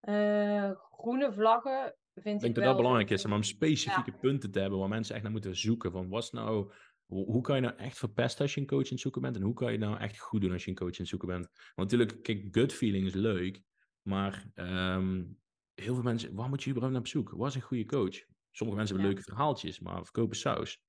Uh, 0.00 0.70
groene 0.92 1.32
vlaggen 1.32 1.96
vind 2.14 2.26
ik, 2.26 2.34
ik 2.34 2.40
denk 2.40 2.54
dat 2.54 2.64
dat 2.64 2.76
belangrijk 2.76 3.10
is, 3.10 3.24
maar 3.24 3.36
om 3.36 3.42
specifieke 3.42 4.12
punten 4.12 4.50
te 4.50 4.60
hebben 4.60 4.78
waar 4.78 4.88
mensen 4.88 5.14
echt 5.14 5.22
naar 5.22 5.32
moeten 5.32 5.56
zoeken. 5.56 5.92
Van 5.92 6.08
wat 6.08 6.22
is 6.22 6.30
nou 6.30 6.72
hoe, 7.06 7.40
kan 7.40 7.56
je 7.56 7.62
nou 7.62 7.76
echt 7.76 7.98
verpesten 7.98 8.42
als 8.42 8.54
je 8.54 8.60
een 8.60 8.66
coach 8.66 8.84
in 8.84 8.90
het 8.90 9.00
zoeken 9.00 9.22
bent? 9.22 9.36
En 9.36 9.42
hoe 9.42 9.54
kan 9.54 9.72
je 9.72 9.78
nou 9.78 9.98
echt 9.98 10.18
goed 10.18 10.40
doen 10.40 10.52
als 10.52 10.64
je 10.64 10.70
een 10.70 10.76
coach 10.76 10.92
in 10.92 10.98
het 10.98 11.08
zoeken 11.08 11.28
bent? 11.28 11.48
Want 11.74 11.90
natuurlijk, 11.90 12.22
kijk, 12.22 12.46
gut 12.50 12.72
feeling 12.72 13.06
is 13.06 13.14
leuk. 13.14 13.62
Maar 14.02 14.50
um, 14.54 15.38
heel 15.74 15.94
veel 15.94 16.02
mensen, 16.02 16.34
waar 16.34 16.48
moet 16.48 16.62
je 16.62 16.70
überhaupt 16.70 16.94
naar 16.94 17.04
op 17.04 17.10
zoek? 17.10 17.30
Wat 17.30 17.48
is 17.48 17.54
een 17.54 17.60
goede 17.60 17.86
coach? 17.86 18.24
Sommige 18.50 18.78
mensen 18.78 18.96
hebben 18.96 19.14
leuke 19.14 19.30
verhaaltjes, 19.30 19.80
maar 19.80 20.02
verkopen 20.02 20.36
saus. 20.36 20.82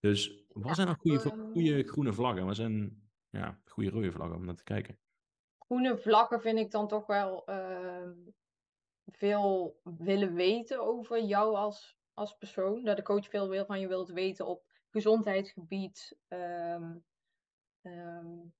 Dus 0.00 0.44
wat 0.48 0.74
zijn 0.74 0.86
nou 0.86 0.98
goede, 0.98 1.22
ehm 1.22 1.52
goede 1.52 1.82
groene 1.82 2.12
vlaggen? 2.12 2.46
Wat 2.46 2.56
zijn 2.56 3.02
ja, 3.30 3.60
goede 3.64 3.90
rode 3.90 4.12
vlaggen 4.12 4.36
om 4.36 4.44
naar 4.44 4.54
te 4.54 4.64
kijken? 4.64 4.98
Groene 5.58 5.98
vlaggen 5.98 6.40
vind 6.40 6.58
ik 6.58 6.70
dan 6.70 6.88
toch 6.88 7.06
wel 7.06 7.50
uh, 7.50 8.10
veel 9.06 9.80
willen 9.82 10.34
weten 10.34 10.86
over 10.86 11.24
jou 11.24 11.54
als, 11.54 11.98
als 12.14 12.36
persoon. 12.36 12.84
Dat 12.84 12.96
de 12.96 13.02
coach 13.02 13.28
veel 13.28 13.48
wil 13.48 13.64
van 13.64 13.80
je 13.80 13.88
wilt 13.88 14.10
weten 14.10 14.46
op 14.46 14.71
gezondheidsgebied, 14.92 16.16
um, 16.28 17.04
um, 17.82 18.54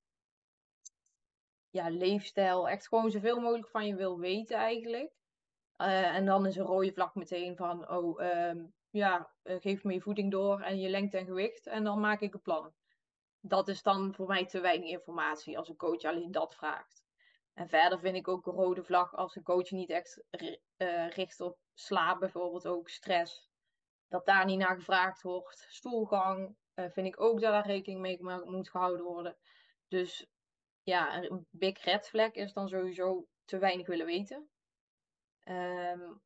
ja, 1.70 1.88
leefstijl. 1.88 2.68
Echt 2.68 2.88
gewoon 2.88 3.10
zoveel 3.10 3.40
mogelijk 3.40 3.68
van 3.68 3.86
je 3.86 3.94
wil 3.94 4.18
weten 4.18 4.56
eigenlijk. 4.56 5.12
Uh, 5.78 6.14
en 6.14 6.24
dan 6.24 6.46
is 6.46 6.56
een 6.56 6.64
rode 6.64 6.92
vlag 6.92 7.14
meteen 7.14 7.56
van, 7.56 7.90
oh, 7.90 8.20
um, 8.24 8.74
ja, 8.90 9.30
geef 9.44 9.84
me 9.84 9.92
je 9.92 10.00
voeding 10.00 10.30
door 10.30 10.60
en 10.60 10.78
je 10.78 10.88
lengte 10.88 11.18
en 11.18 11.26
gewicht 11.26 11.66
en 11.66 11.84
dan 11.84 12.00
maak 12.00 12.20
ik 12.20 12.34
een 12.34 12.42
plan. 12.42 12.72
Dat 13.40 13.68
is 13.68 13.82
dan 13.82 14.14
voor 14.14 14.26
mij 14.26 14.46
te 14.46 14.60
weinig 14.60 14.88
informatie 14.88 15.58
als 15.58 15.68
een 15.68 15.76
coach 15.76 16.02
alleen 16.02 16.30
dat 16.32 16.54
vraagt. 16.54 17.04
En 17.54 17.68
verder 17.68 18.00
vind 18.00 18.16
ik 18.16 18.28
ook 18.28 18.46
een 18.46 18.52
rode 18.52 18.84
vlag 18.84 19.16
als 19.16 19.36
een 19.36 19.42
coach 19.42 19.70
niet 19.70 19.90
echt 19.90 20.24
richt 21.08 21.40
op 21.40 21.58
slaap, 21.74 22.20
bijvoorbeeld 22.20 22.66
ook 22.66 22.88
stress. 22.88 23.51
Dat 24.12 24.26
daar 24.26 24.44
niet 24.44 24.58
naar 24.58 24.76
gevraagd 24.76 25.22
wordt. 25.22 25.66
Stoelgang 25.68 26.56
vind 26.74 27.06
ik 27.06 27.20
ook 27.20 27.40
dat 27.40 27.52
daar 27.52 27.66
rekening 27.66 28.00
mee 28.00 28.22
moet 28.44 28.70
gehouden 28.70 29.04
worden. 29.04 29.36
Dus 29.88 30.26
ja, 30.82 31.22
een 31.22 31.46
big 31.50 31.84
red 31.84 32.08
flag 32.08 32.32
is 32.32 32.52
dan 32.52 32.68
sowieso 32.68 33.26
te 33.44 33.58
weinig 33.58 33.86
willen 33.86 34.06
weten. 34.06 34.50
Um, 35.44 36.22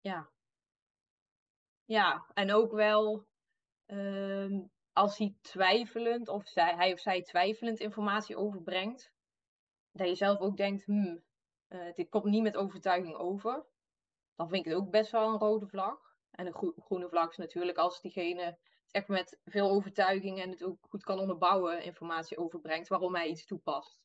ja. 0.00 0.30
Ja, 1.84 2.26
en 2.34 2.52
ook 2.52 2.72
wel 2.72 3.26
um, 3.86 4.70
als 4.92 5.18
hij 5.18 5.34
twijfelend 5.40 6.28
of 6.28 6.48
zij, 6.48 6.74
hij 6.74 6.92
of 6.92 7.00
zij 7.00 7.22
twijfelend 7.22 7.78
informatie 7.78 8.36
overbrengt, 8.36 9.12
dat 9.92 10.08
je 10.08 10.14
zelf 10.14 10.38
ook 10.38 10.56
denkt, 10.56 10.84
hmm, 10.84 11.22
uh, 11.68 11.92
dit 11.94 12.08
komt 12.08 12.24
niet 12.24 12.42
met 12.42 12.56
overtuiging 12.56 13.16
over. 13.16 13.66
Dan 14.36 14.48
vind 14.48 14.66
ik 14.66 14.72
het 14.72 14.80
ook 14.80 14.90
best 14.90 15.10
wel 15.10 15.28
een 15.28 15.38
rode 15.38 15.66
vlag. 15.66 16.09
En 16.30 16.46
een 16.46 16.74
groene 16.78 17.08
vlag 17.08 17.30
is 17.30 17.36
natuurlijk 17.36 17.78
als 17.78 18.00
diegene 18.00 18.58
echt 18.90 19.08
met 19.08 19.40
veel 19.44 19.70
overtuiging 19.70 20.40
en 20.40 20.50
het 20.50 20.62
ook 20.62 20.86
goed 20.88 21.02
kan 21.02 21.18
onderbouwen, 21.18 21.82
informatie 21.82 22.38
overbrengt 22.38 22.88
waarom 22.88 23.14
hij 23.14 23.28
iets 23.28 23.46
toepast 23.46 24.04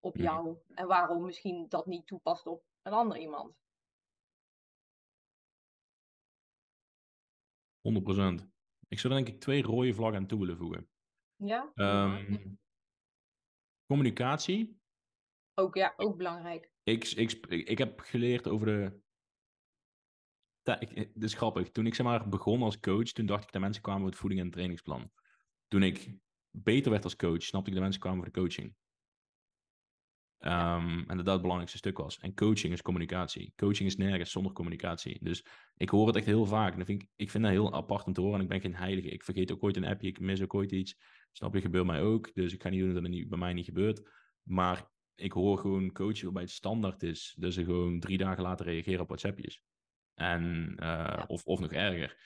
op 0.00 0.14
mhm. 0.14 0.22
jou 0.22 0.58
en 0.74 0.86
waarom 0.86 1.24
misschien 1.24 1.68
dat 1.68 1.86
niet 1.86 2.06
toepast 2.06 2.46
op 2.46 2.64
een 2.82 2.92
ander 2.92 3.18
iemand. 3.18 3.56
100%. 8.42 8.46
Ik 8.88 8.98
zou 8.98 9.14
denk 9.14 9.28
ik 9.28 9.40
twee 9.40 9.62
rode 9.62 9.94
vlaggen 9.94 10.18
aan 10.18 10.26
toe 10.26 10.38
willen 10.38 10.56
voegen. 10.56 10.88
Ja. 11.36 11.72
Um, 11.74 12.58
communicatie. 13.86 14.80
Ook 15.54 15.74
ja, 15.74 15.94
ook 15.96 16.16
belangrijk. 16.16 16.72
Ik, 16.82 17.04
ik, 17.04 17.46
ik 17.46 17.78
heb 17.78 18.00
geleerd 18.00 18.48
over 18.48 18.66
de 18.66 19.00
het 20.76 21.22
is 21.22 21.34
grappig. 21.34 21.70
Toen 21.70 21.86
ik 21.86 21.94
zeg 21.94 22.06
maar 22.06 22.28
begon 22.28 22.62
als 22.62 22.80
coach, 22.80 23.04
toen 23.04 23.26
dacht 23.26 23.44
ik 23.44 23.52
dat 23.52 23.60
mensen 23.60 23.82
kwamen 23.82 24.00
voor 24.00 24.10
het 24.10 24.18
voeding 24.18 24.40
en 24.40 24.50
trainingsplan. 24.50 25.10
Toen 25.68 25.82
ik 25.82 26.14
beter 26.50 26.90
werd 26.90 27.04
als 27.04 27.16
coach, 27.16 27.42
snapte 27.42 27.68
ik 27.68 27.74
dat 27.74 27.82
mensen 27.82 28.00
kwamen 28.00 28.18
voor 28.18 28.32
de 28.32 28.40
coaching. 28.40 28.74
Um, 30.40 31.04
en 31.08 31.16
dat 31.16 31.16
dat 31.16 31.26
het 31.26 31.40
belangrijkste 31.40 31.78
stuk 31.78 31.98
was. 31.98 32.18
En 32.18 32.34
coaching 32.34 32.72
is 32.72 32.82
communicatie. 32.82 33.52
Coaching 33.56 33.88
is 33.88 33.96
nergens 33.96 34.30
zonder 34.30 34.52
communicatie. 34.52 35.18
Dus 35.24 35.46
ik 35.76 35.88
hoor 35.88 36.06
het 36.06 36.16
echt 36.16 36.26
heel 36.26 36.46
vaak. 36.46 36.76
En 36.76 36.84
vind 36.84 37.02
ik, 37.02 37.08
ik 37.16 37.30
vind 37.30 37.42
dat 37.42 37.52
heel 37.52 37.74
apart 37.74 38.06
om 38.06 38.12
te 38.12 38.20
horen. 38.20 38.36
En 38.36 38.42
ik 38.42 38.48
ben 38.48 38.60
geen 38.60 38.74
heilige. 38.74 39.08
Ik 39.08 39.24
vergeet 39.24 39.52
ook 39.52 39.62
ooit 39.62 39.76
een 39.76 39.84
appje. 39.84 40.08
Ik 40.08 40.20
mis 40.20 40.42
ook 40.42 40.54
ooit 40.54 40.72
iets. 40.72 40.96
Snap 41.32 41.54
je, 41.54 41.60
gebeurt 41.60 41.86
mij 41.86 42.02
ook. 42.02 42.34
Dus 42.34 42.52
ik 42.52 42.62
ga 42.62 42.68
niet 42.68 42.80
doen 42.80 42.94
dat 42.94 43.02
het 43.02 43.28
bij 43.28 43.38
mij 43.38 43.52
niet 43.52 43.64
gebeurt. 43.64 44.10
Maar 44.42 44.90
ik 45.14 45.32
hoor 45.32 45.58
gewoon 45.58 45.92
coachen 45.92 46.24
waarbij 46.24 46.42
het 46.42 46.50
standaard 46.50 47.02
is. 47.02 47.34
Dus 47.38 47.54
ze 47.54 47.64
gewoon 47.64 48.00
drie 48.00 48.18
dagen 48.18 48.42
later 48.42 48.66
reageren 48.66 49.00
op 49.00 49.08
WhatsAppjes. 49.08 49.62
En, 50.18 50.74
uh, 50.82 51.22
of, 51.26 51.44
of 51.44 51.60
nog 51.60 51.72
erger. 51.72 52.16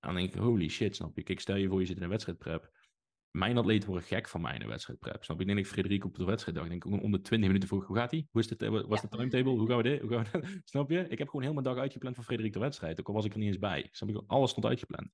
En 0.00 0.08
dan 0.08 0.14
denk 0.14 0.34
ik, 0.34 0.40
holy 0.40 0.68
shit, 0.68 0.96
snap 0.96 1.16
je? 1.16 1.22
Kijk, 1.22 1.40
stel 1.40 1.56
je 1.56 1.68
voor 1.68 1.80
je 1.80 1.86
zit 1.86 1.96
in 1.96 2.02
een 2.02 2.08
wedstrijdprep. 2.08 2.70
Mijn 3.30 3.58
atleten 3.58 3.88
worden 3.88 4.08
gek 4.08 4.28
van 4.28 4.40
mij 4.40 4.54
in 4.54 4.62
een 4.62 4.68
wedstrijdprep. 4.68 5.24
Snap 5.24 5.36
je? 5.36 5.42
Ik 5.42 5.48
denk 5.48 5.58
ik 5.58 5.72
Frederik 5.72 6.04
op 6.04 6.14
de 6.14 6.24
wedstrijd 6.24 6.56
dacht. 6.56 6.68
denk 6.68 6.84
ik 6.84 7.02
om 7.02 7.12
de 7.12 7.20
20 7.20 7.48
minuten 7.48 7.68
vroeg, 7.68 7.86
hoe 7.86 7.96
gaat 7.96 8.10
hij? 8.10 8.26
Hoe 8.30 8.40
is 8.40 8.50
het, 8.50 8.86
was 8.86 9.00
de 9.00 9.08
timetable? 9.08 9.50
Hoe 9.50 9.68
gaan 9.68 9.76
we 9.76 9.82
dit? 9.82 10.00
Hoe 10.00 10.10
gaan 10.10 10.26
we 10.32 10.40
dit? 10.40 10.60
Snap 10.70 10.90
je? 10.90 11.08
Ik 11.08 11.18
heb 11.18 11.28
gewoon 11.28 11.42
heel 11.42 11.52
mijn 11.52 11.64
dag 11.64 11.76
uitgepland 11.76 12.14
voor 12.14 12.24
Frederik 12.24 12.52
de 12.52 12.58
wedstrijd. 12.58 13.00
Ook 13.00 13.08
al 13.08 13.14
was 13.14 13.24
ik 13.24 13.32
er 13.32 13.38
niet 13.38 13.48
eens 13.48 13.58
bij. 13.58 13.88
Snap 13.90 14.08
je? 14.08 14.22
Alles 14.26 14.50
stond 14.50 14.66
uitgepland 14.66 15.10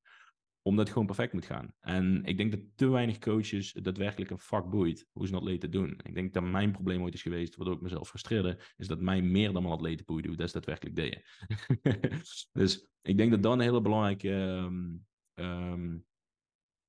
omdat 0.63 0.85
het 0.85 0.93
gewoon 0.93 1.07
perfect 1.07 1.33
moet 1.33 1.45
gaan. 1.45 1.75
En 1.81 2.25
ik 2.25 2.37
denk 2.37 2.51
dat 2.51 2.61
te 2.75 2.89
weinig 2.89 3.19
coaches 3.19 3.73
daadwerkelijk 3.73 4.31
een 4.31 4.39
vak 4.39 4.71
boeit 4.71 5.09
hoe 5.13 5.27
ze 5.27 5.33
een 5.33 5.39
atleet 5.39 5.73
doen. 5.73 6.01
Ik 6.03 6.15
denk 6.15 6.33
dat 6.33 6.43
mijn 6.43 6.73
probleem 6.73 7.03
ooit 7.03 7.15
is 7.15 7.23
geweest, 7.23 7.57
waardoor 7.57 7.75
ik 7.75 7.81
mezelf 7.81 8.09
frustreerde, 8.09 8.59
is 8.77 8.87
dat 8.87 9.01
mij 9.01 9.23
meer 9.23 9.53
dan 9.53 9.63
mijn 9.63 9.75
atleten 9.75 10.07
boeide 10.07 10.29
hoe 10.29 10.37
dat 10.37 10.51
ze 10.51 10.53
daadwerkelijk 10.53 10.97
deden. 10.97 11.23
dus 12.63 12.89
ik 13.03 13.17
denk 13.17 13.31
dat 13.31 13.43
dat 13.43 13.53
een 13.53 13.61
hele 13.61 13.81
belangrijke 13.81 14.31
um, 14.31 15.07
um, 15.35 16.07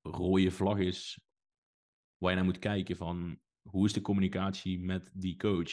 rode 0.02 0.50
vlag 0.50 0.78
is 0.78 1.20
waar 2.16 2.30
je 2.30 2.36
naar 2.36 2.44
moet 2.44 2.58
kijken 2.58 2.96
van 2.96 3.38
hoe 3.68 3.86
is 3.86 3.92
de 3.92 4.00
communicatie 4.00 4.80
met 4.80 5.10
die 5.14 5.36
coach? 5.36 5.72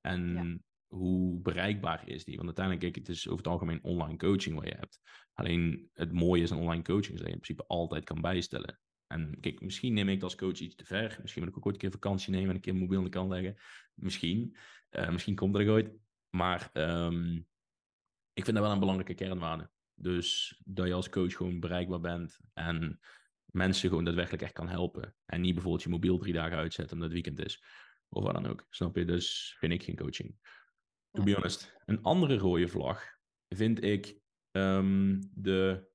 En 0.00 0.64
hoe 0.92 1.40
bereikbaar 1.40 2.08
is 2.08 2.24
die? 2.24 2.36
Want 2.36 2.46
uiteindelijk, 2.46 2.84
kijk, 2.84 3.06
het 3.06 3.16
is 3.16 3.26
over 3.26 3.38
het 3.38 3.52
algemeen 3.52 3.82
online 3.82 4.16
coaching 4.16 4.54
wat 4.54 4.68
je 4.68 4.74
hebt. 4.74 5.00
Alleen 5.32 5.90
het 5.92 6.12
mooie 6.12 6.42
is 6.42 6.50
een 6.50 6.58
online 6.58 6.82
coaching, 6.82 7.18
dat 7.18 7.26
je 7.26 7.32
in 7.32 7.40
principe 7.40 7.66
altijd 7.66 8.04
kan 8.04 8.20
bijstellen. 8.20 8.80
En 9.06 9.40
kijk, 9.40 9.60
misschien 9.60 9.94
neem 9.94 10.08
ik 10.08 10.22
als 10.22 10.34
coach 10.34 10.58
iets 10.58 10.74
te 10.74 10.84
ver. 10.84 11.18
Misschien 11.20 11.42
wil 11.42 11.50
ik 11.50 11.58
ook 11.58 11.66
ooit 11.66 11.74
een 11.74 11.80
keer 11.80 11.90
vakantie 11.90 12.32
nemen 12.32 12.48
en 12.48 12.54
een 12.54 12.60
keer 12.60 12.74
mobiel 12.74 12.98
aan 12.98 13.04
de 13.04 13.10
kant 13.10 13.30
leggen. 13.30 13.56
Misschien. 13.94 14.56
Uh, 14.90 15.10
misschien 15.10 15.34
komt 15.34 15.56
er 15.56 15.70
ooit. 15.70 15.92
Maar 16.30 16.70
um, 16.72 17.46
ik 18.32 18.44
vind 18.44 18.56
dat 18.56 18.64
wel 18.64 18.72
een 18.72 18.78
belangrijke 18.78 19.14
kernwaarde. 19.14 19.70
Dus 19.94 20.60
dat 20.64 20.86
je 20.86 20.94
als 20.94 21.08
coach 21.08 21.36
gewoon 21.36 21.60
bereikbaar 21.60 22.00
bent 22.00 22.38
en 22.52 23.00
mensen 23.44 23.88
gewoon 23.88 24.04
daadwerkelijk 24.04 24.42
echt 24.42 24.52
kan 24.52 24.68
helpen. 24.68 25.14
En 25.24 25.40
niet 25.40 25.54
bijvoorbeeld 25.54 25.82
je 25.82 25.88
mobiel 25.88 26.18
drie 26.18 26.32
dagen 26.32 26.56
uitzetten 26.56 26.96
omdat 26.96 27.12
het 27.12 27.22
weekend 27.22 27.46
is. 27.46 27.64
Of 28.08 28.22
wat 28.22 28.34
dan 28.34 28.46
ook. 28.46 28.66
Snap 28.70 28.96
je? 28.96 29.04
Dus 29.04 29.56
vind 29.58 29.72
ik 29.72 29.82
geen 29.82 29.96
coaching 29.96 30.38
to 31.12 31.22
be 31.22 31.34
honest. 31.34 31.76
Een 31.84 32.02
andere 32.02 32.36
rode 32.36 32.68
vlag 32.68 33.02
vind 33.48 33.82
ik 33.82 34.18
um, 34.50 35.30
de. 35.34 35.90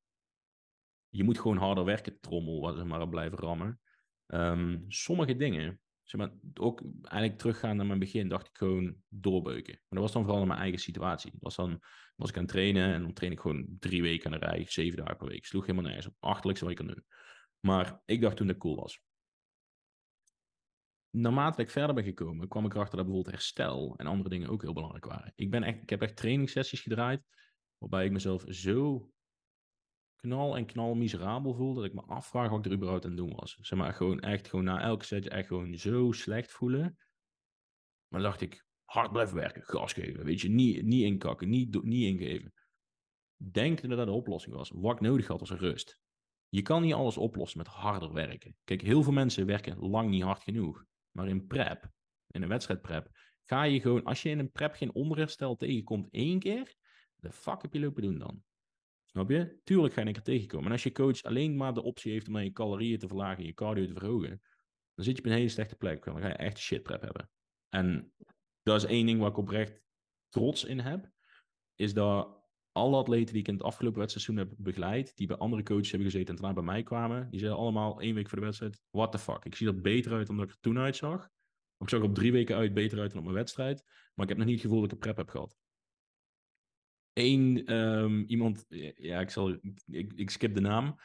Je 1.10 1.24
moet 1.24 1.40
gewoon 1.40 1.58
harder 1.58 1.84
werken, 1.84 2.20
trommel, 2.20 2.62
wat 2.62 2.78
ze 2.78 2.84
maar 2.84 3.10
blijven 3.10 3.38
rammen. 3.38 3.80
Um, 4.28 4.86
sommige 4.88 5.36
dingen, 5.36 5.82
zeg 6.04 6.22
maar, 6.22 6.32
ook 6.54 6.82
eigenlijk 7.02 7.40
teruggaan 7.40 7.76
naar 7.78 7.86
mijn 7.86 8.00
begin, 8.00 8.30
dacht 8.30 8.48
ik 8.48 8.58
gewoon 8.58 8.96
doorbeuken. 9.08 9.74
Maar 9.74 9.90
dat 9.90 10.00
was 10.00 10.12
dan 10.12 10.24
vooral 10.24 10.42
in 10.42 10.48
mijn 10.48 10.60
eigen 10.60 10.80
situatie. 10.80 11.32
Dat 11.32 11.42
was 11.42 11.56
dan 11.56 11.84
was 12.16 12.30
ik 12.30 12.36
aan 12.36 12.42
het 12.42 12.52
trainen 12.52 12.94
en 12.94 13.02
dan 13.02 13.14
train 13.14 13.32
ik 13.32 13.40
gewoon 13.40 13.66
drie 13.80 14.02
weken 14.02 14.34
aan 14.34 14.40
de 14.40 14.46
rij, 14.46 14.66
zeven 14.68 14.98
dagen 14.98 15.18
per 15.18 15.28
week. 15.28 15.46
Sloeg 15.46 15.66
helemaal 15.66 15.86
nergens 15.86 16.08
op. 16.08 16.16
Achterlijkste 16.20 16.66
wat 16.66 16.74
ik 16.74 16.86
kan 16.86 16.94
doen. 16.96 17.06
Maar 17.60 18.02
ik 18.06 18.22
dacht 18.22 18.38
toen 18.38 18.48
dat 18.48 18.58
cool 18.58 18.76
was 18.76 19.02
naarmate 21.22 21.62
ik 21.62 21.70
verder 21.70 21.96
ben 21.96 22.04
gekomen, 22.04 22.48
kwam 22.48 22.66
ik 22.66 22.74
erachter 22.74 22.98
dat 22.98 23.06
bijvoorbeeld 23.06 23.36
herstel 23.36 23.94
en 23.98 24.08
andere 24.08 24.30
dingen 24.30 24.50
ook 24.50 24.62
heel 24.62 24.74
belangrijk 24.74 25.06
waren. 25.06 25.34
Ik, 25.36 25.52
ben 25.52 25.64
echt, 25.64 25.82
ik 25.82 25.90
heb 25.90 26.02
echt 26.02 26.16
trainingssessies 26.16 26.82
gedraaid, 26.82 27.24
waarbij 27.78 28.06
ik 28.06 28.12
mezelf 28.12 28.44
zo 28.48 29.12
knal 30.16 30.58
en 30.58 30.66
knal 30.66 30.96
miserabel 30.96 31.54
voelde, 31.54 31.82
dat 31.82 31.90
ik 31.90 31.96
me 31.96 32.02
afvraag 32.02 32.50
wat 32.50 32.60
ik 32.60 32.66
er 32.66 32.78
überhaupt 32.78 33.06
aan 33.06 33.16
doen 33.16 33.36
was. 33.36 33.58
Zeg 33.62 33.80
maar, 33.80 33.94
gewoon 33.94 34.20
echt, 34.20 34.48
gewoon 34.48 34.66
na 34.66 34.82
elke 34.82 35.06
setje 35.06 35.30
echt 35.30 35.48
gewoon 35.48 35.78
zo 35.78 36.12
slecht 36.12 36.52
voelen. 36.52 36.98
Maar 38.08 38.22
dacht 38.22 38.42
ik, 38.42 38.66
hard 38.84 39.12
blijven 39.12 39.36
werken, 39.36 39.64
gas 39.64 39.94
geven, 39.94 40.26
weet 40.26 40.42
je, 40.42 40.50
niet, 40.50 40.84
niet 40.84 41.04
inkakken, 41.04 41.50
niet, 41.50 41.84
niet 41.84 42.20
ingeven. 42.20 42.54
Denk 43.36 43.82
dat 43.82 43.98
dat 43.98 44.08
de 44.08 44.14
oplossing 44.14 44.56
was. 44.56 44.72
Wat 44.76 44.94
ik 44.94 45.02
nodig 45.02 45.28
had 45.28 45.40
was 45.40 45.52
rust. 45.52 46.00
Je 46.50 46.62
kan 46.62 46.82
niet 46.82 46.94
alles 46.94 47.18
oplossen 47.18 47.58
met 47.58 47.68
harder 47.68 48.14
werken. 48.14 48.56
Kijk, 48.64 48.82
heel 48.82 49.04
veel 49.04 49.14
mensen 49.14 49.46
werken 49.46 49.80
lang 49.80 50.10
niet 50.10 50.24
hard 50.24 50.44
genoeg. 50.44 50.86
Maar 51.18 51.28
in 51.28 51.48
prep, 51.48 51.92
in 52.28 52.42
een 52.42 52.50
wedstrijdprep, 52.50 53.10
ga 53.44 53.64
je 53.64 53.80
gewoon, 53.80 54.04
als 54.04 54.22
je 54.22 54.30
in 54.30 54.40
een 54.40 54.52
prep 54.52 54.74
geen 54.74 54.94
onderherstel 54.94 55.56
tegenkomt 55.56 56.08
één 56.12 56.40
keer, 56.40 56.76
de 57.16 57.32
fuck 57.32 57.62
heb 57.62 57.74
je 57.74 57.80
lopen 57.80 58.02
doen 58.02 58.18
dan? 58.18 58.44
Snap 59.06 59.30
je? 59.30 59.60
Tuurlijk 59.64 59.94
ga 59.94 60.02
je 60.02 60.08
een 60.08 60.14
keer 60.14 60.22
tegenkomen. 60.22 60.66
En 60.66 60.72
als 60.72 60.84
je 60.84 60.92
coach 60.92 61.24
alleen 61.24 61.56
maar 61.56 61.74
de 61.74 61.84
optie 61.84 62.12
heeft 62.12 62.28
om 62.28 62.38
je 62.38 62.52
calorieën 62.52 63.00
te 63.00 63.08
verlagen 63.08 63.38
en 63.38 63.46
je 63.46 63.54
cardio 63.54 63.86
te 63.86 63.94
verhogen, 63.94 64.42
dan 64.94 65.06
zit 65.06 65.16
je 65.16 65.24
op 65.24 65.30
een 65.30 65.36
hele 65.38 65.50
slechte 65.50 65.76
plek. 65.76 66.04
Dan 66.04 66.22
ga 66.22 66.28
je 66.28 66.34
echt 66.34 66.58
shit 66.58 66.84
prep 66.84 67.02
hebben. 67.02 67.30
En 67.70 68.14
dat 68.64 68.84
is 68.84 68.90
één 68.90 69.06
ding 69.06 69.20
waar 69.20 69.30
ik 69.30 69.38
oprecht 69.38 69.82
trots 70.30 70.64
in 70.64 70.80
heb, 70.80 71.10
is 71.76 71.94
dat 71.94 72.47
alle 72.78 72.98
atleten 72.98 73.34
die 73.34 73.42
ik 73.42 73.48
in 73.48 73.54
het 73.54 73.64
afgelopen 73.64 74.00
wedstrijdseizoen 74.00 74.46
heb 74.46 74.58
begeleid, 74.58 75.16
die 75.16 75.28
bij 75.28 75.38
andere 75.38 75.64
coaches 75.64 75.92
hebben 75.92 76.12
gezeten 76.12 76.36
en 76.36 76.42
daarna 76.42 76.62
bij 76.62 76.74
mij 76.74 76.84
kwamen, 76.84 77.30
die 77.30 77.40
zeiden 77.40 77.60
allemaal 77.60 78.02
één 78.02 78.16
week 78.16 78.30
voor 78.30 78.38
de 78.40 78.46
wedstrijd, 78.46 78.82
what 78.90 79.12
the 79.12 79.18
fuck, 79.18 79.46
ik 79.46 79.56
zie 79.56 79.68
er 79.68 79.82
beter 79.82 80.12
uit 80.12 80.28
dan 80.28 80.38
dat 80.38 80.46
ik 80.46 80.52
er 80.52 80.60
toen 80.60 80.78
uitzag. 80.78 81.30
Ik 81.78 81.90
zag 81.90 82.00
er 82.00 82.06
op 82.06 82.16
drie 82.16 82.32
weken 82.32 82.56
uit 82.56 82.74
beter 82.74 83.00
uit 83.00 83.10
dan 83.10 83.20
op 83.20 83.26
mijn 83.26 83.38
wedstrijd, 83.38 83.84
maar 84.14 84.24
ik 84.24 84.30
heb 84.30 84.38
nog 84.38 84.48
niet 84.48 84.62
het 84.62 84.66
gevoel 84.66 84.82
dat 84.82 84.92
ik 84.92 84.94
een 84.94 85.00
prep 85.00 85.18
heb 85.18 85.30
gehad. 85.30 85.58
Eén 87.14 87.74
um, 87.76 88.24
iemand, 88.28 88.66
ja, 88.96 89.20
ik, 89.20 89.30
zal, 89.30 89.58
ik, 89.86 90.14
ik 90.14 90.30
skip 90.30 90.54
de 90.54 90.62
naam, 90.62 90.96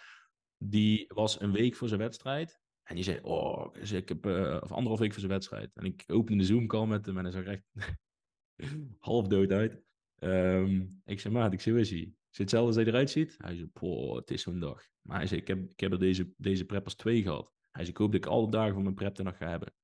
die 0.57 1.05
was 1.09 1.41
een 1.41 1.53
week 1.53 1.77
voor 1.77 1.89
zijn 1.89 2.01
wedstrijd 2.01 2.61
en 2.83 2.95
die 2.95 3.05
zei, 3.05 3.18
oh, 3.23 3.75
ik 3.93 4.09
heb 4.09 4.27
uh, 4.27 4.59
of 4.62 4.73
anderhalf 4.73 4.99
week 4.99 5.11
voor 5.11 5.20
zijn 5.20 5.33
wedstrijd. 5.33 5.70
En 5.75 5.85
ik 5.85 6.05
opende 6.07 6.39
de 6.39 6.49
Zoom-call 6.49 6.87
met 6.87 7.07
hem 7.07 7.18
en 7.18 7.25
hij 7.25 7.33
zag 7.33 7.45
echt 7.45 7.64
half 8.99 9.27
dood 9.27 9.51
uit. 9.51 9.83
Um, 10.25 11.03
ik 11.05 11.20
zei, 11.20 11.35
maat, 11.35 11.53
ik 11.53 11.61
zei, 11.61 11.75
hoe 11.75 11.85
is 11.85 11.91
hij? 11.91 12.12
Hetzelfde 12.31 12.66
als 12.66 12.77
hij 12.77 12.85
eruit 12.85 13.11
ziet? 13.11 13.35
Hij 13.39 13.55
zei, 13.55 13.66
poh, 13.66 14.16
het 14.16 14.31
is 14.31 14.43
zo'n 14.43 14.61
dag. 14.61 14.89
Maar 15.01 15.16
hij 15.16 15.27
zei, 15.27 15.41
ik 15.41 15.47
heb, 15.47 15.70
ik 15.70 15.81
heb 15.81 15.93
er 15.93 15.99
deze, 15.99 16.33
deze 16.37 16.64
prep 16.64 16.85
als 16.85 16.95
twee 16.95 17.23
gehad. 17.23 17.53
Hij 17.70 17.85
zei, 17.85 17.89
ik 17.89 17.97
hoop 17.97 18.12
dat 18.12 18.25
ik 18.25 18.31
alle 18.31 18.51
dagen 18.51 18.75
van 18.75 18.83
mijn 18.83 18.95
prep 18.95 19.18
nog 19.18 19.37
ga 19.37 19.49
hebben. 19.49 19.75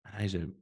En 0.00 0.12
hij 0.12 0.28
zei, 0.28 0.54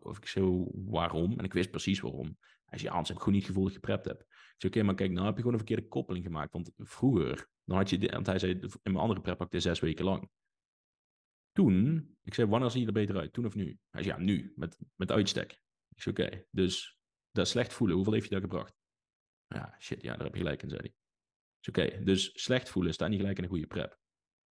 of 0.00 0.16
ik 0.16 0.26
zei, 0.26 0.66
waarom? 0.72 1.38
En 1.38 1.44
ik 1.44 1.52
wist 1.52 1.70
precies 1.70 2.00
waarom. 2.00 2.38
Hij 2.64 2.78
zei, 2.78 2.90
anders 2.90 3.08
heb 3.08 3.16
ik 3.16 3.22
gewoon 3.22 3.38
niet 3.38 3.46
het 3.46 3.56
gevoel 3.56 3.68
dat 3.68 3.76
ik 3.76 3.84
geprept 3.84 4.06
heb. 4.06 4.26
zei, 4.56 4.72
oké, 4.72 4.82
maar 4.82 4.94
kijk, 4.94 5.10
nou 5.10 5.26
heb 5.26 5.34
je 5.34 5.40
gewoon 5.40 5.52
een 5.52 5.66
verkeerde 5.66 5.88
koppeling 5.88 6.24
gemaakt. 6.24 6.52
Want 6.52 6.70
vroeger, 6.76 7.48
dan 7.64 7.76
had 7.76 7.90
je, 7.90 8.08
want 8.08 8.26
hij 8.26 8.38
zei, 8.38 8.52
in 8.52 8.70
mijn 8.82 8.96
andere 8.96 9.20
prep 9.20 9.38
pakte 9.38 9.60
zes 9.60 9.80
weken 9.80 10.04
lang. 10.04 10.30
Toen, 11.52 12.08
ik 12.22 12.34
zei, 12.34 12.48
wanneer 12.48 12.70
zie 12.70 12.80
je 12.80 12.86
er 12.86 12.92
beter 12.92 13.16
uit? 13.16 13.32
Toen 13.32 13.46
of 13.46 13.54
nu? 13.54 13.78
Hij 13.90 14.02
zei, 14.02 14.16
ja, 14.16 14.24
nu, 14.24 14.52
met, 14.56 14.78
met 14.96 15.10
uitstek. 15.10 15.62
Ik 15.88 16.02
zei, 16.02 16.16
oké, 16.16 16.44
dus 16.50 16.97
dat 17.30 17.48
slecht 17.48 17.72
voelen, 17.72 17.96
hoeveel 17.96 18.14
heeft 18.14 18.28
je 18.28 18.34
dat 18.34 18.42
gebracht? 18.42 18.74
Ja, 19.46 19.76
shit, 19.78 20.02
ja, 20.02 20.16
daar 20.16 20.24
heb 20.24 20.34
je 20.34 20.40
gelijk 20.40 20.62
in, 20.62 20.68
zei 20.68 20.80
hij. 20.80 20.94
oké, 21.68 22.04
dus 22.04 22.30
slecht 22.42 22.68
voelen 22.68 22.92
staat 22.92 23.08
niet 23.08 23.18
gelijk 23.18 23.38
in 23.38 23.44
een 23.44 23.50
goede 23.50 23.66
prep. 23.66 23.98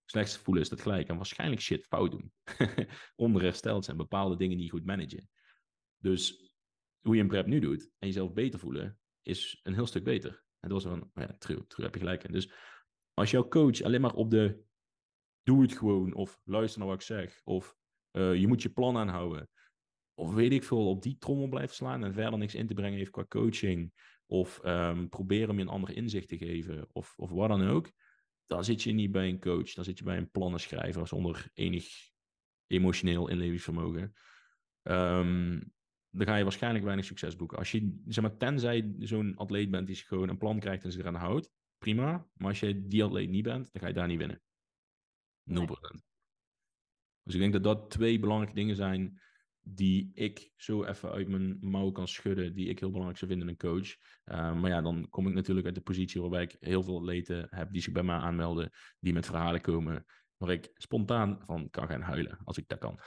Slecht 0.06 0.38
voelen 0.38 0.64
is 0.64 0.70
dat 0.70 0.82
gelijk 0.82 1.08
en 1.08 1.16
waarschijnlijk 1.16 1.62
shit 1.62 1.86
fout 1.86 2.12
doen. 2.12 2.34
Onderhersteld 3.16 3.86
zijn, 3.86 3.98
bepaalde 3.98 4.36
dingen 4.36 4.58
niet 4.58 4.70
goed 4.70 4.86
managen. 4.86 5.30
Dus 5.98 6.54
hoe 7.00 7.16
je 7.16 7.22
een 7.22 7.28
prep 7.28 7.46
nu 7.46 7.60
doet 7.60 7.92
en 8.00 8.08
jezelf 8.08 8.34
beter 8.34 8.60
voelen, 8.60 9.00
is 9.22 9.60
een 9.64 9.74
heel 9.74 9.88
stuk 9.88 10.04
beter. 10.04 10.44
En 10.60 10.70
dat 10.70 10.84
was 10.84 10.92
van, 10.92 11.12
ja, 11.14 11.36
true, 11.38 11.68
true, 11.68 11.86
heb 11.86 11.94
je 11.94 12.00
gelijk 12.00 12.24
in. 12.24 12.32
Dus 12.32 12.52
als 13.14 13.32
jouw 13.32 13.48
coach 13.48 13.82
alleen 13.82 14.02
maar 14.02 14.14
op 14.14 14.30
de 14.30 14.66
doe 15.44 15.62
het 15.62 15.78
gewoon, 15.78 16.14
of 16.14 16.42
luister 16.44 16.80
naar 16.80 16.88
wat 16.88 16.98
ik 16.98 17.06
zeg, 17.06 17.42
of 17.44 17.76
uh, 18.12 18.36
je 18.36 18.48
moet 18.48 18.62
je 18.62 18.70
plan 18.70 18.98
aanhouden, 18.98 19.50
of 20.18 20.34
weet 20.34 20.52
ik 20.52 20.64
veel, 20.64 20.90
op 20.90 21.02
die 21.02 21.18
trommel 21.18 21.48
blijft 21.48 21.74
slaan 21.74 22.04
en 22.04 22.14
verder 22.14 22.40
niks 22.40 22.56
in 22.56 22.68
te 22.68 22.74
brengen 22.74 22.98
heeft 22.98 23.12
qua 23.12 23.26
coaching, 23.26 23.94
of 24.26 24.62
um, 24.66 25.10
proberen 25.10 25.50
om 25.50 25.56
je 25.56 25.62
een 25.62 25.70
ander 25.70 25.96
inzicht 25.96 26.28
te 26.28 26.38
geven, 26.38 26.88
of, 26.92 27.14
of 27.18 27.30
wat 27.30 27.50
dan 27.50 27.68
ook, 27.68 27.92
dan 28.46 28.64
zit 28.64 28.84
je 28.84 28.92
niet 28.92 29.12
bij 29.12 29.28
een 29.28 29.40
coach, 29.40 29.74
dan 29.74 29.84
zit 29.84 29.98
je 29.98 30.04
bij 30.04 30.18
een 30.18 30.32
plannenschrijver 30.32 31.08
zonder 31.08 31.50
enig 31.54 31.88
emotioneel 32.68 33.28
inlevingsvermogen. 33.28 34.14
Um, 34.84 35.74
dan 36.10 36.28
ga 36.28 36.36
je 36.36 36.44
waarschijnlijk 36.44 36.84
weinig 36.84 37.06
succes 37.06 37.36
boeken. 37.36 37.58
Als 37.58 37.72
je, 37.72 38.02
zeg 38.06 38.24
maar, 38.24 38.38
tenzij 38.38 38.94
zo'n 39.00 39.36
atleet 39.36 39.72
bent 39.72 39.88
die 39.88 39.96
zich 39.96 40.08
gewoon 40.08 40.30
een 40.30 40.38
plan 40.38 40.60
krijgt 40.60 40.84
en 40.84 40.92
zich 40.92 41.02
eraan 41.02 41.16
houdt, 41.16 41.52
prima. 41.78 42.28
Maar 42.34 42.50
als 42.50 42.60
je 42.60 42.88
die 42.88 43.04
atleet 43.04 43.30
niet 43.30 43.44
bent, 43.44 43.72
dan 43.72 43.82
ga 43.82 43.88
je 43.88 43.94
daar 43.94 44.08
niet 44.08 44.18
winnen. 44.18 44.42
0%. 45.50 45.54
Dus 47.24 47.34
ik 47.34 47.40
denk 47.40 47.54
dat 47.54 47.64
dat 47.64 47.90
twee 47.90 48.20
belangrijke 48.20 48.56
dingen 48.56 48.76
zijn 48.76 49.22
die 49.70 50.12
ik 50.14 50.52
zo 50.56 50.84
even 50.84 51.12
uit 51.12 51.28
mijn 51.28 51.58
mouw 51.60 51.92
kan 51.92 52.08
schudden, 52.08 52.54
die 52.54 52.68
ik 52.68 52.80
heel 52.80 52.90
belangrijk 52.90 53.18
zou 53.18 53.32
vinden 53.32 53.48
in 53.48 53.54
een 53.54 53.70
coach. 53.70 53.96
Uh, 54.26 54.62
maar 54.62 54.70
ja, 54.70 54.82
dan 54.82 55.10
kom 55.10 55.28
ik 55.28 55.34
natuurlijk 55.34 55.66
uit 55.66 55.76
de 55.76 55.82
positie 55.82 56.22
waarbij 56.22 56.44
ik 56.44 56.56
heel 56.60 56.84
veel 56.84 56.98
atleten 56.98 57.48
heb 57.50 57.72
die 57.72 57.82
zich 57.82 57.94
bij 57.94 58.04
mij 58.04 58.16
aanmelden, 58.16 58.72
die 59.00 59.14
met 59.14 59.26
verhalen 59.26 59.62
komen, 59.62 60.06
waar 60.38 60.52
ik 60.52 60.72
spontaan 60.74 61.42
van 61.42 61.70
kan 61.70 61.88
gaan 61.88 62.02
huilen, 62.02 62.40
als 62.44 62.58
ik 62.58 62.68
dat 62.68 62.80
kan. 62.80 63.00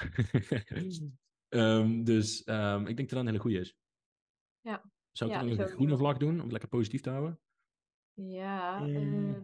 um, 1.48 2.04
dus 2.10 2.46
um, 2.46 2.86
ik 2.86 2.96
denk 2.96 3.08
dat 3.08 3.08
dat 3.08 3.18
een 3.18 3.26
hele 3.26 3.38
goede 3.38 3.58
is. 3.58 3.76
Ja. 4.60 4.92
Zou 5.12 5.30
ik 5.30 5.36
ja, 5.36 5.46
een 5.46 5.68
groene 5.68 5.96
vlag 5.96 6.16
doen, 6.16 6.34
om 6.34 6.42
het 6.42 6.52
lekker 6.52 6.68
positief 6.68 7.00
te 7.00 7.10
houden? 7.10 7.40
Ja. 8.12 8.86
Uh, 8.86 9.38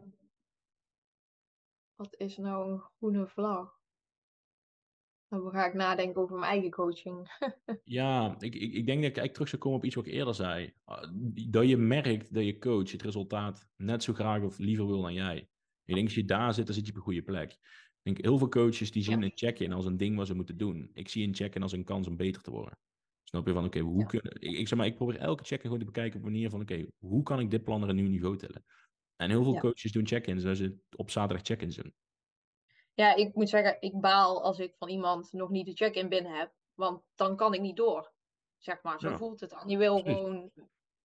wat 1.94 2.16
is 2.16 2.36
nou 2.36 2.72
een 2.72 2.80
groene 2.80 3.26
vlag? 3.26 3.84
Dan 5.28 5.50
ga 5.50 5.66
ik 5.66 5.74
nadenken 5.74 6.22
over 6.22 6.38
mijn 6.38 6.50
eigen 6.50 6.70
coaching. 6.70 7.38
ja, 7.84 8.36
ik, 8.38 8.54
ik, 8.54 8.72
ik 8.72 8.86
denk 8.86 9.02
dat 9.02 9.10
ik 9.10 9.16
eigenlijk 9.16 9.32
terug 9.32 9.48
zou 9.48 9.62
komen 9.62 9.78
op 9.78 9.84
iets 9.84 9.94
wat 9.94 10.06
ik 10.06 10.12
eerder 10.12 10.34
zei. 10.34 10.72
Ah, 10.84 11.10
dat 11.48 11.68
je 11.68 11.76
merkt 11.76 12.34
dat 12.34 12.44
je 12.44 12.58
coach 12.58 12.90
het 12.90 13.02
resultaat 13.02 13.68
net 13.76 14.02
zo 14.02 14.12
graag 14.12 14.42
of 14.42 14.58
liever 14.58 14.86
wil 14.86 15.02
dan 15.02 15.14
jij. 15.14 15.48
Ik 15.84 15.94
denk 15.94 16.06
als 16.06 16.14
je 16.14 16.24
daar 16.24 16.54
zit, 16.54 16.66
dan 16.66 16.74
zit 16.74 16.84
je 16.84 16.90
op 16.90 16.96
een 16.96 17.04
goede 17.04 17.22
plek. 17.22 17.50
Ik 17.52 18.14
denk 18.14 18.24
heel 18.24 18.38
veel 18.38 18.48
coaches 18.48 18.90
die 18.90 19.02
zien 19.02 19.22
een 19.22 19.32
check-in 19.34 19.72
als 19.72 19.84
een 19.84 19.96
ding 19.96 20.16
wat 20.16 20.26
ze 20.26 20.34
moeten 20.34 20.56
doen. 20.56 20.90
Ik 20.92 21.08
zie 21.08 21.26
een 21.26 21.34
check-in 21.34 21.62
als 21.62 21.72
een 21.72 21.84
kans 21.84 22.06
om 22.06 22.16
beter 22.16 22.42
te 22.42 22.50
worden. 22.50 22.78
Snap 23.22 23.46
je 23.46 23.52
van, 23.52 23.64
oké, 23.64 23.78
hoe 23.78 24.06
kunnen... 24.06 24.32
Ik, 24.40 24.58
ik, 24.58 24.68
zeg 24.68 24.78
maar, 24.78 24.86
ik 24.86 24.94
probeer 24.94 25.16
elke 25.16 25.44
check-in 25.44 25.64
gewoon 25.64 25.78
te 25.78 25.84
bekijken 25.84 26.18
op 26.18 26.26
een 26.26 26.32
manier 26.32 26.50
van, 26.50 26.60
oké, 26.60 26.86
hoe 26.98 27.22
kan 27.22 27.40
ik 27.40 27.50
dit 27.50 27.64
plan 27.64 27.80
naar 27.80 27.88
een 27.88 27.96
nieuw 27.96 28.08
niveau 28.08 28.36
tillen? 28.36 28.64
En 29.16 29.30
heel 29.30 29.42
veel 29.44 29.58
coaches 29.58 29.92
doen 29.92 30.06
check-ins, 30.06 30.42
zoals 30.42 30.58
ze 30.58 30.76
op 30.96 31.10
zaterdag 31.10 31.46
check-ins 31.46 31.76
doen. 31.76 31.94
Ja, 32.96 33.14
ik 33.14 33.34
moet 33.34 33.48
zeggen, 33.48 33.76
ik 33.80 34.00
baal 34.00 34.42
als 34.42 34.58
ik 34.58 34.74
van 34.78 34.88
iemand 34.88 35.32
nog 35.32 35.50
niet 35.50 35.66
de 35.66 35.74
check-in 35.74 36.08
binnen 36.08 36.32
heb. 36.32 36.52
Want 36.74 37.02
dan 37.14 37.36
kan 37.36 37.54
ik 37.54 37.60
niet 37.60 37.76
door. 37.76 38.12
Zeg 38.58 38.82
maar, 38.82 39.00
zo 39.00 39.16
voelt 39.16 39.40
het 39.40 39.50
dan. 39.50 39.68
Je 39.68 39.76
wil 39.76 39.98
gewoon 39.98 40.50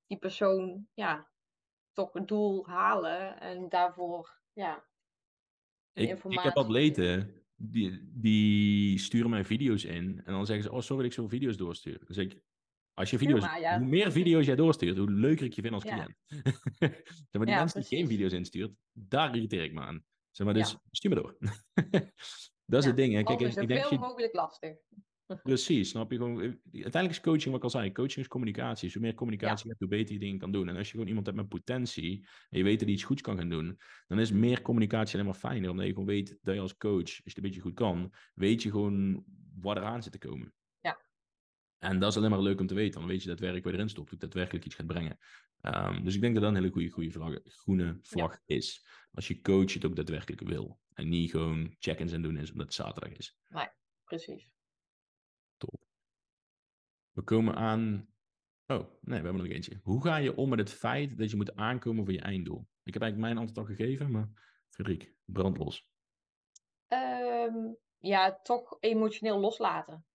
die 0.07 0.17
persoon, 0.17 0.87
ja, 0.93 1.29
toch 1.93 2.13
een 2.13 2.25
doel 2.25 2.67
halen. 2.67 3.39
En 3.39 3.69
daarvoor, 3.69 4.41
ja, 4.53 4.85
ik, 5.93 6.23
ik 6.23 6.39
heb 6.39 6.55
atleten, 6.57 7.43
die, 7.55 8.11
die 8.13 8.99
sturen 8.99 9.29
mij 9.29 9.45
video's 9.45 9.83
in. 9.83 10.21
En 10.25 10.33
dan 10.33 10.45
zeggen 10.45 10.65
ze, 10.65 10.71
oh 10.71 10.81
sorry 10.81 10.97
dat 10.97 11.11
ik 11.11 11.13
zoveel 11.13 11.37
video's 11.37 11.57
doorstuur. 11.57 12.05
Dus 12.05 12.17
ik, 12.17 12.41
als 12.93 13.09
je 13.09 13.17
video's, 13.17 13.45
hoe 13.45 13.85
meer 13.85 14.11
video's 14.11 14.45
jij 14.45 14.55
doorstuurt, 14.55 14.97
hoe 14.97 15.11
leuker 15.11 15.45
ik 15.45 15.53
je 15.53 15.61
vind 15.61 15.73
als 15.73 15.83
cliënt. 15.83 16.15
zeg 17.29 17.31
maar, 17.31 17.45
die 17.45 17.55
mensen 17.55 17.79
die 17.79 17.97
geen 17.97 18.07
video's 18.07 18.31
instuurt, 18.31 18.71
daar 18.91 19.35
irriteer 19.35 19.63
ik 19.63 19.73
me 19.73 19.81
aan. 19.81 20.05
Zeg 20.31 20.45
maar, 20.45 20.55
dus 20.55 20.77
stuur 20.91 21.09
me 21.09 21.21
door. 21.21 21.37
dat 22.71 22.79
is 22.79 22.85
het 22.85 22.95
ding. 22.95 23.13
Hè. 23.13 23.23
Kijk, 23.23 23.39
ik, 23.39 23.55
ik 23.55 23.67
denk 23.67 23.99
mogelijk 23.99 24.33
lastig. 24.33 24.75
Precies, 25.43 25.89
snap 25.89 26.11
je 26.11 26.17
gewoon. 26.17 26.41
Eh, 26.41 26.51
uiteindelijk 26.73 27.11
is 27.11 27.21
coaching, 27.21 27.45
wat 27.45 27.55
ik 27.55 27.63
al 27.63 27.69
zei, 27.69 27.91
coaching 27.91 28.19
is 28.19 28.27
communicatie. 28.27 28.85
Dus 28.85 28.93
hoe 28.93 29.03
meer 29.03 29.13
communicatie 29.13 29.63
je 29.63 29.67
hebt, 29.67 29.79
hoe 29.79 29.89
beter 29.89 30.13
je 30.13 30.19
dingen 30.19 30.39
kan 30.39 30.51
doen. 30.51 30.69
En 30.69 30.77
als 30.77 30.85
je 30.85 30.91
gewoon 30.91 31.07
iemand 31.07 31.25
hebt 31.25 31.37
met 31.37 31.47
potentie 31.47 32.27
en 32.49 32.57
je 32.57 32.63
weet 32.63 32.79
dat 32.79 32.87
hij 32.87 32.93
iets 32.93 33.03
goeds 33.03 33.21
kan 33.21 33.37
gaan 33.37 33.49
doen, 33.49 33.79
dan 34.07 34.19
is 34.19 34.31
meer 34.31 34.61
communicatie 34.61 35.13
alleen 35.13 35.25
maar 35.25 35.39
fijner. 35.39 35.69
Omdat 35.69 35.85
je 35.85 35.91
gewoon 35.91 36.07
weet 36.07 36.37
dat 36.41 36.55
je 36.55 36.61
als 36.61 36.77
coach, 36.77 36.95
als 36.97 37.15
je 37.15 37.21
het 37.23 37.37
een 37.37 37.43
beetje 37.43 37.61
goed 37.61 37.73
kan, 37.73 38.13
weet 38.33 38.63
je 38.63 38.71
gewoon 38.71 39.23
wat 39.59 39.77
eraan 39.77 40.03
zit 40.03 40.11
te 40.11 40.17
komen. 40.17 40.53
Ja. 40.79 41.01
En 41.77 41.99
dat 41.99 42.11
is 42.11 42.17
alleen 42.17 42.29
maar 42.29 42.39
leuk 42.39 42.59
om 42.59 42.67
te 42.67 42.73
weten. 42.73 42.99
Dan 42.99 43.09
weet 43.09 43.23
je 43.23 43.29
dat 43.29 43.39
werk 43.39 43.63
waar 43.63 43.73
je 43.73 43.77
erin 43.77 43.89
stopt, 43.89 44.13
ook 44.13 44.19
daadwerkelijk 44.19 44.65
iets 44.65 44.75
gaat 44.75 44.87
brengen. 44.87 45.17
Um, 45.61 46.03
dus 46.03 46.15
ik 46.15 46.21
denk 46.21 46.33
dat 46.33 46.43
dat 46.43 46.51
een 46.51 46.57
hele 46.57 46.71
goede, 46.71 46.89
goede 46.89 47.11
vlag, 47.11 47.39
groene 47.43 47.99
vlag 48.01 48.39
is. 48.45 48.85
Als 49.13 49.27
je 49.27 49.41
coach 49.41 49.73
het 49.73 49.85
ook 49.85 49.95
daadwerkelijk 49.95 50.41
wil. 50.41 50.79
En 50.93 51.09
niet 51.09 51.31
gewoon 51.31 51.75
check-ins 51.79 52.11
en 52.11 52.21
doen 52.21 52.37
is 52.37 52.51
omdat 52.51 52.65
het 52.65 52.75
zaterdag 52.75 53.17
is. 53.17 53.37
Nee, 53.47 53.67
precies. 54.03 54.49
Top. 55.57 55.85
We 57.11 57.23
komen 57.23 57.55
aan. 57.55 58.09
Oh, 58.67 58.79
nee, 59.01 59.19
we 59.19 59.25
hebben 59.25 59.35
nog 59.35 59.47
eentje. 59.47 59.79
Hoe 59.83 60.03
ga 60.03 60.15
je 60.15 60.35
om 60.35 60.49
met 60.49 60.59
het 60.59 60.73
feit 60.73 61.17
dat 61.17 61.29
je 61.29 61.35
moet 61.35 61.55
aankomen 61.55 62.03
voor 62.03 62.13
je 62.13 62.21
einddoel? 62.21 62.67
Ik 62.83 62.93
heb 62.93 63.01
eigenlijk 63.01 63.33
mijn 63.33 63.45
antwoord 63.45 63.69
al 63.69 63.75
gegeven, 63.75 64.11
maar 64.11 64.29
Frederik, 64.69 65.15
brandlos. 65.25 65.87
Um, 66.87 67.77
ja, 67.97 68.39
toch 68.41 68.77
emotioneel 68.79 69.39
loslaten 69.39 70.05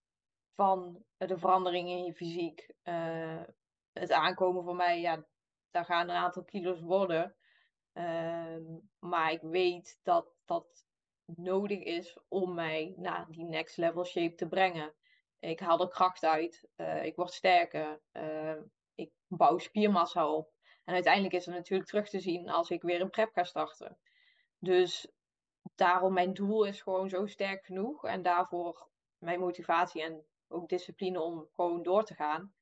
van 0.55 1.05
de 1.17 1.39
verandering 1.39 1.89
in 1.89 2.05
je 2.05 2.15
fysiek. 2.15 2.75
Uh, 2.85 3.43
het 3.93 4.13
aankomen 4.13 4.65
voor 4.65 4.77
mij, 4.77 5.01
ja, 5.01 5.27
daar 5.71 5.85
gaan 5.85 6.09
een 6.09 6.17
aantal 6.17 6.45
kilo's 6.45 6.81
worden. 6.81 7.37
Ehm, 7.97 8.63
maar 8.99 9.33
ik 9.33 9.41
weet 9.41 10.01
dat 10.03 10.27
dat 10.45 10.87
nodig 11.25 11.79
is 11.79 12.19
om 12.29 12.55
mij 12.55 12.95
naar 12.97 13.27
die 13.29 13.45
next 13.45 13.77
level 13.77 14.05
shape 14.05 14.35
te 14.35 14.49
brengen. 14.49 14.95
Ik 15.39 15.61
haal 15.61 15.81
er 15.81 15.89
kracht 15.89 16.25
uit, 16.25 16.69
uh, 16.77 17.05
ik 17.05 17.17
word 17.17 17.33
sterker, 17.33 18.01
uh, 18.13 18.57
ik 18.95 19.11
bouw 19.27 19.59
spiermassa 19.59 20.33
op. 20.33 20.53
En 20.85 20.95
uiteindelijk 20.95 21.35
is 21.35 21.47
het 21.47 21.55
natuurlijk 21.55 21.89
terug 21.89 22.09
te 22.09 22.21
zien 22.21 22.49
als 22.49 22.71
ik 22.71 22.83
weer 22.83 23.01
een 23.01 23.11
prep 23.11 23.33
ga 23.33 23.45
starten. 23.45 23.99
Dus 24.59 25.13
daarom 25.75 26.13
mijn 26.13 26.35
doel 26.35 26.65
is 26.65 26.83
gewoon 26.83 27.09
zo 27.09 27.27
sterk 27.27 27.65
genoeg. 27.65 28.05
En 28.05 28.23
daarvoor 28.23 28.89
mijn 29.19 29.41
motivatie 29.41 30.03
en 30.03 30.25
ook 30.49 30.69
discipline 30.69 31.21
om 31.21 31.49
gewoon 31.55 31.83
door 31.83 32.05
te 32.05 32.15
gaan 32.15 32.55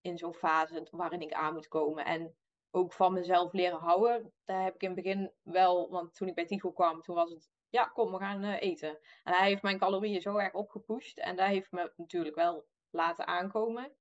in 0.00 0.18
zo'n 0.18 0.34
fase 0.34 0.88
waarin 0.90 1.20
ik 1.20 1.32
aan 1.32 1.54
moet 1.54 1.68
komen. 1.68 2.04
En 2.04 2.36
ook 2.74 2.92
van 2.92 3.12
mezelf 3.12 3.52
leren 3.52 3.78
houden. 3.78 4.32
Daar 4.44 4.62
heb 4.62 4.74
ik 4.74 4.82
in 4.82 4.90
het 4.90 5.02
begin 5.02 5.32
wel, 5.42 5.90
want 5.90 6.14
toen 6.14 6.28
ik 6.28 6.34
bij 6.34 6.46
Tigo 6.46 6.72
kwam, 6.72 7.02
toen 7.02 7.14
was 7.14 7.30
het, 7.30 7.50
ja, 7.68 7.84
kom, 7.84 8.12
we 8.12 8.18
gaan 8.18 8.44
uh, 8.44 8.60
eten. 8.60 8.98
En 9.22 9.32
hij 9.32 9.48
heeft 9.48 9.62
mijn 9.62 9.78
calorieën 9.78 10.20
zo 10.20 10.36
erg 10.36 10.54
opgepusht. 10.54 11.18
En 11.18 11.36
dat 11.36 11.46
heeft 11.46 11.72
me 11.72 11.92
natuurlijk 11.96 12.34
wel 12.34 12.66
laten 12.90 13.26
aankomen. 13.26 13.92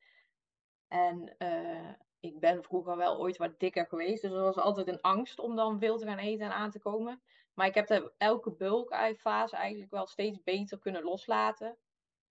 En 0.87 1.35
uh, 1.37 1.93
ik 2.19 2.39
ben 2.39 2.63
vroeger 2.63 2.97
wel 2.97 3.19
ooit 3.19 3.37
wat 3.37 3.59
dikker 3.59 3.85
geweest. 3.85 4.21
Dus 4.21 4.31
er 4.31 4.41
was 4.41 4.57
altijd 4.57 4.87
een 4.87 5.01
angst 5.01 5.39
om 5.39 5.55
dan 5.55 5.79
veel 5.79 5.97
te 5.97 6.05
gaan 6.05 6.17
eten 6.17 6.45
en 6.45 6.51
aan 6.51 6.71
te 6.71 6.79
komen. 6.79 7.21
Maar 7.53 7.67
ik 7.67 7.75
heb 7.75 7.87
de, 7.87 8.13
elke 8.17 8.51
bulkfase 8.51 9.55
eigenlijk 9.55 9.91
wel 9.91 10.07
steeds 10.07 10.43
beter 10.43 10.79
kunnen 10.79 11.03
loslaten. 11.03 11.77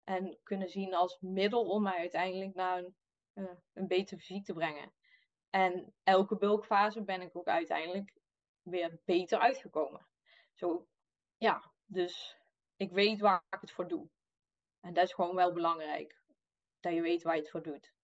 En 0.04 0.38
kunnen 0.42 0.68
zien 0.68 0.94
als 0.94 1.18
middel 1.20 1.64
om 1.64 1.82
mij 1.82 1.98
uiteindelijk 1.98 2.54
naar 2.54 2.78
een, 2.78 2.94
uh, 3.34 3.50
een 3.72 3.86
beter 3.86 4.18
fysiek 4.18 4.44
te 4.44 4.52
brengen. 4.52 4.92
En 5.54 5.94
elke 6.02 6.36
bulkfase 6.36 7.04
ben 7.04 7.20
ik 7.20 7.36
ook 7.36 7.46
uiteindelijk 7.46 8.12
weer 8.62 9.00
beter 9.04 9.38
uitgekomen. 9.38 10.06
Zo, 10.54 10.88
ja, 11.36 11.72
dus 11.84 12.36
ik 12.76 12.92
weet 12.92 13.20
waar 13.20 13.44
ik 13.50 13.60
het 13.60 13.72
voor 13.72 13.88
doe. 13.88 14.08
En 14.80 14.94
dat 14.94 15.04
is 15.04 15.12
gewoon 15.12 15.34
wel 15.34 15.52
belangrijk. 15.52 16.22
Dat 16.80 16.94
je 16.94 17.00
weet 17.00 17.22
waar 17.22 17.34
je 17.34 17.40
het 17.40 17.50
voor 17.50 17.62
doet. 17.62 17.94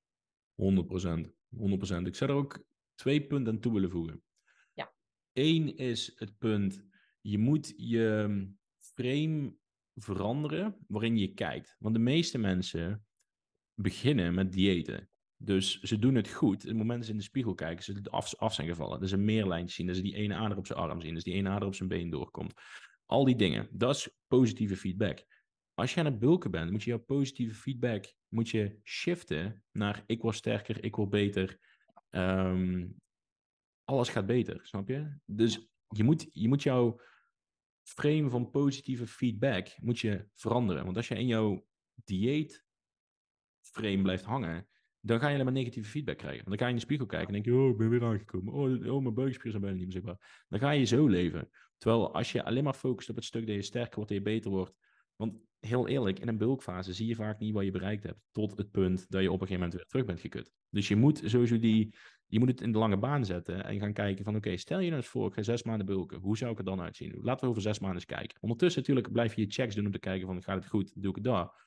100%. 0.55 1.33
100%. 2.03 2.07
Ik 2.07 2.15
zou 2.15 2.31
er 2.31 2.37
ook 2.37 2.65
twee 2.95 3.27
punten 3.27 3.53
aan 3.53 3.61
toe 3.61 3.73
willen 3.73 3.91
voegen. 3.91 4.23
Ja. 4.73 4.93
Eén 5.33 5.77
is 5.77 6.13
het 6.15 6.39
punt, 6.39 6.85
je 7.21 7.39
moet 7.39 7.75
je 7.77 8.57
frame 8.79 9.57
veranderen 9.95 10.85
waarin 10.89 11.17
je 11.17 11.35
kijkt. 11.35 11.77
Want 11.79 11.95
de 11.95 12.01
meeste 12.01 12.39
mensen 12.39 13.07
beginnen 13.75 14.35
met 14.35 14.53
diëten. 14.53 15.11
Dus 15.41 15.81
ze 15.81 15.99
doen 15.99 16.15
het 16.15 16.29
goed. 16.29 16.63
Het 16.63 16.77
moment 16.77 16.97
dat 16.99 17.07
ze 17.07 17.13
in 17.13 17.19
de 17.19 17.25
spiegel 17.25 17.55
kijken, 17.55 17.85
ze 17.85 18.01
af, 18.11 18.35
af 18.35 18.55
zijn 18.55 18.69
gevallen. 18.69 19.01
Dat 19.01 19.09
ze 19.09 19.17
meer 19.17 19.47
lijntjes 19.47 19.75
zien, 19.75 19.87
dat 19.87 19.97
ze 19.97 20.03
die 20.03 20.15
ene 20.15 20.35
ader 20.35 20.57
op 20.57 20.67
zijn 20.67 20.79
arm 20.79 21.01
zien, 21.01 21.15
dat 21.15 21.25
die 21.25 21.35
ene 21.35 21.49
ader 21.49 21.67
op 21.67 21.75
zijn 21.75 21.89
been 21.89 22.11
doorkomt. 22.11 22.53
Al 23.05 23.25
die 23.25 23.37
dingen. 23.37 23.69
Dat 23.71 23.97
is 23.97 24.11
positieve 24.27 24.77
feedback. 24.77 25.25
Als 25.75 25.95
je 25.95 26.01
aan 26.01 26.07
het 26.07 26.19
bulken 26.19 26.51
bent, 26.51 26.71
moet 26.71 26.83
je 26.83 26.91
jouw 26.91 26.99
positieve 26.99 27.55
feedback 27.55 28.15
moet 28.29 28.49
je 28.49 28.79
shiften 28.85 29.65
naar 29.73 30.03
ik 30.07 30.23
word 30.23 30.37
sterker, 30.37 30.85
ik 30.85 30.97
word 30.97 31.11
beter. 31.11 31.59
Um, 32.11 33.01
alles 33.85 34.09
gaat 34.09 34.27
beter, 34.27 34.61
snap 34.63 34.89
je? 34.89 35.19
Dus 35.25 35.69
je 35.89 36.05
moet, 36.05 36.29
je 36.33 36.49
moet 36.49 36.63
jouw 36.63 37.01
frame 37.83 38.31
van 38.31 38.51
positieve 38.51 39.07
feedback 39.07 39.77
moet 39.81 39.99
je 39.99 40.29
veranderen. 40.35 40.85
Want 40.85 40.97
als 40.97 41.09
je 41.09 41.15
in 41.15 41.27
jouw 41.27 41.67
dieet 41.95 42.65
frame 43.61 44.03
blijft 44.03 44.25
hangen, 44.25 44.69
dan 45.01 45.21
ga 45.21 45.27
je 45.27 45.33
alleen 45.33 45.45
maar 45.45 45.55
negatieve 45.55 45.89
feedback 45.89 46.19
krijgen. 46.19 46.45
Dan 46.45 46.59
ga 46.59 46.65
je 46.65 46.71
in 46.71 46.77
de 46.77 46.83
spiegel 46.83 47.07
kijken 47.07 47.27
en 47.27 47.33
denk 47.33 47.45
je, 47.45 47.63
oh, 47.63 47.71
ik 47.71 47.77
ben 47.77 47.89
weer 47.89 48.05
aangekomen. 48.05 48.53
Oh, 48.53 48.95
oh 48.95 49.03
mijn 49.03 49.15
buikspieren 49.15 49.51
zijn 49.51 49.63
bijna 49.63 49.77
niet 49.77 49.85
meer 49.85 49.93
zichtbaar. 49.93 50.45
Dan 50.49 50.59
ga 50.59 50.71
je 50.71 50.85
zo 50.85 51.07
leven. 51.07 51.49
Terwijl 51.77 52.15
als 52.15 52.33
je 52.33 52.45
alleen 52.45 52.65
maar 52.65 52.75
focust 52.75 53.11
op 53.11 53.17
het 53.17 53.25
stuk 53.25 53.47
dat 53.47 53.55
je 53.55 53.63
sterker 53.63 53.95
wordt, 53.95 54.11
dat 54.11 54.19
je 54.19 54.25
beter 54.25 54.51
wordt. 54.51 54.75
Want 55.17 55.39
heel 55.61 55.89
eerlijk, 55.89 56.19
in 56.19 56.29
een 56.29 56.39
bulkfase 56.39 56.93
zie 56.93 57.07
je 57.07 57.15
vaak 57.15 57.39
niet 57.39 57.55
wat 57.55 57.65
je 57.65 57.71
bereikt 57.71 58.03
hebt. 58.03 58.19
Tot 58.33 58.59
het 58.59 58.71
punt 58.71 59.07
dat 59.09 59.23
je 59.23 59.33
op 59.33 59.41
een 59.41 59.47
gegeven 59.47 59.61
moment 59.61 59.75
weer 59.75 59.87
terug 59.87 60.07
bent 60.07 60.21
gekut. 60.21 60.53
Dus 60.71 60.89
je 60.89 60.97
moet 60.97 61.23
sowieso 61.25 61.59
die, 61.59 61.95
je 62.27 62.39
moet 62.39 62.49
het 62.49 62.61
in 62.61 62.73
de 62.73 62.79
lange 62.79 62.99
baan 62.99 63.25
zetten 63.25 63.65
en 63.65 63.81
gaan 63.81 63.93
kijken 63.93 64.25
van 64.25 64.37
oké, 64.37 64.57
stel 64.57 64.79
je 64.79 64.87
nou 64.87 64.97
eens 64.97 65.11
voor, 65.11 65.27
ik 65.27 65.35
ga 65.35 65.43
zes 65.43 65.63
maanden 65.63 65.87
bulken. 65.87 66.19
Hoe 66.19 66.37
zou 66.37 66.53
ik 66.53 66.59
er 66.59 66.65
dan 66.65 66.81
uitzien? 66.81 67.19
Laten 67.23 67.45
we 67.45 67.51
over 67.51 67.63
zes 67.63 67.79
maanden 67.79 67.99
eens 67.99 68.17
kijken. 68.19 68.39
Ondertussen 68.41 68.81
natuurlijk 68.81 69.13
blijf 69.13 69.35
je 69.35 69.41
je 69.41 69.51
checks 69.51 69.75
doen 69.75 69.87
om 69.87 69.93
te 69.93 69.99
kijken 69.99 70.27
van 70.27 70.43
gaat 70.43 70.57
het 70.57 70.67
goed, 70.69 70.93
doe 70.95 71.11
ik 71.11 71.15
het 71.15 71.25
daar. 71.25 71.67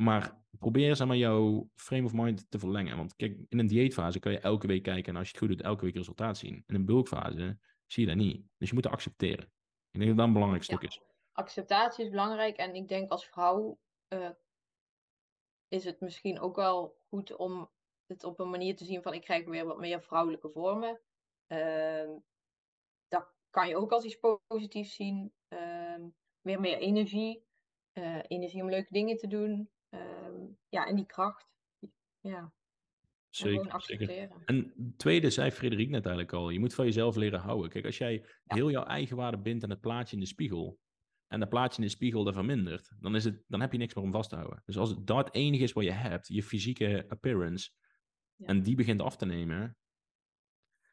Maar 0.00 0.38
probeer 0.58 0.96
zeg 0.96 1.06
maar 1.06 1.16
jouw 1.16 1.70
frame 1.74 2.04
of 2.04 2.12
mind 2.12 2.50
te 2.50 2.58
verlengen. 2.58 2.96
Want 2.96 3.16
kijk, 3.16 3.38
in 3.48 3.58
een 3.58 3.66
dieetfase 3.66 4.18
kan 4.18 4.32
je 4.32 4.38
elke 4.38 4.66
week 4.66 4.82
kijken 4.82 5.12
en 5.12 5.18
als 5.18 5.26
je 5.26 5.32
het 5.32 5.40
goed 5.40 5.48
doet, 5.48 5.66
elke 5.66 5.84
week 5.84 5.94
resultaat 5.94 6.38
zien. 6.38 6.64
In 6.66 6.74
een 6.74 6.84
bulkfase 6.84 7.58
zie 7.86 8.02
je 8.02 8.08
dat 8.08 8.18
niet. 8.18 8.46
Dus 8.56 8.68
je 8.68 8.74
moet 8.74 8.84
het 8.84 8.92
accepteren. 8.92 9.44
Ik 9.90 9.98
denk 9.98 10.06
dat 10.06 10.16
dat 10.16 10.26
een 10.26 10.32
belangrijk 10.32 10.64
stuk 10.64 10.82
is. 10.82 11.00
Acceptatie 11.32 12.04
is 12.04 12.10
belangrijk 12.10 12.56
en 12.56 12.74
ik 12.74 12.88
denk 12.88 13.10
als 13.10 13.26
vrouw 13.26 13.78
uh, 14.08 14.30
is 15.68 15.84
het 15.84 16.00
misschien 16.00 16.40
ook 16.40 16.56
wel 16.56 16.98
goed 17.08 17.36
om 17.36 17.70
het 18.06 18.24
op 18.24 18.38
een 18.38 18.50
manier 18.50 18.76
te 18.76 18.84
zien 18.84 19.02
van 19.02 19.14
ik 19.14 19.22
krijg 19.22 19.44
weer 19.44 19.64
wat 19.64 19.78
meer 19.78 20.02
vrouwelijke 20.02 20.50
vormen. 20.50 21.00
Uh, 21.48 22.10
dat 23.08 23.34
kan 23.50 23.68
je 23.68 23.76
ook 23.76 23.92
als 23.92 24.04
iets 24.04 24.18
positiefs 24.46 24.94
zien. 24.94 25.32
Uh, 25.48 26.04
weer 26.40 26.60
meer 26.60 26.78
energie. 26.78 27.44
Uh, 27.92 28.18
energie 28.28 28.62
om 28.62 28.70
leuke 28.70 28.92
dingen 28.92 29.16
te 29.16 29.26
doen. 29.26 29.70
Ja, 30.70 30.86
en 30.86 30.96
die 30.96 31.06
kracht. 31.06 31.46
Ja. 32.20 32.52
Zeker, 33.28 33.82
zeker. 33.82 34.30
En 34.44 34.74
tweede 34.96 35.30
zei 35.30 35.50
Frederik 35.50 35.88
net 35.88 36.06
eigenlijk 36.06 36.34
al, 36.34 36.50
je 36.50 36.58
moet 36.58 36.74
van 36.74 36.84
jezelf 36.84 37.16
leren 37.16 37.40
houden. 37.40 37.70
Kijk, 37.70 37.84
als 37.84 37.98
jij 37.98 38.24
heel 38.44 38.70
jouw 38.70 38.84
eigen 38.84 39.16
waarde 39.16 39.38
bindt 39.38 39.64
aan 39.64 39.70
het 39.70 39.80
plaatje 39.80 40.14
in 40.14 40.22
de 40.22 40.28
spiegel, 40.28 40.80
en 41.26 41.40
dat 41.40 41.48
plaatje 41.48 41.82
in 41.82 41.86
de 41.86 41.94
spiegel 41.94 42.26
er 42.26 42.32
vermindert, 42.32 42.92
dan, 43.00 43.14
is 43.14 43.24
het, 43.24 43.42
dan 43.46 43.60
heb 43.60 43.72
je 43.72 43.78
niks 43.78 43.94
meer 43.94 44.04
om 44.04 44.12
vast 44.12 44.28
te 44.28 44.36
houden. 44.36 44.62
Dus 44.64 44.76
als 44.76 45.04
dat 45.04 45.24
het 45.24 45.34
enige 45.34 45.62
is 45.62 45.72
wat 45.72 45.84
je 45.84 45.90
hebt, 45.90 46.28
je 46.28 46.42
fysieke 46.42 47.04
appearance, 47.08 47.70
en 48.36 48.62
die 48.62 48.74
begint 48.74 49.02
af 49.02 49.16
te 49.16 49.26
nemen, 49.26 49.76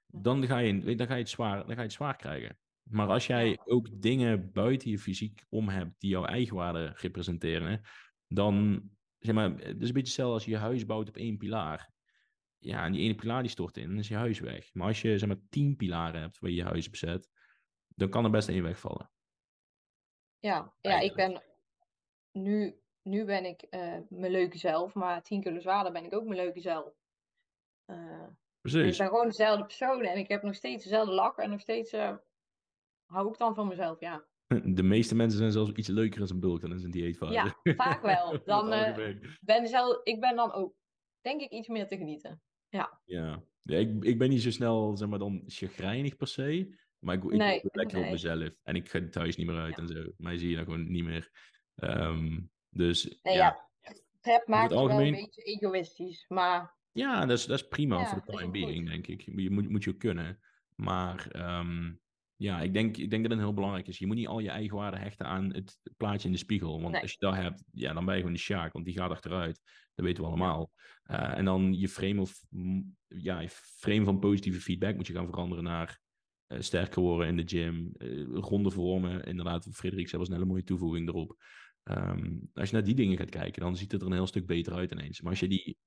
dan 0.07 0.47
ga 0.47 0.57
je, 0.57 0.95
dan 0.95 1.07
ga 1.07 1.13
je, 1.13 1.19
het, 1.19 1.29
zwaar, 1.29 1.57
dan 1.57 1.67
ga 1.67 1.75
je 1.75 1.81
het 1.81 1.91
zwaar 1.91 2.15
krijgen. 2.15 2.57
Maar 2.83 3.07
als 3.07 3.27
jij 3.27 3.59
ook 3.63 4.01
dingen 4.01 4.51
buiten 4.51 4.89
je 4.89 4.99
fysiek 4.99 5.43
om 5.49 5.69
hebt 5.69 5.99
die 5.99 6.09
jouw 6.09 6.25
eigenwaarde 6.25 6.93
representeren, 6.95 7.81
dan, 8.27 8.83
zeg 9.19 9.35
maar, 9.35 9.49
het 9.49 9.59
is 9.59 9.65
een 9.67 9.77
beetje 9.77 9.93
hetzelfde 9.93 10.33
als 10.33 10.45
je 10.45 10.51
je 10.51 10.57
huis 10.57 10.85
bouwt 10.85 11.09
op 11.09 11.17
één 11.17 11.37
pilaar. 11.37 11.95
Ja, 12.57 12.85
en 12.85 12.91
die 12.91 13.01
ene 13.01 13.15
pilaar 13.15 13.41
die 13.41 13.51
stort 13.51 13.77
in, 13.77 13.87
dan 13.87 13.97
is 13.97 14.07
je 14.07 14.15
huis 14.15 14.39
weg. 14.39 14.73
Maar 14.73 14.87
als 14.87 15.01
je, 15.01 15.17
zeg 15.17 15.27
maar, 15.27 15.39
tien 15.49 15.75
pilaren 15.75 16.21
hebt 16.21 16.39
waar 16.39 16.49
je 16.49 16.55
je 16.55 16.63
huis 16.63 16.89
bezet, 16.89 17.29
dan 17.87 18.09
kan 18.09 18.23
er 18.23 18.31
best 18.31 18.49
één 18.49 18.63
wegvallen. 18.63 19.11
Ja, 20.39 20.73
ja 20.81 20.99
ik 20.99 21.15
ben 21.15 21.41
nu, 22.31 22.79
nu 23.01 23.25
ben 23.25 23.45
ik 23.45 23.67
uh, 23.69 23.97
mijn 24.09 24.31
leuke 24.31 24.57
zelf, 24.57 24.93
maar 24.93 25.23
tien 25.23 25.41
kilo 25.41 25.59
zwaarder 25.59 25.91
ben 25.91 26.05
ik 26.05 26.13
ook 26.13 26.23
mijn 26.23 26.39
leuke 26.39 26.59
zelf. 26.59 26.93
Uh, 27.85 28.27
Precies. 28.61 28.91
ik 28.91 28.97
ben 28.97 29.07
gewoon 29.07 29.27
dezelfde 29.27 29.65
persoon 29.65 30.01
en 30.01 30.17
ik 30.17 30.27
heb 30.27 30.43
nog 30.43 30.55
steeds 30.55 30.83
dezelfde 30.83 31.13
lak 31.13 31.37
en 31.37 31.49
nog 31.49 31.59
steeds 31.59 31.93
uh, 31.93 32.15
hou 33.05 33.31
ik 33.31 33.37
dan 33.37 33.55
van 33.55 33.67
mezelf, 33.67 33.99
ja. 33.99 34.25
De 34.75 34.83
meeste 34.83 35.15
mensen 35.15 35.37
zijn 35.39 35.51
zelfs 35.51 35.71
iets 35.71 35.87
leuker 35.87 36.21
als 36.21 36.29
een 36.29 36.39
bulk 36.39 36.61
dan 36.61 36.71
in 36.71 36.83
een 36.83 36.91
dieetfase. 36.91 37.33
Ja, 37.33 37.55
vaak 37.63 38.01
wel. 38.01 38.39
Dan, 38.45 38.69
ben 39.41 39.67
zelf, 39.67 39.99
ik 40.03 40.19
ben 40.19 40.35
dan 40.35 40.51
ook, 40.51 40.73
denk 41.21 41.41
ik, 41.41 41.51
iets 41.51 41.67
meer 41.67 41.87
te 41.87 41.97
genieten. 41.97 42.41
Ja. 42.69 43.01
Ja, 43.05 43.43
ja 43.61 43.77
ik, 43.77 44.03
ik 44.03 44.17
ben 44.17 44.29
niet 44.29 44.41
zo 44.41 44.51
snel, 44.51 44.97
zeg 44.97 45.07
maar, 45.09 45.19
dan 45.19 45.43
chagrijnig 45.45 46.15
per 46.15 46.27
se. 46.27 46.75
Maar 46.99 47.15
ik, 47.15 47.23
ik 47.23 47.31
nee, 47.31 47.61
lekker 47.63 48.03
op 48.03 48.09
mezelf. 48.09 48.49
En 48.63 48.75
ik 48.75 48.89
ga 48.89 49.07
thuis 49.09 49.35
niet 49.35 49.47
meer 49.47 49.59
uit 49.59 49.77
en 49.77 49.87
zo. 49.87 50.11
Mij 50.17 50.37
zie 50.37 50.49
je 50.49 50.55
dan 50.55 50.63
gewoon 50.63 50.91
niet 50.91 51.03
meer. 51.03 51.31
Um, 51.75 52.51
dus 52.69 53.19
nee, 53.23 53.35
ja. 53.35 53.69
ja. 54.21 54.43
maakt 54.45 54.69
het 54.69 54.79
algemeen... 54.79 55.11
wel 55.11 55.19
een 55.19 55.25
beetje 55.25 55.43
egoïstisch, 55.43 56.25
maar... 56.27 56.75
Ja, 56.91 57.25
dat 57.25 57.37
is, 57.37 57.45
dat 57.45 57.59
is 57.59 57.67
prima 57.67 58.05
voor 58.05 58.21
de 58.25 58.31
time 58.31 58.51
being, 58.51 58.89
denk 58.89 59.07
ik. 59.07 59.21
Je 59.21 59.49
moet, 59.49 59.69
moet 59.69 59.83
je 59.83 59.97
kunnen. 59.97 60.39
Maar 60.75 61.35
um, 61.59 61.99
ja, 62.37 62.61
ik 62.61 62.73
denk, 62.73 62.97
ik 62.97 63.09
denk 63.09 63.23
dat 63.23 63.31
het 63.31 63.41
heel 63.41 63.53
belangrijk 63.53 63.87
is. 63.87 63.97
Je 63.97 64.07
moet 64.07 64.15
niet 64.15 64.27
al 64.27 64.39
je 64.39 64.49
eigen 64.49 64.77
waarde 64.77 64.97
hechten 64.97 65.25
aan 65.25 65.53
het 65.53 65.77
plaatje 65.97 66.27
in 66.27 66.33
de 66.33 66.39
spiegel. 66.39 66.81
Want 66.81 67.01
als 67.01 67.11
je 67.11 67.17
dat 67.19 67.35
hebt, 67.35 67.63
ja, 67.71 67.93
dan 67.93 68.05
ben 68.05 68.13
je 68.13 68.19
gewoon 68.19 68.35
de 68.35 68.41
sjaak. 68.41 68.73
Want 68.73 68.85
die 68.85 68.97
gaat 68.97 69.11
achteruit. 69.11 69.61
Dat 69.95 70.05
weten 70.05 70.23
we 70.23 70.29
allemaal. 70.29 70.71
Uh, 71.11 71.37
en 71.37 71.45
dan 71.45 71.73
je 71.73 71.87
frame, 71.87 72.21
of, 72.21 72.43
ja, 73.07 73.39
je 73.39 73.49
frame 73.49 74.03
van 74.03 74.19
positieve 74.19 74.61
feedback 74.61 74.95
moet 74.95 75.07
je 75.07 75.13
gaan 75.13 75.27
veranderen 75.27 75.63
naar 75.63 75.99
uh, 76.47 76.59
sterker 76.59 77.01
worden 77.01 77.27
in 77.27 77.37
de 77.37 77.43
gym, 77.45 77.91
uh, 77.97 78.37
ronde 78.37 78.71
vormen. 78.71 79.23
Inderdaad, 79.23 79.69
Frederik 79.71 80.07
zei 80.07 80.21
was 80.21 80.29
een 80.29 80.35
hele 80.35 80.47
mooie 80.47 80.63
toevoeging 80.63 81.07
erop. 81.07 81.35
Um, 81.83 82.49
als 82.53 82.69
je 82.69 82.75
naar 82.75 82.85
die 82.85 82.95
dingen 82.95 83.17
gaat 83.17 83.29
kijken, 83.29 83.61
dan 83.61 83.77
ziet 83.77 83.91
het 83.91 84.01
er 84.01 84.07
een 84.07 84.13
heel 84.13 84.27
stuk 84.27 84.45
beter 84.45 84.73
uit 84.73 84.91
ineens. 84.91 85.21
Maar 85.21 85.31
als 85.31 85.39
je 85.39 85.47
die 85.47 85.77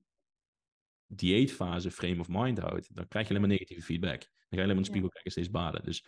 dieetfase 1.06 1.90
frame 1.90 2.20
of 2.20 2.28
mind 2.28 2.58
houdt, 2.58 2.94
dan 2.94 3.08
krijg 3.08 3.26
je 3.26 3.34
alleen 3.34 3.46
maar 3.46 3.56
negatieve 3.56 3.82
feedback. 3.82 4.20
Dan 4.20 4.30
ga 4.30 4.56
je 4.56 4.62
alleen 4.62 4.66
maar 4.66 4.76
in 4.76 4.82
de 4.82 4.88
spiegel 4.88 5.08
kijken 5.08 5.30
steeds 5.30 5.50
baden. 5.50 5.82
Dus 5.84 6.06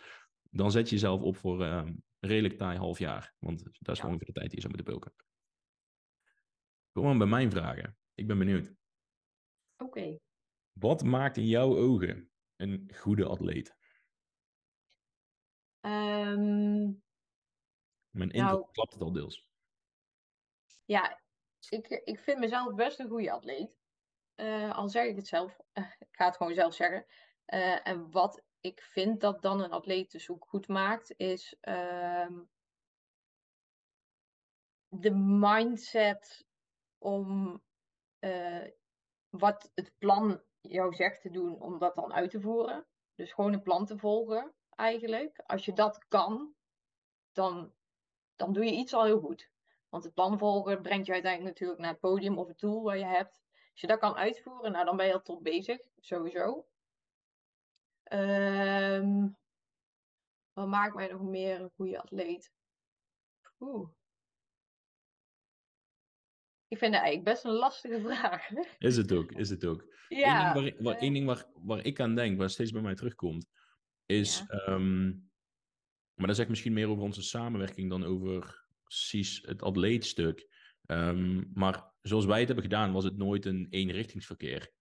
dan 0.53 0.71
zet 0.71 0.89
je 0.89 0.95
jezelf 0.95 1.21
op 1.21 1.37
voor 1.37 1.61
een 1.61 2.03
redelijk 2.19 2.57
taai 2.57 2.77
half 2.77 2.99
jaar. 2.99 3.35
Want 3.39 3.63
dat 3.63 3.95
is 3.95 3.99
gewoon 3.99 4.15
ongeveer 4.15 4.33
de 4.33 4.39
tijd 4.39 4.51
die 4.51 4.61
je 4.61 4.67
moeten 4.67 4.85
bulken. 4.85 5.13
Kom 6.91 7.03
maar 7.03 7.17
bij 7.17 7.27
mijn 7.27 7.51
vragen. 7.51 7.97
Ik 8.13 8.27
ben 8.27 8.37
benieuwd. 8.37 8.73
Oké. 9.77 10.17
Wat 10.71 11.03
maakt 11.03 11.37
in 11.37 11.47
jouw 11.47 11.77
ogen 11.77 12.31
een 12.55 12.91
goede 12.95 13.25
atleet? 13.25 13.75
Um, 15.81 17.03
Mijn 18.09 18.31
intro 18.31 18.57
nou, 18.57 18.71
klapt 18.71 18.93
het 18.93 19.01
al 19.01 19.11
deels. 19.11 19.47
Ja, 20.85 21.21
ik, 21.69 21.87
ik 21.87 22.19
vind 22.19 22.39
mezelf 22.39 22.75
best 22.75 22.99
een 22.99 23.09
goede 23.09 23.31
atleet. 23.31 23.75
Uh, 24.35 24.75
al 24.75 24.89
zeg 24.89 25.05
ik 25.05 25.15
het 25.15 25.27
zelf. 25.27 25.59
Uh, 25.73 25.91
ik 26.09 26.15
ga 26.15 26.25
het 26.25 26.37
gewoon 26.37 26.53
zelf 26.53 26.73
zeggen. 26.73 27.05
Uh, 27.53 27.87
en 27.87 28.11
wat 28.11 28.43
ik 28.63 28.81
vind 28.81 29.21
dat 29.21 29.41
dan 29.41 29.61
een 29.61 29.71
atleet 29.71 30.11
dus 30.11 30.29
ook 30.29 30.45
goed 30.47 30.67
maakt, 30.67 31.13
is 31.17 31.55
um, 31.61 32.49
de 34.87 35.11
mindset 35.11 36.45
om 36.97 37.61
wat 39.29 39.71
het 39.75 39.93
plan 39.97 40.41
jou 40.61 40.93
zegt 40.93 41.21
te 41.21 41.29
doen, 41.29 41.61
om 41.61 41.79
dat 41.79 41.95
dan 41.95 42.13
uit 42.13 42.31
te 42.31 42.41
voeren. 42.41 42.85
Dus 43.15 43.33
gewoon 43.33 43.53
een 43.53 43.61
plan 43.61 43.85
te 43.85 43.97
volgen 43.97 44.53
eigenlijk. 44.69 45.43
Als 45.45 45.65
je 45.65 45.73
dat 45.73 46.05
kan, 46.07 46.53
dan, 47.31 47.73
dan 48.35 48.53
doe 48.53 48.65
je 48.65 48.71
iets 48.71 48.93
al 48.93 49.03
heel 49.03 49.19
goed. 49.19 49.51
Want 49.89 50.03
het 50.03 50.13
plan 50.13 50.37
volgen 50.37 50.81
brengt 50.81 51.05
je 51.05 51.13
uiteindelijk 51.13 51.53
natuurlijk 51.53 51.79
naar 51.79 51.91
het 51.91 51.99
podium 51.99 52.37
of 52.37 52.47
het 52.47 52.59
doel 52.59 52.83
wat 52.83 52.99
je 52.99 53.05
hebt. 53.05 53.41
Als 53.71 53.81
je 53.81 53.87
dat 53.87 53.99
kan 53.99 54.15
uitvoeren, 54.15 54.71
nou, 54.71 54.85
dan 54.85 54.97
ben 54.97 55.05
je 55.05 55.13
al 55.13 55.21
tot 55.21 55.43
bezig, 55.43 55.79
sowieso. 55.99 56.65
Um, 58.13 59.37
wat 60.53 60.67
maakt 60.67 60.95
mij 60.95 61.07
nog 61.07 61.21
meer 61.21 61.61
een 61.61 61.71
goede 61.75 62.01
atleet? 62.01 62.51
Oeh. 63.59 63.89
Ik 66.67 66.77
vind 66.77 66.93
het 66.93 67.03
eigenlijk 67.03 67.23
best 67.23 67.43
een 67.43 67.51
lastige 67.51 68.01
vraag. 68.07 68.49
Is 68.77 68.97
het 68.97 69.11
ook, 69.11 69.31
is 69.31 69.49
het 69.49 69.65
ook. 69.65 69.93
Ja, 70.09 70.55
Eén 70.55 70.63
ding, 70.63 70.75
waar, 70.75 70.83
waar, 70.83 71.01
één 71.01 71.13
ding 71.13 71.25
waar, 71.25 71.45
waar 71.53 71.85
ik 71.85 71.99
aan 71.99 72.15
denk, 72.15 72.37
waar 72.37 72.49
steeds 72.49 72.71
bij 72.71 72.81
mij 72.81 72.95
terugkomt, 72.95 73.49
is, 74.05 74.43
ehm, 74.47 75.05
maar 76.13 76.27
dat 76.27 76.35
zegt 76.35 76.49
misschien 76.49 76.73
meer 76.73 76.87
over 76.87 77.03
onze 77.03 77.21
samenwerking 77.21 77.89
dan 77.89 78.03
over 78.03 78.65
precies 78.83 79.41
het 79.45 79.61
atleetstuk. 79.61 80.47
Um, 80.85 81.51
maar 81.53 81.91
zoals 82.01 82.25
wij 82.25 82.37
het 82.37 82.47
hebben 82.47 82.65
gedaan, 82.65 82.91
was 82.91 83.03
het 83.03 83.17
nooit 83.17 83.45
een 83.45 83.67
eenrichtingsverkeer. 83.69 84.71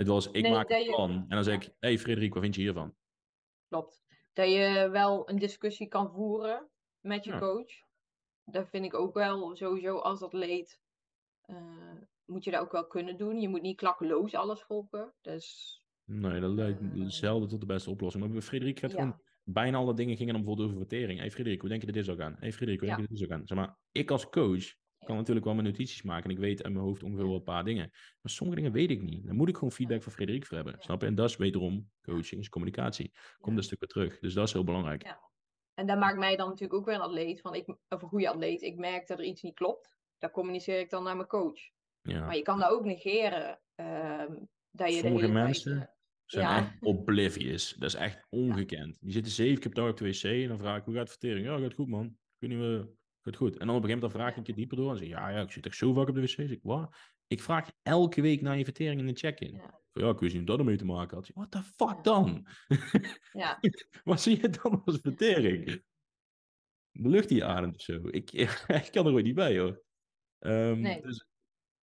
Het 0.00 0.08
was, 0.08 0.30
ik 0.30 0.48
maak 0.48 0.70
een 0.70 0.86
plan 0.86 1.10
en 1.10 1.28
dan 1.28 1.44
zeg 1.44 1.54
ik, 1.54 1.74
hey 1.78 1.98
Frederik, 1.98 2.32
wat 2.34 2.42
vind 2.42 2.54
je 2.54 2.60
hiervan? 2.60 2.94
Klopt. 3.68 4.02
Dat 4.32 4.50
je 4.50 4.88
wel 4.90 5.28
een 5.28 5.38
discussie 5.38 5.88
kan 5.88 6.10
voeren 6.12 6.68
met 7.00 7.24
je 7.24 7.38
coach. 7.38 7.70
Dat 8.44 8.68
vind 8.68 8.84
ik 8.84 8.94
ook 8.94 9.14
wel 9.14 9.56
sowieso 9.56 9.96
als 9.96 10.22
atleet 10.22 10.80
uh, 11.46 11.56
moet 12.24 12.44
je 12.44 12.50
dat 12.50 12.60
ook 12.60 12.72
wel 12.72 12.86
kunnen 12.86 13.16
doen. 13.16 13.40
Je 13.40 13.48
moet 13.48 13.62
niet 13.62 13.76
klakkeloos 13.76 14.34
alles 14.34 14.62
volgen. 14.62 15.14
Dus, 15.20 15.78
nee, 16.04 16.40
dat 16.40 16.50
lijkt 16.50 16.80
uh, 16.80 17.08
zelden 17.08 17.48
tot 17.48 17.60
de 17.60 17.66
beste 17.66 17.90
oplossing. 17.90 18.32
Maar 18.32 18.42
Frederik 18.42 18.78
gaat 18.78 18.92
gewoon... 18.92 19.20
Bijna 19.44 19.78
alle 19.78 19.94
dingen 19.94 20.16
gingen 20.16 20.34
dan 20.34 20.42
bijvoorbeeld 20.42 20.68
over 20.68 20.86
vertering. 20.86 21.18
Hé 21.18 21.24
hey 21.24 21.30
Frederik, 21.30 21.60
hoe 21.60 21.68
denk 21.68 21.80
je 21.80 21.86
dat 21.86 21.96
dit 21.96 22.04
zou 22.04 22.18
gaan? 22.18 22.32
Hé 22.32 22.38
hey 22.38 22.52
Frederik, 22.52 22.80
hoe 22.80 22.88
denk 22.88 23.00
je 23.00 23.06
dat 23.06 23.18
dit 23.18 23.28
zou 23.28 23.38
gaan? 23.38 23.46
Zeg 23.46 23.58
maar, 23.58 23.78
ik 23.92 24.10
als 24.10 24.28
coach 24.28 24.74
kan 25.04 25.16
natuurlijk 25.16 25.46
wel 25.46 25.54
mijn 25.54 25.66
notities 25.66 26.02
maken. 26.02 26.24
En 26.24 26.30
ik 26.30 26.38
weet 26.38 26.60
in 26.60 26.72
mijn 26.72 26.84
hoofd 26.84 27.02
ongeveer 27.02 27.26
wel 27.26 27.34
een 27.34 27.42
paar 27.42 27.64
dingen. 27.64 27.88
Maar 27.90 28.32
sommige 28.32 28.58
dingen 28.58 28.72
weet 28.72 28.90
ik 28.90 29.02
niet. 29.02 29.26
Dan 29.26 29.36
moet 29.36 29.48
ik 29.48 29.54
gewoon 29.54 29.72
feedback 29.72 30.02
van 30.02 30.12
Frederik 30.12 30.46
voor 30.46 30.56
hebben. 30.56 30.76
Snap 30.78 31.00
je? 31.00 31.06
En 31.06 31.14
dat 31.14 31.30
is 31.30 31.36
wederom 31.36 31.90
coaching, 32.02 32.40
is 32.40 32.48
communicatie. 32.48 33.12
Komt 33.38 33.56
een 33.56 33.62
stuk 33.62 33.80
weer 33.80 33.88
terug. 33.88 34.18
Dus 34.18 34.34
dat 34.34 34.46
is 34.46 34.52
heel 34.52 34.64
belangrijk. 34.64 35.04
Ja. 35.04 35.20
En 35.74 35.86
dat 35.86 35.98
maakt 35.98 36.18
mij 36.18 36.36
dan 36.36 36.48
natuurlijk 36.48 36.78
ook 36.78 36.86
weer 36.86 36.94
een 36.94 37.00
atleet. 37.00 37.40
Van 37.40 37.54
ik, 37.54 37.68
of 37.88 38.02
een 38.02 38.08
goede 38.08 38.28
atleet. 38.28 38.62
Ik 38.62 38.76
merk 38.76 39.06
dat 39.06 39.18
er 39.18 39.24
iets 39.24 39.42
niet 39.42 39.54
klopt. 39.54 39.96
Daar 40.18 40.30
communiceer 40.30 40.78
ik 40.78 40.90
dan 40.90 41.02
naar 41.02 41.16
mijn 41.16 41.28
coach. 41.28 41.60
Ja. 42.02 42.26
Maar 42.26 42.36
je 42.36 42.42
kan 42.42 42.58
dat 42.58 42.70
ook 42.70 42.84
negeren. 42.84 43.60
Uh, 43.76 44.24
dat 44.70 44.94
je 44.94 45.00
Sommige 45.00 45.28
mensen 45.28 45.76
tijd, 45.76 45.90
zijn 46.24 46.46
echt 46.46 46.76
oblivious. 46.80 47.74
Dat 47.74 47.88
is 47.88 47.94
echt 47.94 48.26
ongekend. 48.42 48.98
Die 49.00 49.12
zitten 49.12 49.32
zeven 49.32 49.60
keer 49.60 49.70
per 49.70 49.82
dag 49.82 49.90
op 49.90 49.96
de 49.96 50.04
wc 50.04 50.22
en 50.22 50.48
dan 50.48 50.58
vraag 50.58 50.78
ik, 50.78 50.84
hoe 50.84 50.94
gaat 50.94 51.02
het 51.02 51.18
vertering? 51.18 51.46
Ja, 51.46 51.58
gaat 51.58 51.74
goed 51.74 51.88
man. 51.88 52.16
Kun 52.38 52.50
je 52.50 52.88
Goed, 53.22 53.36
goed. 53.36 53.56
En 53.56 53.66
dan 53.66 53.76
op 53.76 53.82
een 53.82 53.88
gegeven 53.88 54.00
moment 54.00 54.00
dan 54.00 54.10
vraag 54.10 54.36
ik 54.36 54.46
je 54.46 54.52
dieper 54.52 54.76
door 54.76 54.90
en 54.90 54.98
zeg 54.98 55.08
ja, 55.08 55.28
ja, 55.28 55.40
ik 55.40 55.50
zit 55.50 55.66
echt 55.66 55.76
zo 55.76 55.92
vaak 55.92 56.08
op 56.08 56.14
de 56.14 56.20
wc. 56.20 56.28
Zeg 56.28 56.50
ik, 56.50 56.62
wat? 56.62 56.96
Ik 57.26 57.40
vraag 57.40 57.70
elke 57.82 58.20
week 58.20 58.40
naar 58.40 58.58
je 58.58 58.64
vertering 58.64 59.00
in 59.00 59.06
de 59.06 59.12
check-in. 59.12 59.54
Ja. 59.54 59.80
ja, 59.92 60.08
ik 60.08 60.18
wist 60.18 60.34
niet 60.34 60.42
wat 60.42 60.46
dat 60.46 60.58
ermee 60.58 60.76
te 60.76 60.84
maken 60.84 61.16
had. 61.16 61.30
What 61.34 61.50
the 61.50 61.62
fuck 61.62 62.04
dan? 62.04 62.46
Ja. 63.32 63.58
wat 64.04 64.20
zie 64.20 64.40
je 64.40 64.48
dan 64.48 64.82
als 64.84 64.98
vertering? 65.02 65.64
De 66.90 67.08
lucht 67.08 67.28
die 67.28 67.36
je 67.36 67.44
ademt 67.44 67.74
of 67.74 67.80
zo. 67.80 68.08
Ik, 68.10 68.32
ik 68.84 68.88
kan 68.90 69.06
er 69.06 69.12
ooit 69.12 69.24
niet 69.24 69.34
bij 69.34 69.58
hoor. 69.58 69.82
Um, 70.38 70.80
nee. 70.80 71.02
Dus 71.02 71.26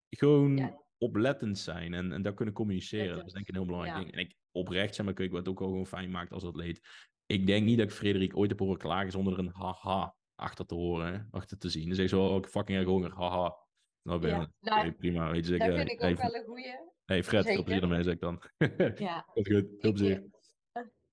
gewoon 0.10 0.84
oplettend 0.98 1.58
zijn 1.58 1.94
en, 1.94 2.12
en 2.12 2.22
dat 2.22 2.34
kunnen 2.34 2.54
communiceren. 2.54 3.16
Dat 3.16 3.26
is 3.26 3.34
denk 3.34 3.48
ik 3.48 3.50
een 3.50 3.62
heel 3.62 3.72
belangrijk 3.72 3.98
ding. 3.98 4.12
En 4.12 4.20
ik 4.20 4.36
oprecht 4.52 4.96
zeg 4.96 5.06
maar, 5.06 5.20
ik 5.20 5.32
wat 5.32 5.48
ook 5.48 5.62
al 5.62 5.68
gewoon 5.68 5.88
fijn 5.88 6.12
maakt 6.12 6.32
als 6.32 6.44
atleet. 6.44 6.82
Ik 7.26 7.46
denk 7.48 7.66
niet 7.66 7.78
dat 7.78 7.88
ik 7.88 7.94
Frederik 7.94 8.38
ooit 8.38 8.50
heb 8.50 8.60
horen 8.60 8.78
klagen 8.78 9.12
zonder 9.12 9.40
een 9.40 9.52
haha 9.54 10.16
achter 10.36 10.66
te 10.66 10.76
horen, 10.76 11.28
achter 11.32 11.58
te 11.58 11.70
zien. 11.70 11.86
Dan 11.86 11.96
zeg 11.96 12.10
je 12.10 12.16
zo, 12.16 12.28
oh, 12.28 12.36
ik 12.36 12.48
fucking 12.48 12.78
erg 12.78 12.88
honger, 12.88 13.14
haha. 13.14 13.56
Nou 14.02 14.20
ben 14.20 14.40
je, 14.40 14.48
ja, 14.60 14.92
prima. 14.92 15.32
Weet 15.32 15.48
je, 15.48 15.58
dat 15.58 15.76
vind 15.76 15.92
ik 15.92 16.04
ook 16.04 16.18
wel 16.18 16.36
een 16.36 16.46
goeie. 16.46 16.76
Hey 17.06 17.24
Fred, 17.24 17.46
veel 17.46 17.64
plezier 17.64 17.82
ermee, 17.82 18.04
zeg 18.04 18.14
ik 18.14 18.20
dan. 18.20 18.42
ja. 18.96 19.26
Dat 19.34 19.46
is 19.46 19.56
goed, 19.56 19.68
veel 19.80 19.92
plezier. 19.92 20.24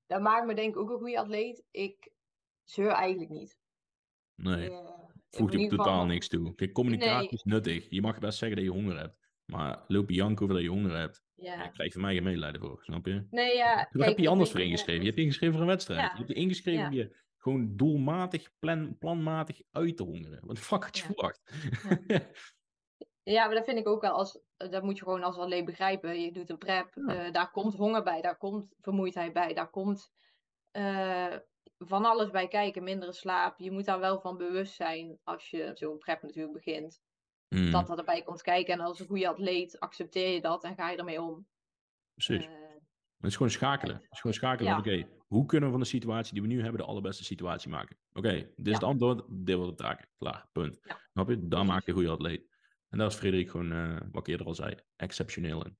Dat 0.06 0.20
maakt 0.20 0.46
me 0.46 0.54
denk 0.54 0.74
ik 0.74 0.80
ook 0.80 0.90
een 0.90 0.98
goede 0.98 1.18
atleet. 1.18 1.64
Ik 1.70 2.12
zeur 2.64 2.90
eigenlijk 2.90 3.30
niet. 3.30 3.58
Nee, 4.34 4.70
uh, 4.70 4.78
voegt 5.30 5.52
je 5.52 5.68
totaal 5.68 6.06
niks 6.06 6.28
toe. 6.28 6.54
Kijk, 6.54 6.72
communicatie 6.72 7.30
is 7.30 7.42
nuttig. 7.42 7.86
Je 7.90 8.00
mag 8.00 8.18
best 8.18 8.38
zeggen 8.38 8.56
dat 8.56 8.66
je 8.66 8.72
honger 8.72 8.98
hebt. 8.98 9.16
Maar 9.44 9.84
loop 9.86 10.08
je 10.08 10.14
janken 10.14 10.42
over 10.42 10.54
dat 10.54 10.64
je 10.64 10.70
honger 10.70 10.96
hebt. 10.96 11.22
Ja. 11.34 11.56
Daar 11.56 11.70
krijg 11.70 11.88
je 11.88 11.92
van 11.92 12.02
mij 12.02 12.14
geen 12.14 12.22
medelijden 12.22 12.60
voor, 12.60 12.82
snap 12.82 13.06
je? 13.06 13.26
Nee, 13.30 13.56
ja. 13.56 13.88
Wat 13.92 14.06
heb 14.06 14.18
je 14.18 14.28
anders 14.28 14.50
voor 14.50 14.60
ingeschreven? 14.60 15.00
Je 15.00 15.08
hebt 15.08 15.20
ingeschreven 15.20 15.54
voor 15.54 15.62
een 15.62 15.70
wedstrijd. 15.70 16.10
Je 16.10 16.16
hebt 16.16 16.28
je 16.28 16.34
ingeschreven 16.34 16.92
ja. 16.92 17.02
je 17.02 17.16
gewoon 17.42 17.76
doelmatig, 17.76 18.50
plan, 18.58 18.98
planmatig 18.98 19.60
uit 19.70 19.96
te 19.96 20.02
hongeren. 20.02 20.40
Wat 20.46 20.58
fuck 20.58 20.84
had 20.84 20.98
je 20.98 21.04
verwacht? 21.04 21.40
Ja. 22.06 22.20
ja. 23.22 23.46
maar 23.46 23.54
dat 23.54 23.64
vind 23.64 23.78
ik 23.78 23.88
ook 23.88 24.00
wel 24.00 24.12
als, 24.12 24.40
dat 24.56 24.82
moet 24.82 24.98
je 24.98 25.04
gewoon 25.04 25.22
als 25.22 25.36
alleen 25.36 25.64
begrijpen. 25.64 26.20
Je 26.20 26.32
doet 26.32 26.50
een 26.50 26.58
prep, 26.58 26.96
uh, 26.96 27.30
daar 27.30 27.50
komt 27.50 27.74
honger 27.74 28.02
bij, 28.02 28.20
daar 28.20 28.38
komt 28.38 28.74
vermoeidheid 28.80 29.32
bij, 29.32 29.54
daar 29.54 29.70
komt 29.70 30.12
uh, 30.72 31.36
van 31.78 32.04
alles 32.04 32.30
bij 32.30 32.48
kijken, 32.48 32.82
mindere 32.82 33.12
slaap. 33.12 33.58
Je 33.58 33.70
moet 33.70 33.84
daar 33.84 34.00
wel 34.00 34.20
van 34.20 34.36
bewust 34.36 34.74
zijn 34.74 35.18
als 35.22 35.50
je 35.50 35.70
zo'n 35.74 35.98
prep 35.98 36.22
natuurlijk 36.22 36.54
begint. 36.54 37.02
Mm. 37.48 37.70
Dat 37.70 37.86
dat 37.86 37.98
erbij 37.98 38.22
komt 38.22 38.42
kijken. 38.42 38.74
En 38.74 38.80
als 38.80 39.00
een 39.00 39.06
goede 39.06 39.28
atleet 39.28 39.80
accepteer 39.80 40.28
je 40.28 40.40
dat 40.40 40.64
en 40.64 40.74
ga 40.74 40.90
je 40.90 40.96
ermee 40.96 41.22
om. 41.22 41.46
Precies. 42.14 42.46
Uh, 42.46 42.61
het 43.22 43.30
is 43.30 43.36
gewoon 43.36 43.52
schakelen. 43.52 43.94
Het 43.94 44.12
is 44.12 44.20
gewoon 44.20 44.36
schakelen. 44.36 44.76
Oké, 44.76 45.08
hoe 45.26 45.46
kunnen 45.46 45.68
we 45.68 45.74
van 45.74 45.84
de 45.84 45.90
situatie 45.90 46.32
die 46.32 46.42
we 46.42 46.48
nu 46.48 46.62
hebben 46.62 46.80
de 46.80 46.86
allerbeste 46.86 47.24
situatie 47.24 47.70
maken? 47.70 47.96
Oké, 48.12 48.32
dit 48.32 48.66
is 48.66 48.74
het 48.74 48.82
antwoord, 48.82 49.24
dit 49.28 49.56
wordt 49.56 49.78
de 49.78 49.84
taak. 49.84 50.08
Klaar, 50.18 50.48
punt. 50.52 50.78
Ja. 50.82 51.00
Snap 51.12 51.28
je? 51.28 51.48
Dan 51.48 51.66
maak 51.66 51.82
je 51.82 51.88
een 51.88 51.96
goede 51.96 52.10
atleet. 52.10 52.46
En 52.88 52.98
daar 52.98 53.06
is 53.06 53.14
Frederik 53.14 53.50
gewoon, 53.50 53.72
uh, 53.72 54.00
wat 54.12 54.20
ik 54.20 54.26
eerder 54.26 54.46
al 54.46 54.54
zei, 54.54 54.76
exceptioneel 54.96 55.64
in. 55.64 55.76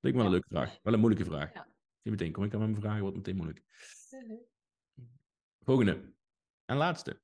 Lijkt 0.00 0.18
me 0.18 0.24
wel 0.24 0.24
een 0.24 0.30
leuke 0.30 0.48
vraag. 0.48 0.78
Wel 0.82 0.92
een 0.92 1.00
moeilijke 1.00 1.30
vraag. 1.30 1.52
Ja. 1.52 1.68
Niet 2.02 2.14
meteen 2.14 2.32
kom 2.32 2.44
ik 2.44 2.54
aan 2.54 2.60
met 2.60 2.68
mijn 2.68 2.80
vragen, 2.80 3.00
wordt 3.00 3.16
meteen 3.16 3.36
moeilijk. 3.36 3.62
Mhm. 4.10 4.34
Volgende. 5.60 6.14
En 6.64 6.76
laatste. 6.76 7.20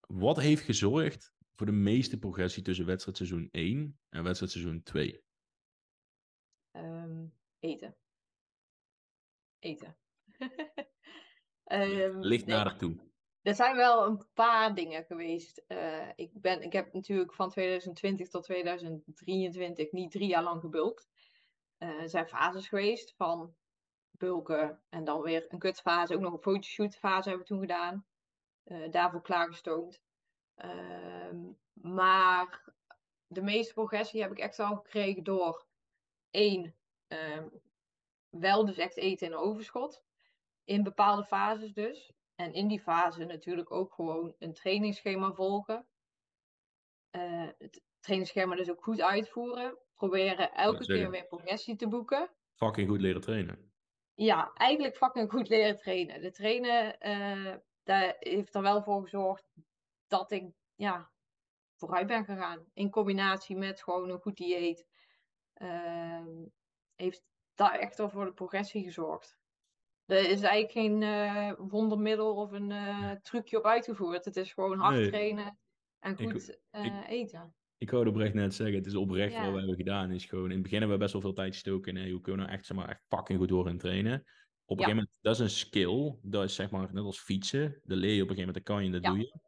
Wat 0.00 0.40
heeft 0.40 0.62
gezorgd 0.62 1.32
voor 1.54 1.66
de 1.66 1.72
meeste 1.72 2.18
progressie 2.18 2.62
tussen 2.62 2.86
wedstrijdseizoen 2.86 3.48
1 3.50 3.98
en 4.08 4.22
wedstrijdseizoen 4.22 4.82
2? 4.82 5.24
Eten. 7.66 7.96
Eten. 9.58 9.96
um, 11.64 12.20
Ligt 12.20 12.46
nader 12.46 12.76
toe. 12.76 12.96
Er 13.42 13.54
zijn 13.54 13.76
wel 13.76 14.06
een 14.06 14.26
paar 14.34 14.74
dingen 14.74 15.04
geweest. 15.04 15.64
Uh, 15.68 16.08
ik, 16.14 16.30
ben, 16.40 16.62
ik 16.62 16.72
heb 16.72 16.92
natuurlijk 16.92 17.34
van 17.34 17.50
2020 17.50 18.28
tot 18.28 18.44
2023 18.44 19.92
niet 19.92 20.10
drie 20.10 20.28
jaar 20.28 20.42
lang 20.42 20.60
gebulkt. 20.60 21.08
Uh, 21.78 22.02
er 22.02 22.08
zijn 22.08 22.28
fases 22.28 22.68
geweest 22.68 23.14
van 23.16 23.54
bulken 24.10 24.82
en 24.88 25.04
dan 25.04 25.22
weer 25.22 25.44
een 25.48 25.58
kutfase. 25.58 26.14
Ook 26.14 26.20
nog 26.20 26.32
een 26.32 26.52
fotoshoot 26.52 26.96
fase 26.96 27.28
hebben 27.28 27.46
we 27.46 27.52
toen 27.52 27.60
gedaan. 27.60 28.06
Uh, 28.64 28.90
daarvoor 28.90 29.22
klaargestoomd. 29.22 30.02
Uh, 30.56 31.32
maar 31.72 32.72
de 33.26 33.42
meeste 33.42 33.72
progressie 33.72 34.22
heb 34.22 34.30
ik 34.30 34.38
echt 34.38 34.58
al 34.58 34.76
gekregen 34.76 35.24
door 35.24 35.66
één, 36.30 36.74
uh, 37.08 37.42
wel 38.28 38.64
dus 38.64 38.76
echt 38.76 38.96
eten 38.96 39.26
in 39.26 39.34
overschot. 39.34 40.04
In 40.64 40.82
bepaalde 40.82 41.24
fases 41.24 41.72
dus. 41.72 42.12
En 42.34 42.52
in 42.52 42.68
die 42.68 42.80
fase 42.80 43.24
natuurlijk 43.24 43.70
ook 43.70 43.94
gewoon 43.94 44.34
een 44.38 44.52
trainingsschema 44.52 45.32
volgen. 45.32 45.86
Uh, 47.10 47.48
het 47.58 47.82
trainingsschema 48.00 48.56
dus 48.56 48.70
ook 48.70 48.82
goed 48.84 49.00
uitvoeren. 49.00 49.78
Proberen 49.94 50.52
elke 50.52 50.84
keer 50.84 51.10
weer 51.10 51.26
progressie 51.26 51.76
te 51.76 51.88
boeken. 51.88 52.30
Fucking 52.54 52.88
goed 52.88 53.00
leren 53.00 53.20
trainen. 53.20 53.72
Ja, 54.14 54.52
eigenlijk 54.54 54.96
fucking 54.96 55.30
goed 55.30 55.48
leren 55.48 55.76
trainen. 55.76 56.20
De 56.20 56.30
trainen, 56.30 56.96
uh, 57.06 57.54
daar 57.82 58.16
heeft 58.18 58.54
er 58.54 58.62
wel 58.62 58.82
voor 58.82 59.02
gezorgd 59.02 59.48
dat 60.06 60.30
ik 60.30 60.52
ja, 60.74 61.10
vooruit 61.74 62.06
ben 62.06 62.24
gegaan. 62.24 62.66
In 62.72 62.90
combinatie 62.90 63.56
met 63.56 63.82
gewoon 63.82 64.10
een 64.10 64.20
goed 64.20 64.36
dieet. 64.36 64.86
Uh, 65.56 66.26
heeft 66.96 67.24
daar 67.54 67.78
echt 67.78 67.96
wel 67.96 68.10
voor 68.10 68.24
de 68.24 68.32
progressie 68.32 68.84
gezorgd. 68.84 69.38
Er 70.06 70.30
is 70.30 70.40
eigenlijk 70.40 70.72
geen 70.72 71.02
uh, 71.02 71.52
wondermiddel 71.58 72.34
of 72.34 72.52
een 72.52 72.70
uh, 72.70 73.10
trucje 73.10 73.58
op 73.58 73.64
uitgevoerd. 73.64 74.24
Het 74.24 74.36
is 74.36 74.52
gewoon 74.52 74.78
hard 74.78 75.08
trainen 75.08 75.58
en 75.98 76.16
goed 76.16 76.48
ik, 76.48 76.60
uh, 76.72 77.08
eten. 77.08 77.54
Ik 77.78 77.90
wou 77.90 78.08
oprecht 78.08 78.34
net 78.34 78.54
zeggen, 78.54 78.76
het 78.76 78.86
is 78.86 78.94
oprecht 78.94 79.34
wat 79.34 79.52
we 79.52 79.58
hebben 79.58 79.76
gedaan. 79.76 80.10
Is 80.10 80.24
gewoon, 80.24 80.44
in 80.44 80.50
het 80.50 80.62
begin 80.62 80.78
hebben 80.78 80.96
we 80.96 81.02
best 81.02 81.12
wel 81.12 81.22
veel 81.22 81.32
tijd 81.32 81.52
gestoken 81.52 81.96
in 81.96 82.10
hoe 82.10 82.20
kunnen 82.20 82.40
we 82.40 82.46
nou 82.46 82.58
echt, 82.58 82.66
zeg 82.66 82.76
maar, 82.76 82.88
echt 82.88 83.04
fucking 83.08 83.38
goed 83.38 83.48
door 83.48 83.68
in 83.68 83.78
trainen. 83.78 84.24
Op 84.64 84.78
een 84.78 84.84
gegeven 84.84 84.96
moment, 84.96 85.10
dat 85.20 85.34
is 85.34 85.40
een 85.40 85.50
skill. 85.50 86.18
Dat 86.22 86.44
is 86.44 86.54
zeg 86.54 86.70
maar 86.70 86.92
net 86.92 87.04
als 87.04 87.20
fietsen. 87.20 87.80
Dat 87.84 87.98
leer 87.98 88.14
je 88.14 88.22
op 88.22 88.28
een 88.28 88.36
gegeven 88.36 88.46
moment, 88.46 88.54
dat 88.54 88.74
kan 88.74 88.84
je 88.84 88.86
en 88.86 89.02
dat 89.02 89.02
doe 89.02 89.18
je. 89.18 89.38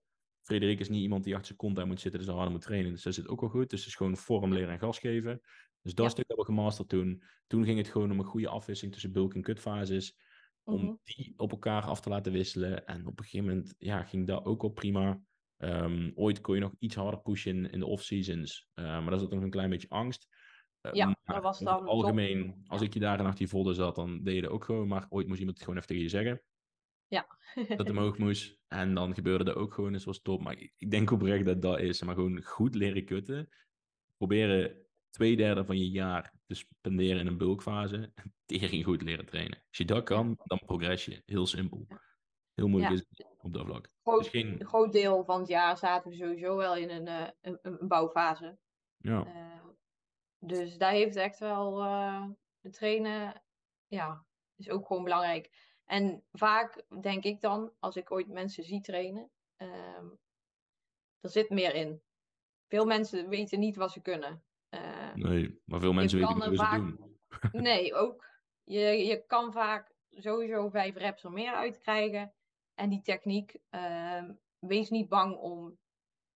Frederik 0.42 0.80
is 0.80 0.88
niet 0.88 1.03
iemand 1.03 1.24
die 1.24 1.32
achter 1.32 1.46
zijn 1.46 1.59
kont 1.59 1.78
aan 1.78 1.88
moet 1.88 2.01
zitten, 2.01 2.20
dus 2.20 2.28
harder 2.28 2.51
moet 2.51 2.61
trainen. 2.61 2.92
Dus 2.92 3.03
dat 3.03 3.14
zit 3.14 3.28
ook 3.28 3.40
wel 3.40 3.51
goed. 3.51 3.70
Dus 3.70 3.78
het 3.78 3.88
is 3.88 3.94
gewoon 3.94 4.16
vorm 4.16 4.53
leren 4.53 4.72
en 4.72 4.78
gas 4.78 4.99
geven. 4.99 5.40
Dus 5.83 5.95
dat 5.95 6.05
ja. 6.05 6.11
stuk 6.11 6.29
hebben 6.29 6.47
we 6.47 6.53
gemasterd 6.53 6.89
toen. 6.89 7.22
Toen 7.47 7.64
ging 7.64 7.79
het 7.79 7.89
gewoon 7.89 8.11
om 8.11 8.18
een 8.18 8.24
goede 8.24 8.49
afwisseling 8.49 8.95
tussen 8.95 9.12
bulk- 9.12 9.35
en 9.35 9.43
kutfases. 9.43 10.16
Om 10.64 10.85
mhm. 10.85 10.95
die 11.03 11.35
op 11.37 11.51
elkaar 11.51 11.83
af 11.83 12.01
te 12.01 12.09
laten 12.09 12.33
wisselen. 12.33 12.87
En 12.87 13.07
op 13.07 13.18
een 13.18 13.24
gegeven 13.24 13.47
moment 13.47 13.74
ja, 13.79 14.03
ging 14.03 14.26
dat 14.26 14.45
ook 14.45 14.62
al 14.62 14.68
prima. 14.68 15.20
Um, 15.59 16.12
ooit 16.14 16.41
kon 16.41 16.55
je 16.55 16.61
nog 16.61 16.74
iets 16.79 16.95
harder 16.95 17.20
pushen 17.20 17.70
in 17.70 17.79
de 17.79 17.87
off-seasons. 17.87 18.68
Uh, 18.74 18.85
maar 18.85 19.11
dat 19.11 19.20
is 19.20 19.29
nog 19.29 19.43
een 19.43 19.51
klein 19.51 19.70
beetje 19.70 19.89
angst. 19.89 20.29
Uh, 20.83 20.93
ja, 20.93 21.16
dat 21.24 21.43
was 21.43 21.59
dan. 21.59 21.87
Algemeen, 21.87 22.64
als 22.66 22.81
ik 22.81 22.95
je 22.95 23.01
daar 23.01 23.18
achter 23.18 23.37
die 23.37 23.49
folder 23.49 23.74
zat, 23.74 23.95
dan 23.95 24.22
deed 24.22 24.35
je 24.35 24.43
dat 24.43 24.51
ook 24.51 24.64
gewoon. 24.64 24.89
Maar 24.89 25.07
ooit 25.09 25.26
moest 25.26 25.39
iemand 25.39 25.57
het 25.57 25.66
gewoon 25.66 25.83
even 25.83 25.89
tegen 25.89 26.05
je 26.05 26.09
zeggen. 26.09 26.43
Ja. 27.07 27.26
dat 27.55 27.79
het 27.79 27.91
omhoog 27.91 28.18
moest. 28.18 28.59
En 28.68 28.95
dan 28.95 29.14
gebeurde 29.14 29.45
dat 29.45 29.55
ook 29.55 29.74
gewoon. 29.74 29.93
Dus 29.93 30.05
was 30.05 30.22
top. 30.22 30.43
Maar 30.43 30.59
ik, 30.59 30.72
ik 30.76 30.91
denk 30.91 31.11
oprecht 31.11 31.45
dat 31.45 31.62
dat 31.62 31.81
is. 31.81 32.03
Maar 32.03 32.14
gewoon 32.14 32.43
goed 32.43 32.74
leren 32.74 33.05
kutten. 33.05 33.49
Proberen 34.16 34.87
twee 35.11 35.37
derde 35.37 35.65
van 35.65 35.79
je 35.79 35.91
jaar 35.91 36.33
te 36.47 36.55
spenderen 36.55 37.21
in 37.21 37.27
een 37.27 37.39
bulkfase. 37.39 38.13
Tering 38.47 38.85
goed 38.85 39.03
leren 39.03 39.27
trainen. 39.27 39.59
Als 39.69 39.77
je 39.79 39.85
dat 39.85 40.05
kan, 40.05 40.39
dan 40.45 40.61
progress 40.67 41.05
je. 41.05 41.23
Heel 41.27 41.47
simpel. 41.47 41.87
Heel 42.55 42.69
moeilijk 42.69 42.93
is 42.93 43.05
het 43.09 43.27
op 43.39 43.53
dat 43.53 43.67
vlak. 43.67 43.91
Groot, 44.03 44.19
dus 44.19 44.29
geen... 44.29 44.61
Een 44.61 44.67
groot 44.67 44.93
deel 44.93 45.25
van 45.25 45.39
het 45.39 45.49
jaar 45.49 45.77
zaten 45.77 46.11
we 46.11 46.17
sowieso 46.17 46.57
wel 46.57 46.77
in 46.77 46.91
een, 46.91 47.07
uh, 47.07 47.29
een, 47.41 47.59
een, 47.63 47.89
bouwfase. 47.89 48.59
Ja. 48.97 49.27
Uh, 49.27 49.65
dus 50.39 50.77
daar 50.77 50.93
heeft 50.93 51.17
echt 51.17 51.39
wel 51.39 51.85
uh, 51.85 52.27
de 52.61 52.71
trainen, 52.71 53.43
ja, 53.87 54.27
is 54.57 54.71
ook 54.71 54.87
gewoon 54.87 55.05
belangrijk. 55.05 55.51
En 55.85 56.25
vaak 56.33 56.85
denk 57.01 57.25
ik 57.25 57.41
dan, 57.41 57.73
als 57.79 57.97
ik 57.97 58.11
ooit 58.11 58.29
mensen 58.29 58.65
zie 58.65 58.81
trainen, 58.81 59.31
uh, 59.59 60.03
er 61.21 61.31
zit 61.31 61.51
meer 61.51 61.75
in. 61.75 62.03
Veel 62.69 62.85
mensen 62.85 63.29
weten 63.29 63.59
niet 63.59 63.77
wat 63.77 63.93
ze 63.93 64.01
kunnen. 64.01 64.43
Nee, 65.19 65.62
maar 65.64 65.81
veel 65.81 65.93
mensen 65.93 66.19
weten 66.19 66.35
niet 66.35 66.45
hoe 66.45 66.57
ze 66.57 66.77
doen. 66.77 67.16
nee, 67.62 67.95
ook. 67.95 68.27
Je, 68.64 68.81
je 68.81 69.25
kan 69.27 69.53
vaak 69.53 69.95
sowieso 70.11 70.69
vijf 70.69 70.97
reps 70.97 71.25
of 71.25 71.33
meer 71.33 71.53
uitkrijgen. 71.53 72.33
En 72.75 72.89
die 72.89 73.03
techniek, 73.03 73.59
uh, 73.71 74.23
wees 74.59 74.91
niet 74.91 75.09
bang 75.09 75.37
om 75.37 75.79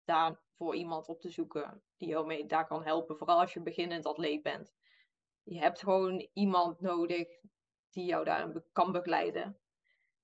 daar 0.05 0.41
voor 0.57 0.75
iemand 0.75 1.09
op 1.09 1.21
te 1.21 1.31
zoeken 1.31 1.83
die 1.97 2.09
jou 2.09 2.27
mee 2.27 2.47
daar 2.47 2.67
kan 2.67 2.85
helpen. 2.85 3.17
Vooral 3.17 3.41
als 3.41 3.53
je 3.53 3.63
beginnend 3.63 4.07
atleet 4.07 4.43
bent. 4.43 4.73
Je 5.43 5.59
hebt 5.59 5.83
gewoon 5.83 6.29
iemand 6.33 6.81
nodig 6.81 7.29
die 7.91 8.05
jou 8.05 8.25
daarin 8.25 8.65
kan 8.73 8.93
begeleiden. 8.93 9.59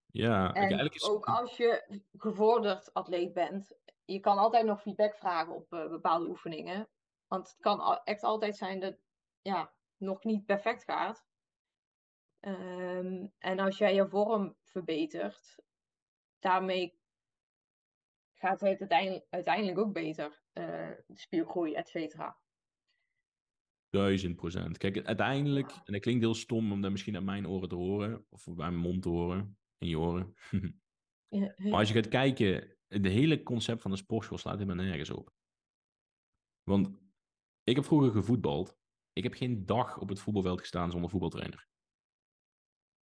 Ja, 0.06 0.48
en 0.48 0.54
eigenlijk 0.54 0.94
is... 0.94 1.08
ook 1.08 1.26
als 1.26 1.56
je 1.56 2.02
gevorderd 2.16 2.94
atleet 2.94 3.32
bent, 3.32 3.76
je 4.04 4.20
kan 4.20 4.38
altijd 4.38 4.66
nog 4.66 4.82
feedback 4.82 5.16
vragen 5.16 5.54
op 5.54 5.72
uh, 5.72 5.88
bepaalde 5.88 6.28
oefeningen. 6.28 6.88
Want 7.28 7.48
het 7.48 7.60
kan 7.60 8.00
echt 8.04 8.22
altijd 8.22 8.56
zijn 8.56 8.80
dat 8.80 8.96
ja, 9.42 9.72
nog 9.96 10.24
niet 10.24 10.44
perfect 10.44 10.84
gaat. 10.84 11.26
Um, 12.40 13.32
en 13.38 13.58
als 13.58 13.78
jij 13.78 13.94
je 13.94 14.08
vorm 14.08 14.56
verbetert, 14.62 15.58
daarmee 16.38 16.98
gaat 18.34 18.60
het 18.60 18.80
uiteindelijk, 18.80 19.26
uiteindelijk 19.30 19.78
ook 19.78 19.92
beter. 19.92 20.42
Uh, 20.52 20.90
spiergroei, 21.08 21.74
et 21.74 21.88
cetera. 21.88 22.38
Duizend 23.90 24.36
procent. 24.36 24.78
Kijk, 24.78 25.06
uiteindelijk, 25.06 25.70
en 25.70 25.92
dat 25.92 26.00
klinkt 26.00 26.22
heel 26.22 26.34
stom 26.34 26.72
om 26.72 26.80
dat 26.80 26.90
misschien 26.90 27.16
aan 27.16 27.24
mijn 27.24 27.48
oren 27.48 27.68
te 27.68 27.74
horen, 27.74 28.26
of 28.28 28.44
bij 28.44 28.54
mijn 28.54 28.76
mond 28.76 29.02
te 29.02 29.08
horen, 29.08 29.58
in 29.78 29.88
je 29.88 29.98
oren. 29.98 30.34
maar 31.70 31.78
als 31.78 31.88
je 31.88 31.94
gaat 31.94 32.08
kijken, 32.08 32.76
het 32.86 33.04
hele 33.04 33.42
concept 33.42 33.82
van 33.82 33.90
de 33.90 33.96
sportschool 33.96 34.38
slaat 34.38 34.58
helemaal 34.58 34.84
nergens 34.84 35.10
op. 35.10 35.32
Want 36.62 37.07
ik 37.68 37.76
heb 37.76 37.84
vroeger 37.84 38.10
gevoetbald. 38.10 38.76
Ik 39.12 39.22
heb 39.22 39.34
geen 39.34 39.66
dag 39.66 39.98
op 39.98 40.08
het 40.08 40.20
voetbalveld 40.20 40.60
gestaan 40.60 40.90
zonder 40.90 41.10
voetbaltrainer. 41.10 41.68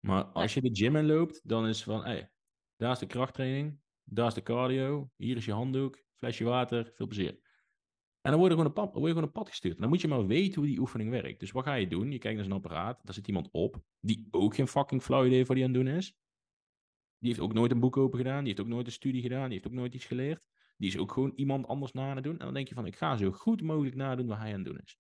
Maar 0.01 0.25
als 0.25 0.55
je 0.55 0.61
de 0.61 0.71
gym 0.73 0.97
in 0.97 1.07
loopt, 1.07 1.49
dan 1.49 1.67
is 1.67 1.83
van, 1.83 2.05
hey, 2.05 2.31
daar 2.77 2.93
is 2.93 2.99
de 2.99 3.07
krachttraining, 3.07 3.81
daar 4.03 4.27
is 4.27 4.35
de 4.35 4.43
cardio, 4.43 5.11
hier 5.17 5.37
is 5.37 5.45
je 5.45 5.53
handdoek, 5.53 6.05
flesje 6.17 6.45
water, 6.45 6.93
veel 6.95 7.07
plezier. 7.07 7.43
En 8.21 8.31
dan 8.31 8.39
word 8.39 8.51
je, 8.51 8.57
gewoon 8.57 8.67
een 8.67 8.83
pad, 8.83 8.93
word 8.93 9.05
je 9.05 9.09
gewoon 9.09 9.23
een 9.23 9.33
pad 9.33 9.49
gestuurd. 9.49 9.75
En 9.75 9.81
dan 9.81 9.89
moet 9.89 10.01
je 10.01 10.09
maar 10.09 10.27
weten 10.27 10.55
hoe 10.55 10.71
die 10.71 10.79
oefening 10.79 11.11
werkt. 11.11 11.41
Dus 11.41 11.51
wat 11.51 11.65
ga 11.65 11.75
je 11.75 11.87
doen? 11.87 12.13
Je 12.13 12.19
kijkt 12.19 12.37
naar 12.37 12.47
zo'n 12.47 12.57
apparaat, 12.57 13.01
daar 13.03 13.15
zit 13.15 13.27
iemand 13.27 13.49
op, 13.51 13.83
die 14.01 14.29
ook 14.31 14.55
geen 14.55 14.69
fucking 14.69 15.03
flauw 15.03 15.27
idee 15.27 15.45
voor 15.45 15.55
die 15.55 15.65
aan 15.65 15.75
het 15.75 15.85
doen 15.85 15.95
is. 15.95 16.17
Die 17.19 17.29
heeft 17.29 17.41
ook 17.41 17.53
nooit 17.53 17.71
een 17.71 17.81
boek 17.81 17.97
open 17.97 18.19
gedaan, 18.19 18.39
die 18.39 18.47
heeft 18.47 18.61
ook 18.61 18.73
nooit 18.73 18.87
een 18.87 18.93
studie 18.93 19.23
gedaan, 19.23 19.45
die 19.45 19.53
heeft 19.53 19.67
ook 19.67 19.73
nooit 19.73 19.95
iets 19.95 20.05
geleerd. 20.05 20.47
Die 20.77 20.89
is 20.89 20.99
ook 20.99 21.13
gewoon 21.13 21.33
iemand 21.37 21.67
anders 21.67 21.93
na 21.93 22.15
doen. 22.15 22.39
En 22.39 22.45
dan 22.45 22.55
denk 22.55 22.69
je 22.69 22.75
van, 22.75 22.87
ik 22.87 22.97
ga 22.97 23.17
zo 23.17 23.31
goed 23.31 23.63
mogelijk 23.63 23.97
nadoen 23.97 24.27
wat 24.27 24.39
hij 24.39 24.49
aan 24.49 24.55
het 24.55 24.65
doen 24.65 24.81
is. 24.85 24.99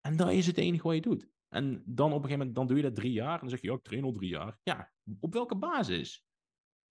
En 0.00 0.16
dat 0.16 0.30
is 0.30 0.46
het 0.46 0.58
enige 0.58 0.82
wat 0.82 0.94
je 0.94 1.00
doet. 1.00 1.28
En 1.48 1.82
dan 1.86 2.06
op 2.06 2.16
een 2.16 2.22
gegeven 2.22 2.38
moment, 2.38 2.54
dan 2.54 2.66
doe 2.66 2.76
je 2.76 2.82
dat 2.82 2.94
drie 2.94 3.12
jaar. 3.12 3.34
En 3.34 3.40
dan 3.40 3.50
zeg 3.50 3.60
je, 3.60 3.66
ja, 3.66 3.74
ik 3.74 3.82
train 3.82 4.04
al 4.04 4.12
drie 4.12 4.30
jaar. 4.30 4.58
Ja, 4.62 4.92
op 5.20 5.32
welke 5.32 5.56
basis? 5.56 6.24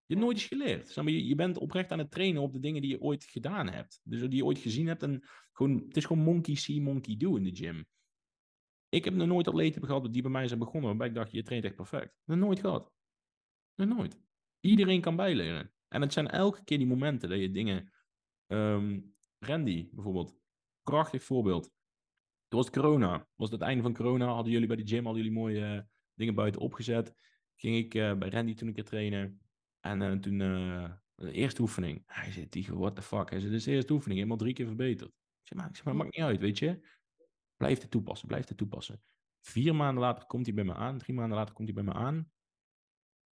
Je 0.05 0.15
hebt 0.15 0.25
nooit 0.25 0.37
iets 0.37 0.47
geleerd. 0.47 0.93
Je, 0.93 1.25
je 1.25 1.35
bent 1.35 1.57
oprecht 1.57 1.91
aan 1.91 1.99
het 1.99 2.11
trainen 2.11 2.41
op 2.41 2.53
de 2.53 2.59
dingen 2.59 2.81
die 2.81 2.91
je 2.91 3.01
ooit 3.01 3.23
gedaan 3.23 3.69
hebt. 3.69 3.99
Dus 4.03 4.19
die 4.19 4.35
je 4.35 4.45
ooit 4.45 4.57
gezien 4.57 4.87
hebt. 4.87 5.03
En 5.03 5.23
gewoon, 5.51 5.83
het 5.87 5.97
is 5.97 6.05
gewoon 6.05 6.23
monkey 6.23 6.55
see, 6.55 6.81
monkey 6.81 7.17
do 7.17 7.35
in 7.35 7.43
de 7.43 7.55
gym. 7.55 7.85
Ik 8.89 9.05
heb 9.05 9.13
nog 9.13 9.27
nooit 9.27 9.47
atleten 9.47 9.85
gehad 9.85 10.13
die 10.13 10.21
bij 10.21 10.31
mij 10.31 10.47
zijn 10.47 10.59
begonnen. 10.59 10.89
Waarbij 10.89 11.07
ik 11.07 11.13
dacht, 11.13 11.31
je 11.31 11.43
traint 11.43 11.65
echt 11.65 11.75
perfect. 11.75 12.15
Nog 12.23 12.37
nooit 12.37 12.59
gehad. 12.59 12.91
Nog 13.75 13.87
nooit. 13.87 14.19
Iedereen 14.59 15.01
kan 15.01 15.15
bijleren. 15.15 15.73
En 15.87 16.01
het 16.01 16.13
zijn 16.13 16.27
elke 16.27 16.63
keer 16.63 16.77
die 16.77 16.87
momenten 16.87 17.29
dat 17.29 17.39
je 17.39 17.51
dingen... 17.51 17.93
Um, 18.51 19.15
Randy 19.39 19.89
bijvoorbeeld. 19.91 20.37
Prachtig 20.83 21.23
voorbeeld. 21.23 21.63
Toen 22.47 22.59
was 22.59 22.65
het 22.65 22.75
corona. 22.75 23.27
Was 23.35 23.49
het, 23.49 23.59
het 23.59 23.69
einde 23.69 23.83
van 23.83 23.93
corona. 23.93 24.25
Hadden 24.25 24.51
jullie 24.51 24.67
bij 24.67 24.75
de 24.75 24.87
gym 24.87 25.05
hadden 25.05 25.23
jullie 25.23 25.37
mooie 25.37 25.75
uh, 25.75 25.81
dingen 26.13 26.35
buiten 26.35 26.61
opgezet. 26.61 27.13
Ging 27.55 27.75
ik 27.75 27.93
uh, 27.93 28.17
bij 28.17 28.29
Randy 28.29 28.53
toen 28.53 28.67
een 28.67 28.73
keer 28.73 28.83
trainen. 28.83 29.41
En 29.79 30.01
uh, 30.01 30.11
toen, 30.11 30.37
de 31.15 31.31
eerste 31.31 31.61
oefening. 31.61 32.03
Hij 32.05 32.31
zei, 32.31 32.49
Tigo, 32.49 32.77
what 32.77 32.95
the 32.95 33.01
fuck? 33.01 33.29
Hij 33.29 33.39
zei, 33.39 33.53
is 33.53 33.63
de 33.63 33.71
eerste 33.71 33.93
oefening. 33.93 34.19
Helemaal 34.19 34.39
drie 34.39 34.53
keer 34.53 34.65
verbeterd. 34.65 35.09
Ik 35.09 35.47
zei, 35.47 35.59
maar, 35.59 35.69
ik 35.69 35.75
zeg, 35.75 35.85
maar 35.85 35.95
maakt 35.95 36.15
niet 36.15 36.25
uit, 36.25 36.39
weet 36.39 36.59
je. 36.59 36.79
Blijf 37.57 37.81
het 37.81 37.91
toepassen, 37.91 38.27
blijf 38.27 38.47
het 38.47 38.57
toepassen. 38.57 39.01
Vier 39.39 39.75
maanden 39.75 40.03
later 40.03 40.25
komt 40.25 40.45
hij 40.45 40.55
bij 40.55 40.63
me 40.63 40.73
aan. 40.73 40.97
Drie 40.97 41.15
maanden 41.15 41.37
later 41.37 41.53
komt 41.53 41.67
hij 41.67 41.83
bij 41.83 41.93
me 41.93 41.99
aan. 41.99 42.31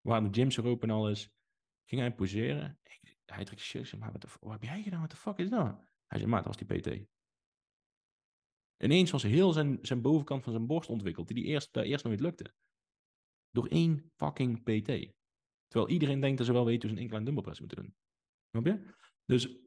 Waar 0.02 0.24
de 0.24 0.40
gyms 0.40 0.58
er 0.58 0.66
open 0.66 0.90
en 0.90 0.96
alles. 0.96 1.32
Ging 1.86 2.02
hij 2.02 2.16
poseren. 2.16 2.80
Ik, 2.84 3.07
hij 3.36 3.46
trekt 3.46 3.62
zijn 3.62 3.86
shirt. 3.86 4.00
maar 4.00 4.12
wat, 4.12 4.38
wat 4.40 4.52
heb 4.52 4.64
jij 4.64 4.82
gedaan? 4.82 5.02
Wat 5.02 5.12
de 5.12 5.18
fuck 5.18 5.38
is 5.38 5.50
dat? 5.50 5.86
Hij 6.08 6.20
zei, 6.20 6.32
maar 6.32 6.44
dat 6.44 6.56
was 6.56 6.68
die 6.68 6.80
PT. 6.80 7.08
Ineens 8.78 9.12
was 9.12 9.24
heel 9.24 9.52
zijn, 9.52 9.80
zijn 9.82 10.02
bovenkant 10.02 10.44
van 10.44 10.54
zijn 10.54 10.68
borst 10.68 10.90
ontwikkeld, 10.90 11.28
die, 11.28 11.36
die 11.36 11.46
eerst, 11.46 11.76
eerst 11.76 12.06
nooit 12.06 12.20
lukte. 12.20 12.54
Door 13.52 13.68
één 13.68 14.12
fucking 14.16 14.64
PT. 14.64 15.16
Terwijl 15.68 15.92
iedereen 15.92 16.20
denkt 16.20 16.38
dat 16.38 16.46
ze 16.46 16.54
wel 16.54 16.66
weten 16.66 16.82
hoe 16.82 16.98
ze 16.98 17.04
een 17.04 17.10
incline 17.10 17.26
dumbbell 17.26 17.56
moeten 17.60 17.78
doen. 17.78 17.96
Snap 18.50 18.66
je? 18.66 18.94
Dus 19.26 19.44
het 19.44 19.62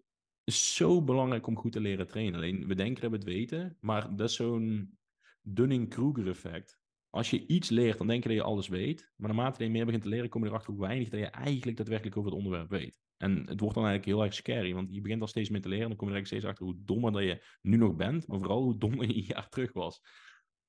is 0.45 0.75
zo 0.75 1.03
belangrijk 1.03 1.47
om 1.47 1.57
goed 1.57 1.73
te 1.73 1.81
leren 1.81 2.07
trainen. 2.07 2.35
Alleen, 2.35 2.67
we 2.67 2.75
denken 2.75 3.03
dat 3.03 3.11
we 3.11 3.17
het 3.17 3.27
weten, 3.27 3.77
maar 3.81 4.17
dat 4.17 4.29
is 4.29 4.35
zo'n 4.35 4.99
Dunning-Kruger 5.43 6.29
effect. 6.29 6.79
Als 7.11 7.31
je 7.31 7.47
iets 7.47 7.69
leert, 7.69 7.99
dan 7.99 8.07
denk 8.07 8.23
je 8.23 8.29
dat 8.29 8.39
je 8.39 8.45
alles 8.45 8.69
weet. 8.69 9.13
Maar 9.17 9.29
naarmate 9.29 9.65
je 9.65 9.71
meer 9.71 9.85
begint 9.85 10.03
te 10.03 10.09
leren, 10.09 10.29
kom 10.29 10.43
je 10.43 10.49
erachter 10.49 10.73
hoe 10.73 10.81
weinig 10.81 11.09
dat 11.09 11.21
je 11.21 11.27
eigenlijk 11.27 11.77
daadwerkelijk 11.77 12.17
over 12.17 12.31
het 12.31 12.39
onderwerp 12.39 12.71
weet. 12.71 13.01
En 13.23 13.47
het 13.47 13.61
wordt 13.61 13.75
dan 13.75 13.85
eigenlijk 13.85 14.05
heel 14.05 14.25
erg 14.25 14.35
scary, 14.35 14.75
want 14.75 14.95
je 14.95 15.01
begint 15.01 15.21
al 15.21 15.27
steeds 15.27 15.49
meer 15.49 15.61
te 15.61 15.69
leren. 15.69 15.83
En 15.83 15.89
dan 15.89 15.99
kom 15.99 16.09
je 16.09 16.15
er 16.15 16.27
steeds 16.27 16.45
achter 16.45 16.65
hoe 16.65 16.85
dommer 16.85 17.13
dat 17.13 17.23
je 17.23 17.45
nu 17.63 17.77
nog 17.77 17.97
bent, 17.97 18.27
maar 18.27 18.39
vooral 18.39 18.63
hoe 18.63 18.79
dommer 18.79 19.07
je 19.07 19.15
een 19.15 19.25
jaar 19.35 19.49
terug 19.49 19.73
was. 19.73 20.01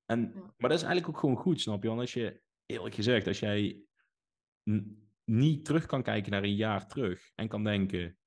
En, 0.06 0.32
Maar 0.32 0.70
dat 0.70 0.78
is 0.78 0.84
eigenlijk 0.84 1.08
ook 1.08 1.20
gewoon 1.20 1.36
goed, 1.36 1.62
snap 1.62 1.82
je? 1.82 1.88
Want 1.88 2.02
als 2.02 2.14
je, 2.14 2.42
eerlijk 2.66 2.96
gezegd, 2.96 3.28
als 3.28 3.40
jij 3.40 3.82
niet 5.24 5.66
terug 5.66 5.86
kan 5.86 6.04
kijken 6.04 6.32
naar 6.32 6.44
een 6.44 6.56
jaar 6.56 6.88
terug 6.88 7.32
en 7.36 7.48
kan 7.48 7.64
denken, 7.64 8.18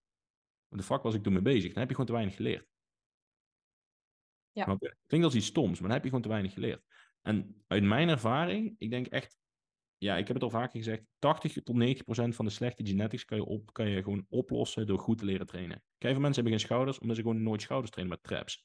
wat 0.68 0.78
de 0.78 0.84
fuck 0.84 1.02
was 1.02 1.14
ik 1.14 1.22
toen 1.22 1.32
mee 1.32 1.42
bezig? 1.42 1.72
Dan 1.72 1.78
heb 1.78 1.88
je 1.88 1.94
gewoon 1.94 2.06
te 2.06 2.12
weinig 2.12 2.36
geleerd. 2.36 2.68
Ja. 4.52 4.78
Klinkt 5.06 5.26
als 5.26 5.34
iets 5.34 5.46
stoms, 5.46 5.72
maar 5.72 5.88
dan 5.88 5.90
heb 5.90 6.02
je 6.02 6.08
gewoon 6.08 6.22
te 6.22 6.28
weinig 6.28 6.52
geleerd. 6.52 6.84
En 7.22 7.64
uit 7.66 7.82
mijn 7.82 8.08
ervaring, 8.08 8.74
ik 8.78 8.90
denk 8.90 9.06
echt 9.06 9.38
ja, 10.04 10.16
ik 10.16 10.26
heb 10.26 10.36
het 10.36 10.44
al 10.44 10.50
vaker 10.50 10.78
gezegd, 10.78 11.02
80 11.18 11.52
tot 11.62 11.76
90 11.76 12.04
procent 12.04 12.34
van 12.34 12.44
de 12.44 12.50
slechte 12.50 12.86
genetics 12.86 13.24
kan 13.24 13.38
je, 13.38 13.44
op, 13.44 13.72
kan 13.72 13.88
je 13.88 14.02
gewoon 14.02 14.26
oplossen 14.28 14.86
door 14.86 14.98
goed 14.98 15.18
te 15.18 15.24
leren 15.24 15.46
trainen. 15.46 15.82
Kijk, 15.98 16.12
veel 16.12 16.22
mensen 16.22 16.42
hebben 16.42 16.60
geen 16.60 16.68
schouders, 16.68 16.98
omdat 16.98 17.16
ze 17.16 17.22
gewoon 17.22 17.42
nooit 17.42 17.62
schouders 17.62 17.90
trainen 17.90 18.16
met 18.16 18.24
traps. 18.24 18.64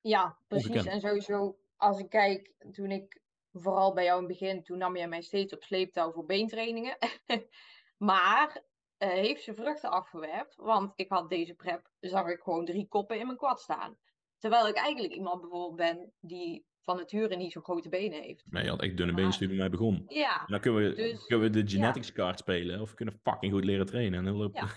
Ja, 0.00 0.38
precies. 0.48 0.84
En 0.84 1.00
sowieso, 1.00 1.58
als 1.76 1.98
ik 1.98 2.08
kijk, 2.08 2.54
toen 2.72 2.90
ik 2.90 3.20
vooral 3.52 3.92
bij 3.94 4.04
jou 4.04 4.22
in 4.22 4.28
het 4.28 4.38
begin, 4.38 4.62
toen 4.62 4.78
nam 4.78 4.96
jij 4.96 5.08
mij 5.08 5.22
steeds 5.22 5.54
op 5.54 5.62
sleeptouw 5.62 6.12
voor 6.12 6.24
beentrainingen. 6.24 6.96
maar 8.10 8.62
uh, 8.98 9.08
heeft 9.08 9.42
ze 9.42 9.54
vruchten 9.54 9.90
afgewerpt, 9.90 10.56
want 10.56 10.92
ik 10.94 11.08
had 11.08 11.28
deze 11.28 11.54
prep, 11.54 11.90
zag 12.00 12.28
ik 12.28 12.40
gewoon 12.40 12.64
drie 12.64 12.88
koppen 12.88 13.18
in 13.18 13.26
mijn 13.26 13.38
kwad 13.38 13.60
staan. 13.60 13.98
Terwijl 14.38 14.68
ik 14.68 14.76
eigenlijk 14.76 15.14
iemand 15.14 15.40
bijvoorbeeld 15.40 15.76
ben 15.76 16.12
die 16.20 16.66
van 16.82 16.96
nature 16.96 17.36
niet 17.36 17.52
zo 17.52 17.60
grote 17.60 17.88
benen 17.88 18.22
heeft. 18.22 18.44
Nee, 18.50 18.62
je 18.64 18.70
had 18.70 18.82
echt 18.82 18.96
dunne 18.96 19.14
benen 19.14 19.30
toen 19.30 19.48
je 19.48 19.54
mij 19.54 19.70
begon. 19.70 20.04
Ja. 20.08 20.44
dan 20.46 20.60
kunnen 20.60 20.82
we, 20.82 20.94
dus, 20.94 21.26
kunnen 21.26 21.52
we 21.52 21.62
de 21.62 21.70
genetics 21.70 22.12
kaart 22.12 22.38
spelen. 22.38 22.80
Of 22.80 22.90
we 22.90 22.96
kunnen 22.96 23.20
fucking 23.22 23.52
goed 23.52 23.64
leren 23.64 23.86
trainen. 23.86 24.26
En 24.26 24.26
heel, 24.34 24.50
ja. 24.52 24.68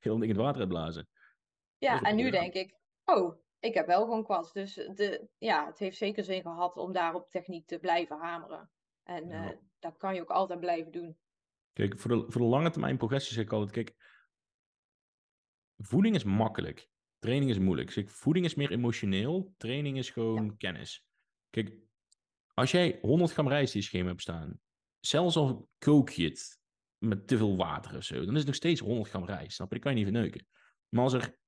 heel 0.00 0.18
ding 0.18 0.22
in 0.22 0.28
het 0.28 0.36
water 0.36 0.60
uitblazen. 0.60 1.08
Ja, 1.78 2.00
en 2.02 2.16
nu 2.16 2.30
denk 2.30 2.54
ik, 2.54 2.74
oh, 3.04 3.38
ik 3.58 3.74
heb 3.74 3.86
wel 3.86 4.00
gewoon 4.00 4.24
kwads. 4.24 4.52
Dus 4.52 4.74
de, 4.74 5.28
ja, 5.38 5.66
het 5.66 5.78
heeft 5.78 5.96
zeker 5.96 6.24
zin 6.24 6.42
gehad 6.42 6.76
om 6.76 6.92
daar 6.92 7.14
op 7.14 7.30
techniek 7.30 7.66
te 7.66 7.78
blijven 7.78 8.18
hameren. 8.18 8.70
En 9.02 9.28
ja. 9.28 9.44
uh, 9.44 9.56
dat 9.78 9.96
kan 9.96 10.14
je 10.14 10.20
ook 10.20 10.30
altijd 10.30 10.60
blijven 10.60 10.92
doen. 10.92 11.18
Kijk, 11.72 11.98
voor 11.98 12.10
de, 12.10 12.24
voor 12.28 12.40
de 12.40 12.46
lange 12.46 12.70
termijn 12.70 12.96
progressie 12.96 13.34
zeg 13.34 13.44
ik 13.44 13.52
altijd, 13.52 13.70
kijk, 13.70 13.94
voeding 15.76 16.14
is 16.14 16.24
makkelijk. 16.24 16.88
Training 17.18 17.50
is 17.50 17.58
moeilijk. 17.58 17.90
Zeg, 17.90 18.10
voeding 18.10 18.44
is 18.44 18.54
meer 18.54 18.70
emotioneel. 18.70 19.54
Training 19.56 19.98
is 19.98 20.10
gewoon 20.10 20.44
ja. 20.44 20.54
kennis. 20.56 21.04
Kijk, 21.50 21.72
als 22.54 22.70
jij 22.70 22.98
100 23.02 23.32
gram 23.32 23.48
rijst 23.48 23.74
in 23.74 23.80
je 23.80 23.86
schema 23.86 24.08
hebt 24.08 24.22
staan, 24.22 24.60
zelfs 25.00 25.36
al 25.36 25.68
kook 25.78 26.10
je 26.10 26.24
het 26.24 26.60
met 26.98 27.28
te 27.28 27.36
veel 27.36 27.56
water 27.56 27.96
of 27.96 28.04
zo, 28.04 28.24
dan 28.24 28.32
is 28.32 28.38
het 28.38 28.46
nog 28.46 28.54
steeds 28.54 28.80
100 28.80 29.08
gram 29.08 29.24
rijst. 29.24 29.54
Snap 29.54 29.68
je? 29.68 29.74
Dat 29.74 29.84
kan 29.84 29.92
je 29.92 30.04
niet 30.04 30.12
verneuken. 30.12 30.46
Maar 30.88 31.02
als 31.02 31.12
er 31.12 31.38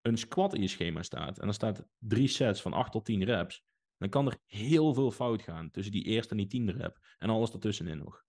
een 0.00 0.18
squat 0.18 0.54
in 0.54 0.60
je 0.60 0.68
schema 0.68 1.02
staat 1.02 1.38
en 1.38 1.48
er 1.48 1.54
staat 1.54 1.86
drie 1.98 2.28
sets 2.28 2.62
van 2.62 2.72
8 2.72 2.92
tot 2.92 3.04
10 3.04 3.24
reps, 3.24 3.64
dan 3.96 4.08
kan 4.08 4.26
er 4.26 4.38
heel 4.46 4.94
veel 4.94 5.10
fout 5.10 5.42
gaan 5.42 5.70
tussen 5.70 5.92
die 5.92 6.04
eerste 6.04 6.30
en 6.30 6.36
die 6.36 6.46
tiende 6.46 6.72
rep 6.72 6.98
en 7.18 7.30
alles 7.30 7.52
ertussenin 7.52 7.98
nog. 7.98 8.24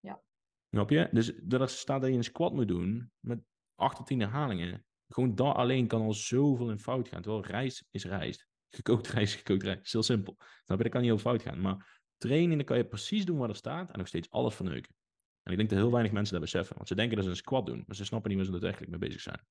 Ja. 0.00 0.22
Snap 0.70 0.90
je? 0.90 1.08
Dus 1.12 1.32
er 1.48 1.68
staat 1.68 2.00
dat 2.00 2.10
je 2.10 2.16
een 2.16 2.24
squat 2.24 2.52
moet 2.52 2.68
doen 2.68 3.12
met 3.20 3.40
8 3.74 3.96
tot 3.96 4.06
10 4.06 4.20
herhalingen. 4.20 4.86
Gewoon 5.08 5.34
dat 5.34 5.54
alleen 5.54 5.86
kan 5.86 6.02
al 6.02 6.12
zoveel 6.12 6.70
in 6.70 6.78
fout 6.78 7.08
gaan. 7.08 7.22
Terwijl 7.22 7.44
rijst 7.44 7.86
is 7.90 8.04
rijst 8.04 8.48
gekookt 8.70 9.08
rijst, 9.08 9.34
gekookt 9.40 9.62
rijst. 9.62 9.84
is 9.84 9.92
heel 9.92 10.02
simpel. 10.02 10.36
Je? 10.38 10.76
Dat 10.76 10.88
kan 10.88 11.00
niet 11.00 11.10
heel 11.10 11.18
fout 11.18 11.42
gaan. 11.42 11.60
Maar 11.60 12.00
trainen, 12.16 12.56
dan 12.56 12.66
kan 12.66 12.76
je 12.76 12.86
precies 12.86 13.24
doen 13.24 13.38
wat 13.38 13.48
er 13.48 13.56
staat 13.56 13.90
en 13.90 13.98
nog 13.98 14.06
steeds 14.06 14.30
alles 14.30 14.54
verneuken. 14.54 14.94
En 15.42 15.52
ik 15.52 15.58
denk 15.58 15.70
dat 15.70 15.78
heel 15.78 15.90
weinig 15.90 16.12
mensen 16.12 16.32
dat 16.32 16.42
beseffen. 16.42 16.76
Want 16.76 16.88
ze 16.88 16.94
denken 16.94 17.16
dat 17.16 17.24
ze 17.24 17.30
een 17.30 17.36
squat 17.36 17.66
doen, 17.66 17.84
maar 17.86 17.96
ze 17.96 18.04
snappen 18.04 18.28
niet 18.28 18.38
waar 18.38 18.46
ze 18.46 18.52
daadwerkelijk 18.52 18.90
mee 18.90 19.00
bezig 19.00 19.20
zijn. 19.20 19.46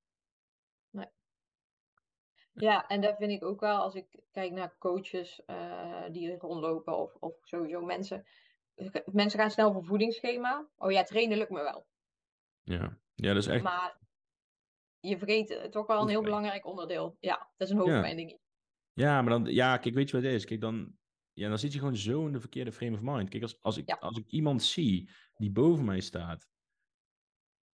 Nee. 0.89 1.07
Ja, 2.53 2.87
en 2.87 3.01
dat 3.01 3.17
vind 3.17 3.31
ik 3.31 3.43
ook 3.43 3.59
wel 3.59 3.81
als 3.81 3.95
ik 3.95 4.19
kijk 4.31 4.51
naar 4.51 4.75
coaches 4.77 5.41
uh, 5.47 6.03
die 6.11 6.37
rondlopen 6.37 6.97
of, 6.97 7.15
of 7.19 7.35
sowieso 7.41 7.81
mensen. 7.81 8.25
Mensen 9.05 9.39
gaan 9.39 9.51
snel 9.51 9.73
voor 9.73 9.85
voedingsschema. 9.85 10.67
Oh 10.75 10.91
ja, 10.91 11.03
trainen 11.03 11.37
lukt 11.37 11.49
me 11.49 11.61
wel. 11.61 11.87
Ja, 12.63 12.97
ja 13.13 13.33
dat 13.33 13.43
is 13.43 13.47
echt. 13.47 13.63
Maar 13.63 13.99
je 14.99 15.17
vergeet 15.17 15.71
toch 15.71 15.87
wel 15.87 16.01
een 16.01 16.07
heel 16.07 16.21
belangrijk 16.21 16.65
onderdeel. 16.65 17.17
Ja, 17.19 17.51
dat 17.57 17.67
is 17.67 17.73
een 17.73 17.79
hoofdpijn, 17.79 18.17
ja. 18.17 18.37
Ja, 18.95 19.21
maar 19.21 19.31
dan, 19.31 19.53
ja, 19.53 19.77
kijk, 19.77 19.95
weet 19.95 20.09
je 20.09 20.15
wat 20.15 20.25
het 20.25 20.33
is? 20.33 20.45
Kijk, 20.45 20.61
dan, 20.61 20.95
ja, 21.33 21.49
dan 21.49 21.59
zit 21.59 21.73
je 21.73 21.79
gewoon 21.79 21.97
zo 21.97 22.25
in 22.25 22.33
de 22.33 22.39
verkeerde 22.39 22.71
frame 22.71 22.95
of 22.95 23.01
mind. 23.01 23.29
Kijk, 23.29 23.43
als, 23.43 23.61
als, 23.61 23.77
ik, 23.77 23.89
als 23.89 24.17
ik 24.17 24.27
iemand 24.27 24.63
zie 24.63 25.09
die 25.37 25.51
boven 25.51 25.85
mij 25.85 25.99
staat 25.99 26.47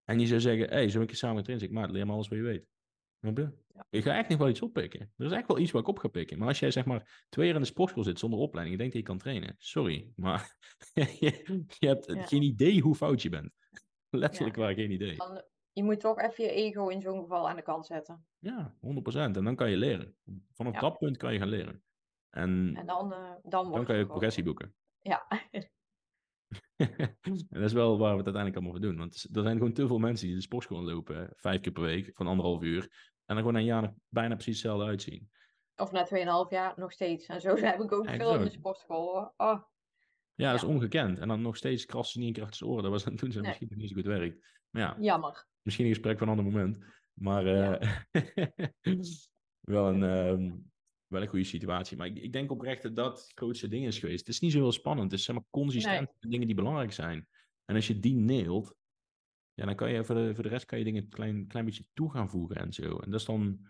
en 0.03 0.17
die 0.17 0.28
zou 0.28 0.39
zeggen, 0.39 0.67
hé, 0.67 0.74
hey, 0.74 0.89
zo 0.89 0.99
een 0.99 1.07
keer 1.07 1.15
samen 1.15 1.43
erin, 1.43 1.59
zeg 1.59 1.67
ik, 1.67 1.74
maat, 1.74 1.91
leer 1.91 2.05
me 2.05 2.11
alles 2.11 2.28
wat 2.28 2.38
je 2.38 2.43
weet. 2.43 2.67
Ja. 3.74 3.86
Ik 3.89 4.03
ga 4.03 4.17
echt 4.17 4.30
nog 4.30 4.38
wel 4.38 4.49
iets 4.49 4.61
oppikken. 4.61 5.13
Er 5.17 5.26
is 5.26 5.32
echt 5.32 5.47
wel 5.47 5.59
iets 5.59 5.72
wat 5.72 5.82
ik 5.82 5.88
op 5.88 5.97
ga 5.97 6.07
pikken. 6.07 6.38
Maar 6.38 6.47
als 6.47 6.59
jij 6.59 6.72
zeg 6.72 6.86
maar 6.86 7.26
twee 7.30 7.45
jaar 7.45 7.55
in 7.55 7.61
de 7.61 7.67
sportschool 7.67 8.03
zit 8.03 8.20
zonder 8.20 8.39
opleiding, 8.39 8.78
je 8.78 8.82
denkt 8.82 8.93
dat 8.93 9.03
je 9.03 9.09
kan 9.09 9.22
trainen. 9.22 9.55
Sorry, 9.57 10.11
maar 10.15 10.55
je, 10.93 11.63
je, 11.80 11.88
hebt 11.88 12.13
geen 12.30 12.41
idee 12.41 12.82
hoe 12.82 12.95
fout 12.95 13.22
je 13.22 13.30
bent. 13.30 13.51
Letterlijk 14.09 14.55
waar, 14.55 14.74
geen 14.74 14.91
idee. 14.91 15.17
Je 15.74 15.84
moet 15.84 15.99
toch 15.99 16.20
even 16.20 16.43
je 16.43 16.51
ego 16.51 16.88
in 16.88 17.01
zo'n 17.01 17.22
geval 17.22 17.49
aan 17.49 17.55
de 17.55 17.61
kant 17.61 17.86
zetten. 17.86 18.26
Ja, 18.39 18.76
100%. 18.82 18.82
En 19.13 19.34
dan 19.34 19.55
kan 19.55 19.70
je 19.70 19.78
leren. 19.78 20.15
Vanaf 20.53 20.80
dat 20.80 20.97
punt 20.97 21.17
kan 21.17 21.34
je 21.34 21.39
gaan 21.39 21.47
leren. 21.47 21.84
En, 22.30 22.74
en 22.76 22.86
dan, 22.86 23.11
uh, 23.13 23.32
dan, 23.43 23.72
dan 23.72 23.86
kan 23.86 23.97
je 23.97 24.05
progressie 24.05 24.43
boeken. 24.43 24.76
Ja. 24.99 25.28
en 26.78 27.45
dat 27.49 27.63
is 27.63 27.74
wel 27.74 27.97
waar 27.97 28.11
we 28.11 28.17
het 28.17 28.36
uiteindelijk 28.36 28.55
allemaal 28.55 28.72
voor 28.72 28.82
doen. 28.82 28.97
Want 28.97 29.28
er 29.34 29.41
zijn 29.41 29.57
gewoon 29.57 29.74
te 29.74 29.88
veel 29.88 29.99
mensen 29.99 30.28
die 30.28 30.36
de 30.36 30.41
sportschool 30.41 30.84
lopen, 30.84 31.34
vijf 31.36 31.61
keer 31.61 31.72
per 31.72 31.84
week, 31.84 32.11
van 32.13 32.28
anderhalf 32.28 32.61
uur. 32.61 32.82
En 33.26 33.36
dan 33.36 33.38
gewoon 33.38 33.55
een 33.55 33.63
jaar 33.63 33.93
bijna 34.07 34.34
precies 34.34 34.53
hetzelfde 34.53 34.86
uitzien. 34.86 35.30
Of 35.76 35.91
na 35.91 36.07
2,5 36.45 36.49
jaar 36.49 36.74
nog 36.76 36.91
steeds. 36.91 37.26
En 37.26 37.41
zo 37.41 37.55
heb 37.65 37.82
ik 37.82 37.91
ook 37.91 38.09
veel 38.09 38.36
in 38.36 38.43
de 38.43 38.49
sportschool. 38.49 39.34
Oh. 39.38 39.63
Ja, 40.34 40.51
dat 40.51 40.63
is 40.63 40.67
ongekend. 40.67 41.20
En 41.20 41.28
dan 41.28 41.41
nog 41.41 41.57
steeds 41.57 41.86
krassen 41.86 42.20
niet 42.20 42.38
in 42.38 42.43
kracht 42.43 42.61
oren. 42.61 42.84
Dat 42.84 42.91
was 42.91 43.03
toen 43.20 43.32
ze 43.32 43.41
misschien 43.41 43.70
niet 43.76 43.89
zo 43.89 43.95
goed 43.95 44.05
werkt. 44.05 44.45
Ja, 44.72 44.97
Jammer. 44.99 45.47
Misschien 45.61 45.86
een 45.86 45.93
gesprek 45.93 46.17
van 46.17 46.28
een 46.28 46.38
ander 46.38 46.53
moment. 46.53 46.86
Maar 47.13 47.45
uh, 47.45 47.91
wel, 49.59 49.88
een, 49.88 50.01
uh, 50.41 50.51
wel 51.07 51.22
een 51.22 51.28
goede 51.28 51.43
situatie. 51.45 51.97
Maar 51.97 52.07
ik, 52.07 52.17
ik, 52.17 52.34
denk 52.34 52.51
oprecht 52.51 52.82
dat 52.82 52.95
dat 52.95 53.22
het 53.22 53.32
grootste 53.36 53.67
ding 53.67 53.86
is 53.86 53.99
geweest. 53.99 54.20
Het 54.20 54.28
is 54.28 54.39
niet 54.39 54.51
zo 54.51 54.57
heel 54.57 54.72
spannend. 54.72 55.11
Het 55.11 55.20
is 55.20 55.26
zeg 55.26 55.36
maar 55.36 55.45
consistent 55.49 56.09
nee. 56.20 56.32
dingen 56.32 56.47
die 56.47 56.55
belangrijk 56.55 56.93
zijn. 56.93 57.28
En 57.65 57.76
als 57.76 57.88
je 57.88 57.99
die 57.99 58.15
neelt, 58.15 58.76
ja, 59.53 59.65
dan 59.65 59.76
kan 59.76 59.91
je 59.91 60.03
voor 60.03 60.15
de, 60.15 60.36
voor 60.36 60.43
de 60.43 60.49
rest 60.49 60.65
kan 60.65 60.78
je 60.78 60.84
dingen 60.84 61.03
een 61.03 61.09
klein, 61.09 61.47
klein 61.47 61.65
beetje 61.65 61.86
toe 61.93 62.11
gaan 62.11 62.30
voegen 62.30 62.55
en 62.55 62.74
zo. 62.74 62.97
En 62.97 63.11
dat 63.11 63.20
is 63.20 63.26
dan, 63.26 63.67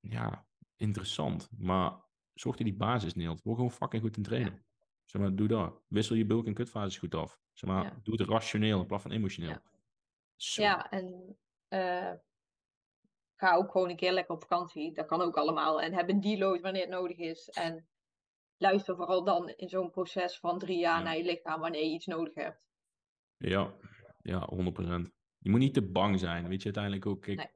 ja, 0.00 0.46
interessant. 0.76 1.48
Maar 1.56 2.06
zorg 2.34 2.56
dat 2.56 2.66
die 2.66 2.76
basis 2.76 3.14
neelt. 3.14 3.42
Word 3.42 3.56
gewoon 3.56 3.72
fucking 3.72 4.02
goed 4.02 4.16
in 4.16 4.22
trainen. 4.22 4.52
Ja. 4.52 4.84
Zeg 5.04 5.22
maar, 5.22 5.34
doe 5.34 5.48
dat. 5.48 5.82
Wissel 5.86 6.16
je 6.16 6.26
bulk- 6.26 6.46
en 6.46 6.54
kutfases 6.54 6.98
goed 6.98 7.14
af. 7.14 7.40
Zeg 7.52 7.70
maar, 7.70 7.84
ja. 7.84 8.00
doe 8.02 8.14
het 8.16 8.28
rationeel 8.28 8.80
in 8.80 8.86
plaats 8.86 9.02
van 9.02 9.12
emotioneel. 9.12 9.50
Ja, 9.50 9.62
ja 10.38 10.90
en 10.90 11.36
uh, 11.68 12.12
ga 13.36 13.54
ook 13.54 13.70
gewoon 13.70 13.90
een 13.90 13.96
keer 13.96 14.12
lekker 14.12 14.34
op 14.34 14.40
vakantie. 14.40 14.92
Dat 14.94 15.06
kan 15.06 15.20
ook 15.20 15.36
allemaal. 15.36 15.80
En 15.82 15.94
heb 15.94 16.08
een 16.08 16.20
deload 16.20 16.60
wanneer 16.60 16.82
het 16.82 16.90
nodig 16.90 17.16
is. 17.16 17.48
En 17.48 17.88
luister 18.56 18.96
vooral 18.96 19.24
dan 19.24 19.48
in 19.48 19.68
zo'n 19.68 19.90
proces 19.90 20.38
van 20.38 20.58
drie 20.58 20.78
jaar 20.78 21.02
naar 21.02 21.16
je 21.16 21.24
lichaam 21.24 21.60
wanneer 21.60 21.84
je 21.84 21.94
iets 21.94 22.06
nodig 22.06 22.34
hebt. 22.34 22.60
Ja, 23.36 23.74
ja 24.22 24.48
100%. 24.52 24.56
Je 25.38 25.50
moet 25.50 25.58
niet 25.58 25.74
te 25.74 25.90
bang 25.90 26.18
zijn. 26.18 26.48
Weet 26.48 26.58
je, 26.58 26.64
uiteindelijk 26.64 27.06
ook. 27.06 27.22
Kijk, 27.22 27.52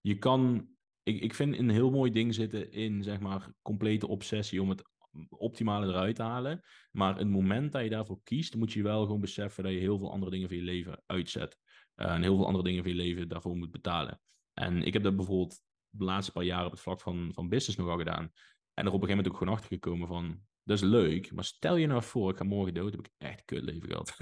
Je 0.00 0.18
kan. 0.18 0.70
Ik, 1.02 1.20
ik 1.20 1.34
vind 1.34 1.58
een 1.58 1.70
heel 1.70 1.90
mooi 1.90 2.10
ding 2.10 2.34
zitten 2.34 2.72
in, 2.72 3.02
zeg 3.02 3.20
maar, 3.20 3.52
complete 3.62 4.08
obsessie 4.08 4.62
om 4.62 4.68
het 4.68 4.90
optimale 5.28 5.86
eruit 5.86 6.14
te 6.14 6.22
halen. 6.22 6.64
Maar 6.90 7.16
het 7.18 7.28
moment 7.28 7.72
dat 7.72 7.82
je 7.82 7.90
daarvoor 7.90 8.20
kiest, 8.22 8.54
moet 8.54 8.72
je 8.72 8.82
wel 8.82 9.02
gewoon 9.04 9.20
beseffen 9.20 9.64
dat 9.64 9.72
je 9.72 9.78
heel 9.78 9.98
veel 9.98 10.10
andere 10.10 10.30
dingen 10.30 10.48
van 10.48 10.56
je 10.56 10.62
leven 10.62 11.02
uitzet. 11.06 11.58
Uh, 11.96 12.10
en 12.10 12.22
heel 12.22 12.36
veel 12.36 12.46
andere 12.46 12.64
dingen 12.64 12.82
van 12.82 12.92
je 12.92 12.98
leven 12.98 13.28
daarvoor 13.28 13.56
moet 13.56 13.70
betalen. 13.70 14.20
En 14.52 14.82
ik 14.82 14.92
heb 14.92 15.02
dat 15.02 15.16
bijvoorbeeld 15.16 15.60
de 15.88 16.04
laatste 16.04 16.32
paar 16.32 16.44
jaar 16.44 16.64
op 16.64 16.70
het 16.70 16.80
vlak 16.80 17.00
van, 17.00 17.30
van 17.34 17.48
business 17.48 17.78
nogal 17.78 17.98
gedaan. 17.98 18.32
En 18.74 18.86
er 18.86 18.92
op 18.92 19.02
een 19.02 19.08
gegeven 19.08 19.08
moment 19.08 19.28
ook 19.28 19.36
gewoon 19.36 19.54
achter 19.54 19.68
gekomen 19.68 20.08
van, 20.08 20.40
dat 20.62 20.76
is 20.76 20.82
leuk, 20.82 21.32
maar 21.32 21.44
stel 21.44 21.76
je 21.76 21.86
nou 21.86 22.02
voor, 22.02 22.30
ik 22.30 22.36
ga 22.36 22.44
morgen 22.44 22.74
dood, 22.74 22.90
heb 22.90 23.06
ik 23.06 23.12
echt 23.18 23.38
een 23.38 23.44
kutleven 23.44 23.88
gehad. 23.88 24.16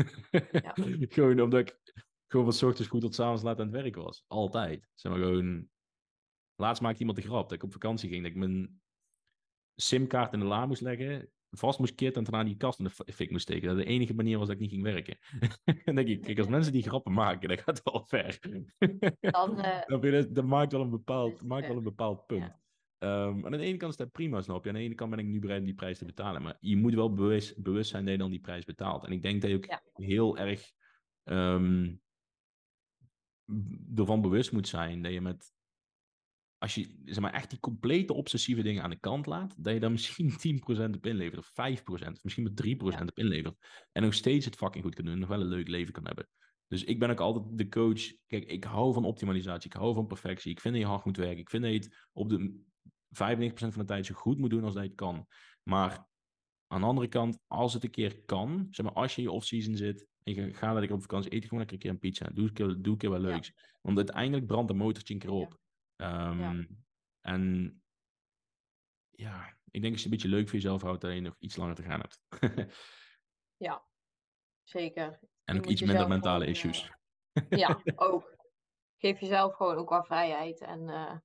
Ja. 0.52 0.72
gewoon 1.14 1.40
omdat 1.40 1.60
ik 1.60 1.78
gewoon 2.26 2.52
van 2.52 2.68
ochtends 2.68 2.90
goed 2.90 3.00
tot 3.00 3.20
avonds 3.20 3.42
laat 3.42 3.58
aan 3.58 3.66
het 3.66 3.82
werk 3.82 3.96
was. 3.96 4.24
Altijd. 4.26 4.88
Zeg 4.94 5.12
maar 5.12 5.20
gewoon... 5.20 5.68
Laatst 6.56 6.82
maakte 6.82 6.98
iemand 6.98 7.18
de 7.18 7.24
grap 7.24 7.42
dat 7.42 7.52
ik 7.52 7.62
op 7.62 7.72
vakantie 7.72 8.08
ging, 8.08 8.22
dat 8.22 8.30
ik 8.30 8.36
mijn 8.36 8.80
simkaart 9.74 10.32
in 10.32 10.38
de 10.38 10.44
la 10.44 10.66
moest 10.66 10.80
leggen, 10.80 11.30
vast 11.51 11.78
moest 11.78 11.94
kitten 11.94 12.24
en 12.24 12.30
daarna 12.30 12.48
die 12.48 12.57
kast 12.57 12.78
in 12.78 12.84
de 12.84 13.12
fik 13.12 13.30
moest 13.30 13.42
steken. 13.42 13.68
Dat 13.68 13.76
de 13.76 13.84
enige 13.84 14.14
manier 14.14 14.38
was 14.38 14.46
dat 14.46 14.57
ik 14.57 14.62
niet 14.62 14.70
ging 14.70 14.82
werken. 14.82 15.18
en 15.84 15.94
denk 15.94 16.09
ik, 16.09 16.22
kijk, 16.22 16.38
als 16.38 16.48
mensen 16.48 16.72
die 16.72 16.82
grappen 16.82 17.12
maken, 17.12 17.48
dat 17.48 17.61
gaat 17.61 17.82
wel 17.82 18.05
ver. 18.07 18.38
Dan, 19.20 19.59
uh, 19.64 20.01
dat, 20.01 20.34
dat, 20.34 20.44
maakt 20.44 20.72
wel 20.72 20.80
een 20.80 20.90
bepaald, 20.90 21.44
maakt 21.44 21.66
wel 21.66 21.76
een 21.76 21.82
bepaald 21.82 22.26
punt. 22.26 22.59
Ja. 22.98 23.26
Um, 23.26 23.44
aan 23.44 23.51
de 23.51 23.59
ene 23.59 23.76
kant 23.76 23.92
is 23.92 23.98
dat 23.98 24.12
prima, 24.12 24.40
snap 24.40 24.62
je. 24.62 24.70
Aan 24.70 24.76
de 24.76 24.82
ene 24.82 24.94
kant 24.94 25.11
ben 25.11 25.18
ik 25.18 25.26
nu 25.26 25.38
bereid 25.38 25.61
om 25.61 25.64
die 25.64 25.74
prijs 25.74 25.98
te 25.98 26.05
betalen. 26.05 26.42
Maar 26.42 26.57
je 26.61 26.76
moet 26.76 26.94
wel 26.94 27.14
bewust, 27.14 27.62
bewust 27.62 27.90
zijn 27.90 28.05
dat 28.05 28.12
je 28.12 28.18
dan 28.18 28.30
die 28.30 28.40
prijs 28.40 28.64
betaalt. 28.64 29.05
En 29.05 29.12
ik 29.12 29.22
denk 29.22 29.40
dat 29.40 29.51
je 29.51 29.57
ook 29.57 29.64
ja. 29.64 29.82
heel 29.92 30.38
erg 30.38 30.72
um, 31.24 32.01
ervan 33.94 34.20
bewust 34.20 34.53
moet 34.53 34.68
zijn 34.68 35.03
dat 35.03 35.12
je 35.12 35.20
met 35.20 35.53
als 36.61 36.74
je 36.74 37.00
zeg 37.04 37.20
maar, 37.20 37.32
echt 37.32 37.50
die 37.50 37.61
complete 37.61 38.12
obsessieve 38.12 38.62
dingen 38.62 38.82
aan 38.82 38.90
de 38.90 38.98
kant 38.98 39.26
laat, 39.26 39.54
dat 39.56 39.72
je 39.72 39.80
dan 39.80 39.92
misschien 39.92 40.30
10% 40.90 40.94
op 40.94 41.06
inlevert, 41.06 41.38
of 41.38 41.50
5%, 41.50 42.20
misschien 42.22 42.42
met 42.42 42.64
3% 42.66 42.66
ja. 42.66 43.02
op 43.02 43.18
inlevert. 43.18 43.56
En 43.92 44.02
nog 44.02 44.14
steeds 44.14 44.44
het 44.44 44.56
fucking 44.56 44.84
goed 44.84 44.94
kan 44.94 45.04
doen, 45.04 45.18
nog 45.18 45.28
wel 45.28 45.40
een 45.40 45.46
leuk 45.46 45.68
leven 45.68 45.92
kan 45.92 46.06
hebben. 46.06 46.28
Dus 46.66 46.84
ik 46.84 46.98
ben 46.98 47.11
ook 47.11 47.20
altijd 47.20 47.58
de 47.58 47.68
coach. 47.68 48.12
Kijk, 48.26 48.44
ik 48.44 48.64
hou 48.64 48.92
van 48.92 49.04
optimalisatie, 49.04 49.70
ik 49.70 49.76
hou 49.76 49.94
van 49.94 50.06
perfectie. 50.06 50.50
Ik 50.50 50.61
vind 50.61 50.74
dat 50.74 50.82
je 50.82 50.88
hard 50.88 51.04
moet 51.04 51.16
werken. 51.16 51.38
Ik 51.38 51.50
vind 51.50 51.62
dat 51.62 51.72
je 51.72 51.78
het 51.78 52.08
op 52.12 52.28
de 52.28 52.61
95% 53.08 53.52
van 53.52 53.70
de 53.78 53.84
tijd 53.84 54.06
zo 54.06 54.14
goed 54.14 54.38
moet 54.38 54.50
doen 54.50 54.64
als 54.64 54.74
dat 54.74 54.82
je 54.82 54.88
het 54.88 54.98
kan. 54.98 55.26
Maar 55.62 56.06
aan 56.66 56.80
de 56.80 56.86
andere 56.86 57.08
kant, 57.08 57.38
als 57.46 57.74
het 57.74 57.84
een 57.84 57.90
keer 57.90 58.22
kan, 58.24 58.66
zeg 58.70 58.86
maar, 58.86 58.94
als 58.94 59.14
je 59.14 59.22
in 59.22 59.28
je 59.28 59.32
off-season 59.32 59.76
zit 59.76 60.06
en 60.22 60.34
je 60.34 60.54
gaat 60.54 60.74
lekker 60.74 60.96
op 60.96 61.02
vakantie, 61.02 61.34
eet 61.34 61.42
gewoon 61.42 61.58
lekker 61.58 61.76
een 61.76 61.82
keer 61.82 61.90
een 61.90 61.98
pizza. 61.98 62.30
Doe 62.34 62.46
een 62.46 62.52
keer, 62.52 62.66
doe 62.66 62.92
een 62.92 62.98
keer 62.98 63.11
wat 63.11 63.20
leuks. 63.20 63.46
Ja. 63.46 63.54
Want 63.80 63.96
uiteindelijk 63.96 64.46
brandt 64.46 64.68
de 64.68 64.74
motortje 64.74 65.14
een 65.14 65.20
keer 65.20 65.30
op. 65.30 65.58
Um, 66.01 66.40
ja. 66.40 66.66
En 67.20 67.74
ja, 69.11 69.59
ik 69.70 69.80
denk 69.80 69.92
als 69.92 70.03
je 70.03 70.09
een 70.09 70.14
beetje 70.14 70.28
leuk 70.28 70.44
voor 70.44 70.55
jezelf 70.55 70.82
houdt, 70.82 71.01
dat 71.01 71.12
je 71.12 71.20
nog 71.20 71.36
iets 71.38 71.57
langer 71.57 71.74
te 71.74 71.82
gaan 71.82 72.01
hebt. 72.01 72.20
ja, 73.66 73.84
zeker. 74.62 75.18
En 75.44 75.57
ook 75.57 75.66
iets 75.66 75.80
minder 75.80 76.09
mentale 76.09 76.44
gewoon, 76.44 76.55
issues. 76.55 76.92
Uh, 77.32 77.59
ja, 77.59 77.82
ook. 77.94 78.36
Geef 78.96 79.20
jezelf 79.20 79.55
gewoon 79.55 79.76
ook 79.76 79.88
wel 79.88 80.05
vrijheid. 80.05 80.61
En 80.61 80.88
uh, 80.88 81.16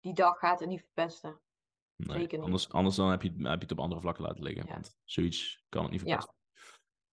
die 0.00 0.14
dag 0.14 0.38
gaat 0.38 0.60
het 0.60 0.68
niet 0.68 0.80
verpesten. 0.80 1.40
Nee, 1.96 2.18
zeker 2.18 2.36
niet. 2.36 2.46
Anders, 2.46 2.68
anders 2.70 2.96
dan 2.96 3.10
heb 3.10 3.22
je, 3.22 3.28
heb 3.28 3.38
je 3.38 3.48
het 3.48 3.72
op 3.72 3.78
andere 3.78 4.00
vlakken 4.00 4.24
laten 4.24 4.42
liggen. 4.42 4.66
Ja. 4.66 4.72
Want 4.72 4.98
zoiets 5.04 5.64
kan 5.68 5.82
het 5.82 5.90
niet 5.90 6.00
verpesten. 6.00 6.34
Ja. 6.54 6.62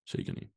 Zeker 0.03 0.33
niet. 0.33 0.53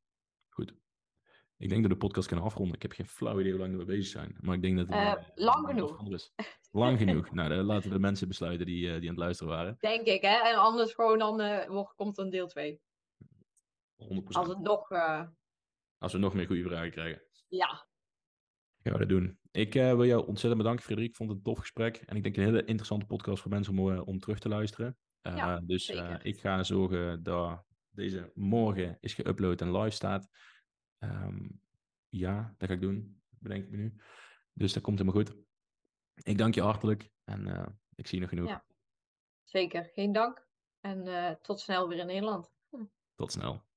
Ik 1.58 1.68
denk 1.68 1.82
dat 1.82 1.90
de 1.90 1.96
podcast 1.96 2.26
kunnen 2.26 2.44
afronden. 2.44 2.74
Ik 2.74 2.82
heb 2.82 2.92
geen 2.92 3.06
flauw 3.06 3.40
idee 3.40 3.52
hoe 3.52 3.60
lang 3.60 3.76
we 3.76 3.84
bezig 3.84 4.06
zijn. 4.06 4.36
Maar 4.40 4.54
ik 4.54 4.62
denk 4.62 4.76
dat 4.76 4.86
het 4.86 4.96
uh, 4.96 5.14
lang 5.34 5.66
genoeg. 5.66 6.08
Is. 6.12 6.34
Lang 6.70 6.98
genoeg. 6.98 7.30
nou, 7.34 7.48
dan 7.48 7.64
laten 7.64 7.88
we 7.88 7.94
de 7.94 8.00
mensen 8.00 8.28
besluiten 8.28 8.66
die, 8.66 8.86
uh, 8.86 8.92
die 8.92 9.02
aan 9.02 9.14
het 9.14 9.24
luisteren 9.24 9.52
waren. 9.52 9.76
Denk 9.80 10.06
ik, 10.06 10.22
hè? 10.22 10.48
En 10.48 10.56
anders 10.56 10.94
gewoon 10.94 11.18
dan 11.18 11.40
uh, 11.40 11.84
komt 11.96 12.18
een 12.18 12.30
deel 12.30 12.46
2. 12.46 12.80
100%. 14.02 14.06
Als 14.24 14.48
het 14.48 14.58
nog... 14.58 14.90
Als 15.98 16.12
we 16.12 16.18
nog 16.18 16.34
meer 16.34 16.46
goede 16.46 16.62
vragen 16.62 16.90
krijgen. 16.90 17.22
Ja. 17.48 17.86
Gaan 18.82 18.92
we 18.92 18.98
dat 18.98 19.08
doen. 19.08 19.38
Ik 19.50 19.72
wil 19.72 20.04
jou 20.04 20.26
ontzettend 20.26 20.56
bedanken, 20.56 20.84
Frederik. 20.84 21.10
Ik 21.10 21.16
vond 21.16 21.28
het 21.28 21.38
een 21.38 21.44
tof 21.44 21.58
gesprek. 21.58 21.96
En 21.96 22.16
ik 22.16 22.22
denk 22.22 22.36
een 22.36 22.44
hele 22.44 22.64
interessante 22.64 23.06
podcast 23.06 23.42
voor 23.42 23.50
mensen 23.50 23.78
om, 23.78 23.98
om 23.98 24.18
terug 24.18 24.38
te 24.38 24.48
luisteren. 24.48 24.98
Ja, 25.22 25.60
dus 25.60 25.88
ik 26.22 26.40
ga 26.40 26.62
zorgen 26.62 27.22
dat 27.22 27.64
deze 27.90 28.32
morgen 28.34 28.96
is 29.00 29.20
geüpload 29.20 29.60
en 29.60 29.76
live 29.76 29.90
staat. 29.90 30.28
Um, 30.98 31.62
ja, 32.08 32.54
dat 32.58 32.68
ga 32.68 32.74
ik 32.74 32.80
doen, 32.80 33.22
bedenk 33.28 33.64
ik 33.64 33.70
me 33.70 33.76
nu. 33.76 34.00
Dus 34.52 34.72
dat 34.72 34.82
komt 34.82 34.98
helemaal 34.98 35.22
goed. 35.22 35.36
Ik 36.14 36.38
dank 36.38 36.54
je 36.54 36.62
hartelijk 36.62 37.10
en 37.24 37.46
uh, 37.46 37.66
ik 37.94 38.06
zie 38.06 38.14
je 38.14 38.20
nog 38.20 38.30
genoeg. 38.30 38.48
Ja, 38.48 38.64
zeker. 39.44 39.90
Geen 39.92 40.12
dank. 40.12 40.46
En 40.80 41.06
uh, 41.06 41.30
tot 41.30 41.60
snel 41.60 41.88
weer 41.88 41.98
in 41.98 42.06
Nederland. 42.06 42.52
Tot 43.14 43.32
snel. 43.32 43.67